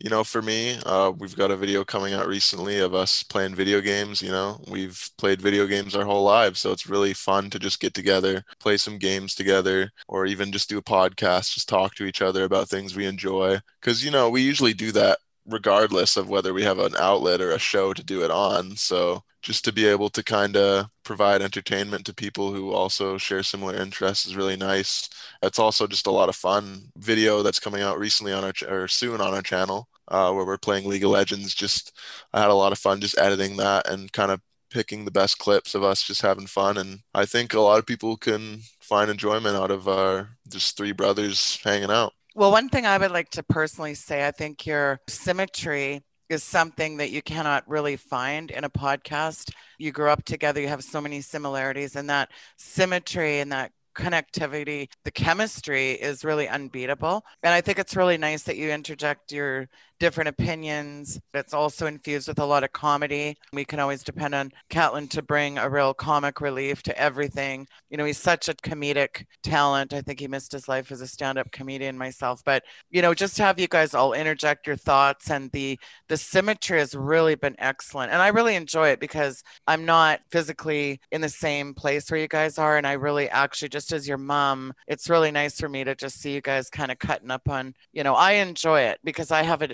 you 0.00 0.10
know, 0.10 0.24
for 0.24 0.42
me, 0.42 0.78
uh, 0.86 1.12
we've 1.16 1.36
got 1.36 1.50
a 1.52 1.56
video 1.56 1.84
coming 1.84 2.14
out 2.14 2.28
recently 2.28 2.78
of 2.80 2.94
us 2.94 3.22
playing 3.24 3.54
video 3.56 3.80
games. 3.80 4.22
You 4.22 4.30
know, 4.30 4.60
we've 4.68 5.10
played 5.18 5.42
video 5.42 5.66
games 5.66 5.96
our 5.96 6.04
whole 6.04 6.24
lives, 6.24 6.60
so 6.60 6.72
it's 6.72 6.88
really 6.88 7.14
fun 7.14 7.50
to 7.50 7.58
just 7.60 7.80
get 7.80 7.94
together, 7.94 8.44
play 8.60 8.76
some 8.78 8.98
games 8.98 9.34
together, 9.34 9.92
or 10.08 10.26
even 10.26 10.52
just 10.52 10.68
do 10.70 10.78
a 10.78 10.82
podcast, 10.82 11.54
just 11.54 11.68
talk 11.68 11.94
to 11.96 12.04
each 12.06 12.22
other 12.22 12.44
about 12.44 12.68
things 12.68 12.96
we 12.96 13.06
enjoy. 13.06 13.60
Because 13.80 14.04
you 14.04 14.10
know, 14.12 14.30
we 14.30 14.42
usually 14.42 14.74
do 14.74 14.92
that 14.92 15.18
regardless 15.48 16.16
of 16.16 16.28
whether 16.28 16.52
we 16.54 16.62
have 16.62 16.78
an 16.78 16.94
outlet 16.96 17.40
or 17.40 17.52
a 17.52 17.58
show 17.58 17.92
to 17.94 18.04
do 18.04 18.22
it 18.24 18.30
on. 18.30 18.76
So 18.76 19.24
just 19.42 19.64
to 19.64 19.72
be 19.72 19.86
able 19.86 20.10
to 20.10 20.22
kind 20.22 20.56
of 20.56 20.88
provide 21.04 21.42
entertainment 21.42 22.04
to 22.06 22.14
people 22.14 22.52
who 22.52 22.72
also 22.72 23.18
share 23.18 23.42
similar 23.42 23.74
interests 23.76 24.26
is 24.26 24.36
really 24.36 24.56
nice. 24.56 25.08
It's 25.42 25.58
also 25.58 25.86
just 25.86 26.06
a 26.06 26.10
lot 26.10 26.28
of 26.28 26.36
fun. 26.36 26.90
Video 26.96 27.42
that's 27.42 27.60
coming 27.60 27.82
out 27.82 27.98
recently 27.98 28.32
on 28.32 28.44
our 28.44 28.52
ch- 28.52 28.64
or 28.64 28.88
soon 28.88 29.20
on 29.20 29.34
our 29.34 29.42
channel 29.42 29.88
uh, 30.08 30.32
where 30.32 30.44
we're 30.44 30.58
playing 30.58 30.88
League 30.88 31.04
of 31.04 31.10
Legends. 31.10 31.54
Just 31.54 31.96
I 32.32 32.40
had 32.40 32.50
a 32.50 32.54
lot 32.54 32.72
of 32.72 32.78
fun 32.78 33.00
just 33.00 33.18
editing 33.18 33.56
that 33.56 33.88
and 33.88 34.12
kind 34.12 34.30
of 34.32 34.40
picking 34.70 35.04
the 35.04 35.10
best 35.10 35.38
clips 35.38 35.74
of 35.74 35.82
us 35.82 36.02
just 36.02 36.22
having 36.22 36.46
fun. 36.46 36.76
And 36.78 37.00
I 37.14 37.24
think 37.26 37.54
a 37.54 37.60
lot 37.60 37.78
of 37.78 37.86
people 37.86 38.16
can 38.16 38.60
find 38.80 39.10
enjoyment 39.10 39.56
out 39.56 39.70
of 39.70 39.88
our 39.88 40.36
just 40.48 40.76
three 40.76 40.92
brothers 40.92 41.58
hanging 41.64 41.90
out. 41.90 42.12
Well, 42.34 42.52
one 42.52 42.68
thing 42.68 42.86
I 42.86 42.98
would 42.98 43.10
like 43.10 43.30
to 43.30 43.42
personally 43.42 43.94
say, 43.94 44.26
I 44.26 44.30
think 44.30 44.66
your 44.66 45.00
symmetry 45.08 46.02
is 46.28 46.42
something 46.42 46.98
that 46.98 47.10
you 47.10 47.22
cannot 47.22 47.68
really 47.68 47.96
find 47.96 48.50
in 48.50 48.64
a 48.64 48.70
podcast. 48.70 49.50
You 49.78 49.92
grew 49.92 50.10
up 50.10 50.24
together, 50.24 50.60
you 50.60 50.68
have 50.68 50.84
so 50.84 51.00
many 51.00 51.20
similarities, 51.20 51.96
and 51.96 52.08
that 52.10 52.30
symmetry 52.56 53.40
and 53.40 53.50
that 53.52 53.72
connectivity, 53.96 54.88
the 55.04 55.10
chemistry 55.10 55.92
is 55.92 56.24
really 56.24 56.46
unbeatable. 56.46 57.24
And 57.42 57.52
I 57.52 57.60
think 57.60 57.78
it's 57.78 57.96
really 57.96 58.18
nice 58.18 58.44
that 58.44 58.56
you 58.56 58.70
interject 58.70 59.32
your 59.32 59.68
different 59.98 60.28
opinions. 60.28 61.20
It's 61.34 61.54
also 61.54 61.86
infused 61.86 62.28
with 62.28 62.38
a 62.38 62.44
lot 62.44 62.64
of 62.64 62.72
comedy. 62.72 63.36
We 63.52 63.64
can 63.64 63.80
always 63.80 64.02
depend 64.02 64.34
on 64.34 64.52
Catlin 64.70 65.08
to 65.08 65.22
bring 65.22 65.58
a 65.58 65.68
real 65.68 65.94
comic 65.94 66.40
relief 66.40 66.82
to 66.84 66.98
everything. 66.98 67.66
You 67.90 67.96
know, 67.96 68.04
he's 68.04 68.18
such 68.18 68.48
a 68.48 68.54
comedic 68.54 69.24
talent. 69.42 69.92
I 69.92 70.00
think 70.00 70.20
he 70.20 70.28
missed 70.28 70.52
his 70.52 70.68
life 70.68 70.92
as 70.92 71.00
a 71.00 71.06
stand-up 71.06 71.50
comedian 71.50 71.98
myself. 71.98 72.42
But, 72.44 72.64
you 72.90 73.02
know, 73.02 73.14
just 73.14 73.38
have 73.38 73.58
you 73.58 73.68
guys 73.68 73.94
all 73.94 74.12
interject 74.12 74.66
your 74.66 74.76
thoughts 74.76 75.30
and 75.30 75.50
the 75.52 75.78
the 76.08 76.16
symmetry 76.16 76.78
has 76.78 76.94
really 76.94 77.34
been 77.34 77.56
excellent. 77.58 78.12
And 78.12 78.22
I 78.22 78.28
really 78.28 78.54
enjoy 78.54 78.88
it 78.88 79.00
because 79.00 79.42
I'm 79.66 79.84
not 79.84 80.20
physically 80.30 81.00
in 81.10 81.20
the 81.20 81.28
same 81.28 81.74
place 81.74 82.10
where 82.10 82.20
you 82.20 82.28
guys 82.28 82.58
are. 82.58 82.76
And 82.76 82.86
I 82.86 82.92
really 82.92 83.28
actually 83.28 83.68
just 83.68 83.92
as 83.92 84.08
your 84.08 84.18
mom, 84.18 84.72
it's 84.86 85.10
really 85.10 85.30
nice 85.30 85.58
for 85.60 85.68
me 85.68 85.84
to 85.84 85.94
just 85.94 86.20
see 86.20 86.32
you 86.34 86.40
guys 86.40 86.70
kind 86.70 86.90
of 86.90 86.98
cutting 86.98 87.30
up 87.30 87.48
on, 87.48 87.74
you 87.92 88.02
know, 88.02 88.14
I 88.14 88.32
enjoy 88.32 88.80
it 88.80 88.98
because 89.04 89.30
I 89.30 89.42
have 89.42 89.62
a 89.62 89.68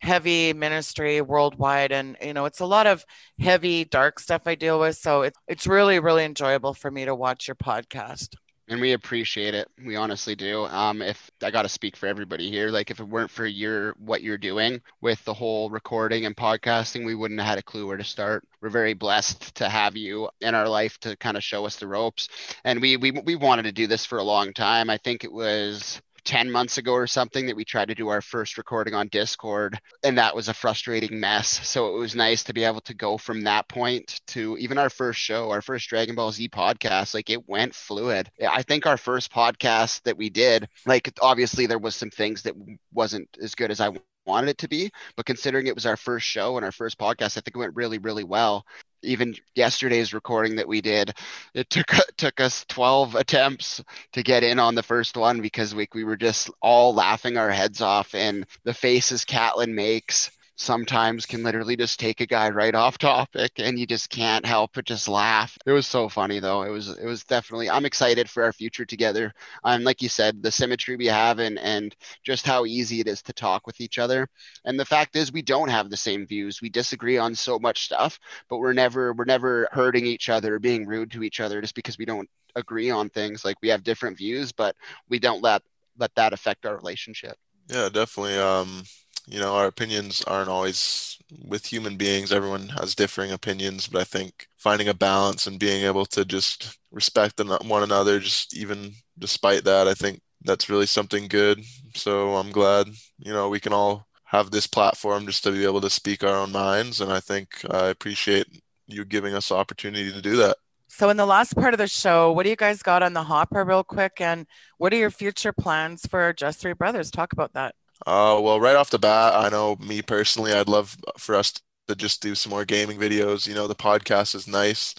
heavy 0.00 0.52
ministry 0.52 1.20
worldwide 1.20 1.92
and 1.92 2.16
you 2.22 2.32
know 2.32 2.46
it's 2.46 2.60
a 2.60 2.66
lot 2.66 2.86
of 2.86 3.04
heavy 3.38 3.84
dark 3.84 4.18
stuff 4.18 4.42
i 4.46 4.54
deal 4.54 4.80
with 4.80 4.96
so 4.96 5.22
it's, 5.22 5.38
it's 5.46 5.66
really 5.66 6.00
really 6.00 6.24
enjoyable 6.24 6.72
for 6.72 6.90
me 6.90 7.04
to 7.04 7.14
watch 7.14 7.46
your 7.46 7.54
podcast 7.54 8.34
and 8.70 8.80
we 8.80 8.92
appreciate 8.92 9.52
it. 9.52 9.68
We 9.84 9.96
honestly 9.96 10.36
do. 10.36 10.64
Um, 10.66 11.02
if 11.02 11.28
I 11.42 11.50
got 11.50 11.62
to 11.62 11.68
speak 11.68 11.96
for 11.96 12.06
everybody 12.06 12.48
here, 12.50 12.70
like 12.70 12.92
if 12.92 13.00
it 13.00 13.08
weren't 13.08 13.30
for 13.30 13.44
your 13.44 13.94
what 13.98 14.22
you're 14.22 14.38
doing 14.38 14.80
with 15.00 15.22
the 15.24 15.34
whole 15.34 15.68
recording 15.70 16.24
and 16.24 16.36
podcasting, 16.36 17.04
we 17.04 17.16
wouldn't 17.16 17.40
have 17.40 17.48
had 17.48 17.58
a 17.58 17.62
clue 17.62 17.86
where 17.88 17.96
to 17.96 18.04
start. 18.04 18.44
We're 18.62 18.70
very 18.70 18.94
blessed 18.94 19.56
to 19.56 19.68
have 19.68 19.96
you 19.96 20.30
in 20.40 20.54
our 20.54 20.68
life 20.68 20.98
to 21.00 21.16
kind 21.16 21.36
of 21.36 21.42
show 21.42 21.66
us 21.66 21.76
the 21.76 21.88
ropes, 21.88 22.28
and 22.64 22.80
we 22.80 22.96
we 22.96 23.10
we 23.10 23.34
wanted 23.34 23.64
to 23.64 23.72
do 23.72 23.88
this 23.88 24.06
for 24.06 24.18
a 24.18 24.24
long 24.24 24.52
time. 24.52 24.88
I 24.88 24.98
think 24.98 25.24
it 25.24 25.32
was 25.32 26.00
10 26.24 26.50
months 26.50 26.78
ago 26.78 26.92
or 26.92 27.06
something 27.06 27.46
that 27.46 27.56
we 27.56 27.64
tried 27.64 27.88
to 27.88 27.94
do 27.94 28.08
our 28.08 28.20
first 28.20 28.58
recording 28.58 28.94
on 28.94 29.08
Discord, 29.08 29.78
and 30.02 30.18
that 30.18 30.34
was 30.34 30.48
a 30.48 30.54
frustrating 30.54 31.20
mess. 31.20 31.66
So 31.66 31.94
it 31.94 31.98
was 31.98 32.14
nice 32.14 32.42
to 32.44 32.52
be 32.52 32.64
able 32.64 32.80
to 32.82 32.94
go 32.94 33.18
from 33.18 33.42
that 33.42 33.68
point 33.68 34.20
to 34.28 34.56
even 34.58 34.78
our 34.78 34.90
first 34.90 35.20
show, 35.20 35.50
our 35.50 35.62
first 35.62 35.88
Dragon 35.88 36.14
Ball 36.14 36.32
Z 36.32 36.48
podcast. 36.48 37.14
Like 37.14 37.30
it 37.30 37.48
went 37.48 37.74
fluid. 37.74 38.30
I 38.46 38.62
think 38.62 38.86
our 38.86 38.96
first 38.96 39.32
podcast 39.32 40.02
that 40.02 40.16
we 40.16 40.30
did, 40.30 40.68
like 40.86 41.12
obviously 41.20 41.66
there 41.66 41.78
was 41.78 41.96
some 41.96 42.10
things 42.10 42.42
that 42.42 42.54
wasn't 42.92 43.28
as 43.42 43.54
good 43.54 43.70
as 43.70 43.80
I 43.80 43.90
wanted 44.26 44.50
it 44.50 44.58
to 44.58 44.68
be. 44.68 44.90
But 45.16 45.26
considering 45.26 45.66
it 45.66 45.74
was 45.74 45.86
our 45.86 45.96
first 45.96 46.26
show 46.26 46.56
and 46.56 46.64
our 46.64 46.72
first 46.72 46.98
podcast, 46.98 47.36
I 47.36 47.40
think 47.40 47.54
it 47.54 47.58
went 47.58 47.76
really, 47.76 47.98
really 47.98 48.24
well 48.24 48.64
even 49.02 49.34
yesterday's 49.54 50.12
recording 50.12 50.56
that 50.56 50.68
we 50.68 50.80
did, 50.80 51.14
it 51.54 51.70
took 51.70 51.86
took 52.16 52.40
us 52.40 52.64
12 52.68 53.14
attempts 53.14 53.82
to 54.12 54.22
get 54.22 54.42
in 54.42 54.58
on 54.58 54.74
the 54.74 54.82
first 54.82 55.16
one 55.16 55.40
because 55.40 55.74
we, 55.74 55.88
we 55.94 56.04
were 56.04 56.16
just 56.16 56.50
all 56.60 56.94
laughing 56.94 57.36
our 57.36 57.50
heads 57.50 57.80
off 57.80 58.14
and 58.14 58.46
the 58.64 58.74
faces 58.74 59.24
Catlin 59.24 59.74
makes 59.74 60.30
sometimes 60.60 61.24
can 61.24 61.42
literally 61.42 61.74
just 61.74 61.98
take 61.98 62.20
a 62.20 62.26
guy 62.26 62.50
right 62.50 62.74
off 62.74 62.98
topic 62.98 63.52
and 63.56 63.78
you 63.78 63.86
just 63.86 64.10
can't 64.10 64.44
help 64.44 64.72
but 64.74 64.84
just 64.84 65.08
laugh. 65.08 65.56
It 65.64 65.72
was 65.72 65.86
so 65.86 66.08
funny 66.08 66.38
though. 66.38 66.62
It 66.62 66.70
was 66.70 66.90
it 66.90 67.06
was 67.06 67.24
definitely 67.24 67.70
I'm 67.70 67.86
excited 67.86 68.28
for 68.28 68.42
our 68.44 68.52
future 68.52 68.84
together. 68.84 69.32
Um 69.64 69.84
like 69.84 70.02
you 70.02 70.10
said, 70.10 70.42
the 70.42 70.52
symmetry 70.52 70.96
we 70.96 71.06
have 71.06 71.38
and 71.38 71.58
and 71.58 71.96
just 72.24 72.46
how 72.46 72.66
easy 72.66 73.00
it 73.00 73.08
is 73.08 73.22
to 73.22 73.32
talk 73.32 73.66
with 73.66 73.80
each 73.80 73.98
other. 73.98 74.28
And 74.66 74.78
the 74.78 74.84
fact 74.84 75.16
is 75.16 75.32
we 75.32 75.40
don't 75.40 75.70
have 75.70 75.88
the 75.88 75.96
same 75.96 76.26
views. 76.26 76.60
We 76.60 76.68
disagree 76.68 77.16
on 77.16 77.34
so 77.34 77.58
much 77.58 77.84
stuff, 77.84 78.20
but 78.50 78.58
we're 78.58 78.74
never 78.74 79.14
we're 79.14 79.24
never 79.24 79.66
hurting 79.72 80.04
each 80.04 80.28
other, 80.28 80.58
being 80.58 80.86
rude 80.86 81.10
to 81.12 81.22
each 81.22 81.40
other 81.40 81.62
just 81.62 81.74
because 81.74 81.96
we 81.96 82.04
don't 82.04 82.28
agree 82.54 82.90
on 82.90 83.08
things. 83.08 83.46
Like 83.46 83.56
we 83.62 83.70
have 83.70 83.82
different 83.82 84.18
views, 84.18 84.52
but 84.52 84.76
we 85.08 85.18
don't 85.18 85.42
let 85.42 85.62
let 85.98 86.14
that 86.16 86.34
affect 86.34 86.66
our 86.66 86.76
relationship. 86.76 87.36
Yeah, 87.68 87.88
definitely. 87.88 88.36
Um, 88.36 88.82
you 89.30 89.38
know, 89.38 89.54
our 89.54 89.66
opinions 89.66 90.22
aren't 90.26 90.48
always 90.48 91.16
with 91.46 91.66
human 91.66 91.96
beings. 91.96 92.32
Everyone 92.32 92.68
has 92.70 92.94
differing 92.94 93.30
opinions, 93.30 93.86
but 93.86 94.00
I 94.00 94.04
think 94.04 94.48
finding 94.56 94.88
a 94.88 94.94
balance 94.94 95.46
and 95.46 95.58
being 95.58 95.84
able 95.84 96.04
to 96.06 96.24
just 96.24 96.78
respect 96.90 97.40
one 97.40 97.82
another, 97.82 98.18
just 98.18 98.56
even 98.56 98.92
despite 99.18 99.64
that, 99.64 99.86
I 99.86 99.94
think 99.94 100.20
that's 100.42 100.68
really 100.68 100.86
something 100.86 101.28
good. 101.28 101.62
So 101.94 102.34
I'm 102.34 102.50
glad, 102.50 102.88
you 103.18 103.32
know, 103.32 103.48
we 103.48 103.60
can 103.60 103.72
all 103.72 104.08
have 104.24 104.50
this 104.50 104.66
platform 104.66 105.26
just 105.26 105.44
to 105.44 105.52
be 105.52 105.64
able 105.64 105.80
to 105.80 105.90
speak 105.90 106.24
our 106.24 106.34
own 106.34 106.50
minds. 106.50 107.00
And 107.00 107.12
I 107.12 107.20
think 107.20 107.64
I 107.70 107.86
appreciate 107.86 108.46
you 108.88 109.04
giving 109.04 109.34
us 109.34 109.48
the 109.48 109.54
opportunity 109.54 110.12
to 110.12 110.20
do 110.20 110.36
that. 110.36 110.56
So, 110.88 111.08
in 111.08 111.16
the 111.16 111.26
last 111.26 111.54
part 111.54 111.72
of 111.72 111.78
the 111.78 111.86
show, 111.86 112.32
what 112.32 112.42
do 112.42 112.50
you 112.50 112.56
guys 112.56 112.82
got 112.82 113.04
on 113.04 113.12
the 113.12 113.22
hopper, 113.22 113.64
real 113.64 113.84
quick? 113.84 114.20
And 114.20 114.44
what 114.78 114.92
are 114.92 114.96
your 114.96 115.10
future 115.10 115.52
plans 115.52 116.04
for 116.04 116.32
Just 116.32 116.60
Three 116.60 116.72
Brothers? 116.72 117.12
Talk 117.12 117.32
about 117.32 117.52
that. 117.52 117.76
Uh, 118.06 118.38
well, 118.42 118.60
right 118.60 118.76
off 118.76 118.90
the 118.90 118.98
bat, 118.98 119.34
I 119.34 119.48
know 119.50 119.76
me 119.76 120.02
personally, 120.02 120.52
I'd 120.52 120.68
love 120.68 120.96
for 121.18 121.34
us 121.34 121.52
to 121.88 121.94
just 121.94 122.22
do 122.22 122.34
some 122.34 122.50
more 122.50 122.64
gaming 122.64 122.98
videos. 122.98 123.46
You 123.46 123.54
know, 123.54 123.66
the 123.66 123.74
podcast 123.74 124.34
is 124.34 124.46
nice, 124.48 124.94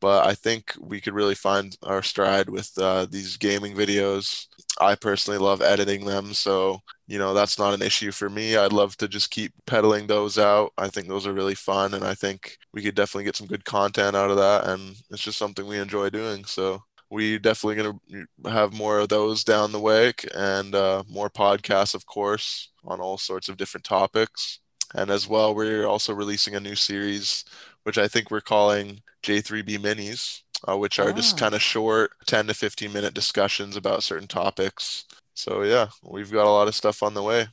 but 0.00 0.26
I 0.26 0.34
think 0.34 0.72
we 0.78 1.00
could 1.00 1.14
really 1.14 1.34
find 1.34 1.76
our 1.82 2.02
stride 2.02 2.48
with 2.50 2.70
uh, 2.78 3.06
these 3.10 3.36
gaming 3.38 3.74
videos. 3.74 4.46
I 4.80 4.94
personally 4.96 5.38
love 5.38 5.62
editing 5.62 6.04
them, 6.04 6.34
so 6.34 6.80
you 7.06 7.18
know 7.18 7.34
that's 7.34 7.58
not 7.58 7.74
an 7.74 7.82
issue 7.82 8.10
for 8.12 8.28
me. 8.30 8.56
I'd 8.56 8.72
love 8.72 8.96
to 8.98 9.08
just 9.08 9.30
keep 9.30 9.52
peddling 9.66 10.06
those 10.06 10.38
out. 10.38 10.72
I 10.78 10.88
think 10.88 11.08
those 11.08 11.26
are 11.26 11.32
really 11.32 11.54
fun, 11.54 11.94
and 11.94 12.04
I 12.04 12.14
think 12.14 12.56
we 12.74 12.82
could 12.82 12.94
definitely 12.94 13.24
get 13.24 13.36
some 13.36 13.46
good 13.46 13.64
content 13.64 14.16
out 14.16 14.30
of 14.30 14.36
that. 14.38 14.66
And 14.68 14.94
it's 15.10 15.22
just 15.22 15.38
something 15.38 15.66
we 15.66 15.78
enjoy 15.78 16.10
doing. 16.10 16.44
So 16.44 16.82
we 17.12 17.38
definitely 17.38 17.82
going 17.82 18.00
to 18.10 18.50
have 18.50 18.72
more 18.72 18.98
of 18.98 19.08
those 19.10 19.44
down 19.44 19.70
the 19.70 19.78
way 19.78 20.12
and 20.34 20.74
uh, 20.74 21.02
more 21.08 21.28
podcasts 21.28 21.94
of 21.94 22.06
course 22.06 22.70
on 22.84 23.00
all 23.00 23.18
sorts 23.18 23.48
of 23.48 23.58
different 23.58 23.84
topics. 23.84 24.60
And 24.94 25.10
as 25.10 25.28
well 25.28 25.54
we're 25.54 25.86
also 25.86 26.14
releasing 26.14 26.54
a 26.54 26.60
new 26.60 26.74
series 26.74 27.44
which 27.84 27.98
i 27.98 28.08
think 28.08 28.30
we're 28.30 28.40
calling 28.40 29.00
j3b 29.22 29.78
minis 29.78 30.42
uh, 30.68 30.76
which 30.76 30.98
are 30.98 31.12
just 31.12 31.36
kind 31.36 31.54
of 31.54 31.62
short 31.62 32.12
10 32.26 32.46
to 32.46 32.54
15 32.54 32.92
minute 32.92 33.14
discussions 33.14 33.76
about 33.76 34.02
certain 34.02 34.28
topics. 34.28 35.04
So 35.34 35.62
yeah 35.62 35.88
we've 36.02 36.32
got 36.32 36.46
a 36.46 36.50
lot 36.50 36.68
of 36.68 36.74
stuff 36.74 37.02
on 37.02 37.14
the 37.14 37.22
way. 37.22 37.48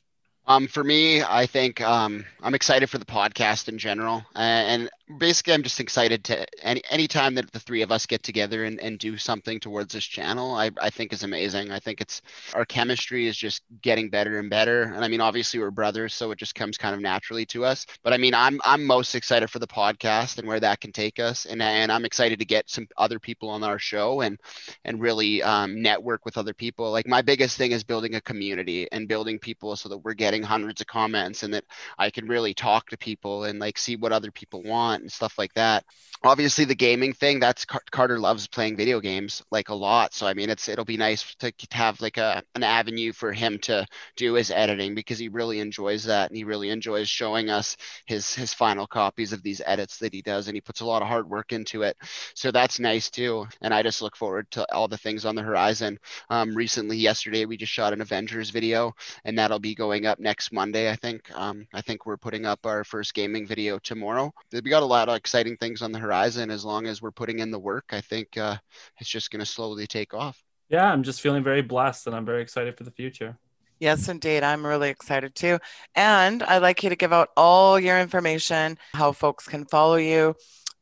Um, 0.47 0.67
for 0.67 0.83
me, 0.83 1.21
I 1.21 1.45
think 1.45 1.79
um, 1.81 2.25
I'm 2.41 2.55
excited 2.55 2.89
for 2.89 2.97
the 2.97 3.05
podcast 3.05 3.69
in 3.69 3.77
general, 3.77 4.25
and 4.35 4.89
basically 5.17 5.53
i'm 5.53 5.63
just 5.63 5.79
excited 5.79 6.23
to 6.23 6.45
any 6.63 6.81
any 6.89 7.07
time 7.07 7.35
that 7.35 7.51
the 7.51 7.59
three 7.59 7.81
of 7.81 7.91
us 7.91 8.05
get 8.05 8.21
together 8.23 8.65
and, 8.65 8.79
and 8.79 8.99
do 8.99 9.17
something 9.17 9.59
towards 9.59 9.93
this 9.93 10.03
channel 10.03 10.55
I, 10.55 10.71
I 10.81 10.89
think 10.89 11.13
is 11.13 11.23
amazing. 11.23 11.71
I 11.71 11.79
think 11.79 12.01
it's 12.01 12.21
our 12.53 12.65
chemistry 12.65 13.27
is 13.27 13.37
just 13.37 13.63
getting 13.81 14.09
better 14.09 14.39
and 14.39 14.49
better. 14.49 14.83
And 14.83 15.03
i 15.03 15.07
mean 15.07 15.21
obviously 15.21 15.59
we're 15.59 15.71
brothers 15.71 16.13
so 16.13 16.31
it 16.31 16.37
just 16.37 16.55
comes 16.55 16.77
kind 16.77 16.93
of 16.93 17.01
naturally 17.01 17.45
to 17.47 17.65
us. 17.65 17.85
But 18.03 18.13
i 18.13 18.17
mean 18.17 18.33
i'm 18.33 18.59
i'm 18.65 18.85
most 18.85 19.15
excited 19.15 19.49
for 19.49 19.59
the 19.59 19.67
podcast 19.67 20.37
and 20.37 20.47
where 20.47 20.59
that 20.59 20.81
can 20.81 20.91
take 20.91 21.19
us. 21.19 21.45
And 21.45 21.61
and 21.61 21.91
i'm 21.91 22.05
excited 22.05 22.39
to 22.39 22.45
get 22.45 22.69
some 22.69 22.87
other 22.97 23.19
people 23.19 23.49
on 23.49 23.63
our 23.63 23.79
show 23.79 24.21
and 24.21 24.39
and 24.85 25.01
really 25.01 25.41
um, 25.43 25.81
network 25.81 26.25
with 26.25 26.37
other 26.37 26.53
people. 26.53 26.91
Like 26.91 27.07
my 27.07 27.21
biggest 27.21 27.57
thing 27.57 27.71
is 27.71 27.83
building 27.83 28.15
a 28.15 28.21
community 28.21 28.87
and 28.91 29.07
building 29.07 29.39
people 29.39 29.75
so 29.75 29.89
that 29.89 29.97
we're 29.97 30.13
getting 30.13 30.43
hundreds 30.43 30.81
of 30.81 30.87
comments 30.87 31.43
and 31.43 31.53
that 31.53 31.63
i 31.97 32.09
can 32.09 32.27
really 32.27 32.53
talk 32.53 32.89
to 32.89 32.97
people 32.97 33.45
and 33.45 33.59
like 33.59 33.77
see 33.77 33.95
what 33.95 34.11
other 34.11 34.31
people 34.31 34.61
want 34.63 34.98
and 35.01 35.11
stuff 35.11 35.37
like 35.37 35.53
that. 35.53 35.85
Obviously, 36.21 36.65
the 36.65 36.75
gaming 36.75 37.13
thing 37.13 37.39
that's 37.39 37.63
Car- 37.63 37.81
Carter 37.91 38.19
loves 38.19 38.47
playing 38.47 38.75
video 38.75 38.99
games 38.99 39.41
like 39.51 39.69
a 39.69 39.73
lot. 39.73 40.13
So 40.13 40.27
I 40.27 40.33
mean, 40.33 40.49
it's 40.49 40.67
it'll 40.67 40.83
be 40.83 40.97
nice 40.97 41.33
to, 41.35 41.51
to 41.51 41.77
have 41.77 42.01
like 42.01 42.17
a 42.17 42.43
an 42.55 42.63
avenue 42.63 43.13
for 43.13 43.31
him 43.31 43.57
to 43.59 43.85
do 44.17 44.33
his 44.33 44.51
editing 44.51 44.95
because 44.95 45.17
he 45.17 45.29
really 45.29 45.59
enjoys 45.61 46.03
that 46.05 46.29
and 46.29 46.37
he 46.37 46.43
really 46.43 46.71
enjoys 46.71 47.07
showing 47.07 47.49
us 47.49 47.77
his 48.05 48.33
his 48.33 48.53
final 48.53 48.85
copies 48.85 49.31
of 49.31 49.43
these 49.43 49.61
edits 49.65 49.97
that 49.99 50.13
he 50.13 50.21
does 50.21 50.47
and 50.47 50.55
he 50.55 50.61
puts 50.61 50.81
a 50.81 50.85
lot 50.85 51.01
of 51.01 51.07
hard 51.07 51.29
work 51.29 51.53
into 51.53 51.83
it. 51.83 51.95
So 52.35 52.51
that's 52.51 52.79
nice 52.79 53.09
too. 53.09 53.47
And 53.61 53.73
I 53.73 53.81
just 53.81 54.01
look 54.01 54.17
forward 54.17 54.51
to 54.51 54.65
all 54.73 54.89
the 54.89 54.97
things 54.97 55.25
on 55.25 55.35
the 55.35 55.41
horizon. 55.41 55.97
Um, 56.29 56.53
recently, 56.53 56.97
yesterday 56.97 57.45
we 57.45 57.55
just 57.55 57.71
shot 57.71 57.93
an 57.93 58.01
Avengers 58.01 58.49
video 58.49 58.93
and 59.23 59.37
that'll 59.37 59.59
be 59.59 59.73
going 59.75 60.05
up 60.05 60.19
next 60.19 60.51
Monday. 60.51 60.91
I 60.91 60.95
think. 60.95 61.31
Um, 61.33 61.65
I 61.73 61.81
think 61.81 62.05
we're 62.05 62.17
putting 62.17 62.45
up 62.45 62.65
our 62.65 62.83
first 62.83 63.13
gaming 63.13 63.47
video 63.47 63.79
tomorrow. 63.79 64.33
We 64.51 64.61
got 64.61 64.83
a 64.83 64.85
lot 64.89 65.09
of 65.09 65.15
exciting 65.15 65.57
things 65.57 65.81
on 65.81 65.91
the 65.91 65.99
horizon. 65.99 66.51
As 66.51 66.65
long 66.65 66.87
as 66.87 67.01
we're 67.01 67.11
putting 67.11 67.39
in 67.39 67.51
the 67.51 67.59
work, 67.59 67.85
I 67.91 68.01
think 68.01 68.37
uh, 68.37 68.57
it's 68.99 69.09
just 69.09 69.31
going 69.31 69.39
to 69.39 69.45
slowly 69.45 69.87
take 69.87 70.13
off. 70.13 70.41
Yeah, 70.69 70.91
I'm 70.91 71.03
just 71.03 71.21
feeling 71.21 71.43
very 71.43 71.61
blessed 71.61 72.07
and 72.07 72.15
I'm 72.15 72.25
very 72.25 72.41
excited 72.41 72.77
for 72.77 72.83
the 72.83 72.91
future. 72.91 73.37
Yes, 73.79 74.09
indeed. 74.09 74.43
I'm 74.43 74.65
really 74.65 74.89
excited 74.89 75.35
too. 75.35 75.57
And 75.95 76.43
I'd 76.43 76.61
like 76.61 76.83
you 76.83 76.89
to 76.89 76.95
give 76.95 77.13
out 77.13 77.29
all 77.37 77.79
your 77.79 77.99
information, 77.99 78.77
how 78.93 79.13
folks 79.13 79.47
can 79.47 79.65
follow 79.65 79.95
you 79.95 80.35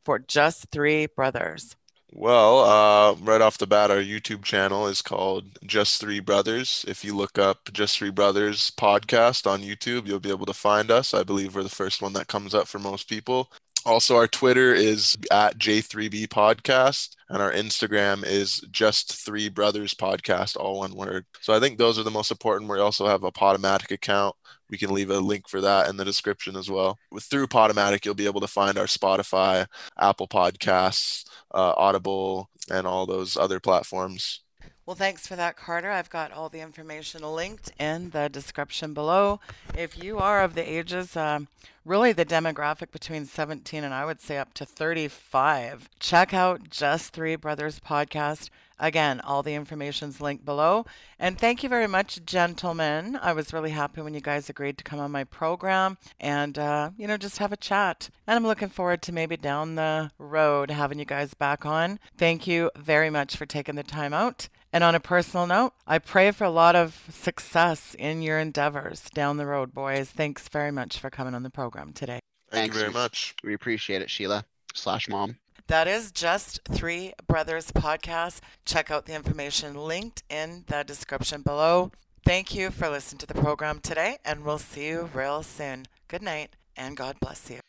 for 0.04 0.20
Just 0.20 0.72
Three 0.72 1.06
Brothers. 1.06 1.76
Well, 2.14 2.60
uh, 2.62 3.16
right 3.16 3.42
off 3.42 3.60
the 3.60 3.68
bat, 3.68 3.92
our 3.92 3.98
YouTube 3.98 4.44
channel 4.44 4.88
is 4.88 5.02
called 5.02 5.60
Just 5.66 6.02
Three 6.02 6.20
Brothers. 6.20 6.84
If 6.88 7.06
you 7.06 7.16
look 7.16 7.38
up 7.38 7.70
Just 7.72 8.00
Three 8.00 8.10
Brothers 8.10 8.72
podcast 8.72 9.46
on 9.46 9.62
YouTube, 9.62 10.08
you'll 10.08 10.20
be 10.20 10.32
able 10.32 10.46
to 10.48 10.54
find 10.54 10.90
us. 10.90 11.14
I 11.14 11.24
believe 11.24 11.54
we're 11.54 11.64
the 11.64 11.70
first 11.70 12.02
one 12.02 12.14
that 12.14 12.28
comes 12.28 12.56
up 12.56 12.68
for 12.68 12.80
most 12.80 13.08
people. 13.08 13.52
Also, 13.88 14.18
our 14.18 14.28
Twitter 14.28 14.74
is 14.74 15.18
at 15.32 15.58
J3B 15.58 16.28
Podcast, 16.28 17.16
and 17.30 17.42
our 17.42 17.54
Instagram 17.54 18.26
is 18.26 18.60
just 18.70 19.14
Three 19.26 19.48
Brothers 19.48 19.94
Podcast, 19.94 20.58
all 20.58 20.80
one 20.80 20.94
word. 20.94 21.26
So 21.40 21.54
I 21.54 21.62
think 21.62 21.78
those 21.78 21.98
are 21.98 22.04
the 22.04 22.12
most 22.12 22.30
important. 22.30 22.70
We 22.70 22.80
also 22.80 23.08
have 23.08 23.24
a 23.24 23.32
Podomatic 23.32 23.92
account. 23.92 24.36
We 24.70 24.78
can 24.78 24.94
leave 24.94 25.10
a 25.10 25.22
link 25.22 25.48
for 25.48 25.62
that 25.62 25.88
in 25.88 25.96
the 25.96 26.04
description 26.04 26.58
as 26.58 26.70
well. 26.70 27.00
With 27.14 27.24
through 27.24 27.48
Podomatic, 27.48 28.04
you'll 28.04 28.14
be 28.14 28.26
able 28.26 28.42
to 28.42 28.48
find 28.48 28.78
our 28.78 28.88
Spotify, 28.88 29.68
Apple 29.98 30.28
Podcasts, 30.28 31.24
uh, 31.54 31.74
Audible, 31.78 32.50
and 32.70 32.86
all 32.86 33.06
those 33.06 33.38
other 33.38 33.62
platforms. 33.62 34.42
Well, 34.88 34.96
thanks 34.96 35.28
for 35.28 35.36
that, 35.36 35.58
Carter. 35.58 35.92
I've 35.92 36.10
got 36.10 36.32
all 36.32 36.48
the 36.48 36.62
information 36.62 37.22
linked 37.22 37.74
in 37.78 38.12
the 38.12 38.30
description 38.30 38.94
below. 38.94 39.42
If 39.78 40.02
you 40.02 40.18
are 40.18 40.42
of 40.42 40.56
the 40.56 40.64
ages, 40.64 41.18
um, 41.18 41.50
really 41.88 42.12
the 42.12 42.26
demographic 42.26 42.92
between 42.92 43.26
17 43.26 43.84
and 43.84 43.94
I 43.94 44.06
would 44.06 44.20
say 44.20 44.38
up 44.38 44.54
to 44.56 44.66
35. 44.66 45.90
Check 46.00 46.34
out 46.34 46.70
Just 46.70 47.14
Three 47.14 47.38
Brothers 47.38 47.80
podcast. 47.80 48.50
Again, 48.80 49.22
all 49.22 49.44
the 49.44 49.56
information's 49.56 50.22
linked 50.22 50.46
below. 50.46 50.86
And 51.20 51.38
thank 51.38 51.64
you 51.64 51.70
very 51.70 51.88
much, 51.88 52.24
gentlemen. 52.26 53.18
I 53.22 53.34
was 53.34 53.54
really 53.54 53.72
happy 53.72 54.02
when 54.02 54.14
you 54.14 54.22
guys 54.22 54.50
agreed 54.50 54.78
to 54.78 54.84
come 54.84 55.00
on 55.00 55.12
my 55.12 55.24
program 55.24 55.98
and, 56.20 56.58
uh, 56.60 56.92
you 56.98 57.08
know, 57.08 57.18
just 57.18 57.40
have 57.40 57.52
a 57.52 57.58
chat. 57.58 58.10
And 58.28 58.36
I'm 58.36 58.46
looking 58.46 58.70
forward 58.70 59.02
to 59.04 59.12
maybe 59.12 59.38
down 59.38 59.76
the 59.76 60.12
road 60.20 60.70
having 60.72 61.00
you 61.00 61.06
guys 61.06 61.34
back 61.34 61.66
on. 61.66 62.00
Thank 62.18 62.46
you 62.46 62.72
very 62.76 63.10
much 63.10 63.36
for 63.36 63.46
taking 63.46 63.76
the 63.76 63.84
time 63.84 64.14
out. 64.14 64.50
And 64.72 64.84
on 64.84 64.96
a 64.96 65.00
personal 65.00 65.48
note, 65.48 65.74
I 65.88 65.98
pray 65.98 66.32
for 66.32 66.44
a 66.44 66.50
lot 66.50 66.76
of 66.76 67.08
success 67.10 67.96
in 67.98 68.22
your 68.22 68.38
endeavors 68.38 69.10
down 69.14 69.38
the 69.38 69.46
road, 69.46 69.74
boys. 69.74 70.10
Thanks 70.10 70.48
very 70.50 70.72
much 70.72 71.00
for 71.00 71.10
coming 71.10 71.34
on 71.34 71.44
the 71.44 71.50
program 71.50 71.94
today. 71.94 72.20
Thank 72.52 72.74
Thanks. 72.74 72.76
you 72.76 72.82
very 72.82 72.94
much. 72.94 73.36
We 73.44 73.54
appreciate 73.54 74.02
it, 74.02 74.10
Sheila 74.10 74.46
slash 74.74 75.10
mom. 75.10 75.38
That 75.68 75.86
is 75.86 76.14
Just 76.14 76.62
Three 76.72 77.12
Brothers 77.28 77.74
podcast. 77.74 78.40
Check 78.64 78.90
out 78.90 79.06
the 79.06 79.14
information 79.14 79.76
linked 79.76 80.24
in 80.30 80.64
the 80.68 80.84
description 80.86 81.42
below. 81.42 81.92
Thank 82.26 82.56
you 82.56 82.72
for 82.72 82.90
listening 82.90 83.20
to 83.20 83.26
the 83.26 83.34
program 83.34 83.82
today, 83.82 84.18
and 84.24 84.46
we'll 84.46 84.60
see 84.60 84.88
you 84.88 85.10
real 85.14 85.44
soon. 85.44 85.86
Good 86.08 86.22
night, 86.22 86.56
and 86.78 86.96
God 86.96 87.18
bless 87.20 87.50
you. 87.50 87.67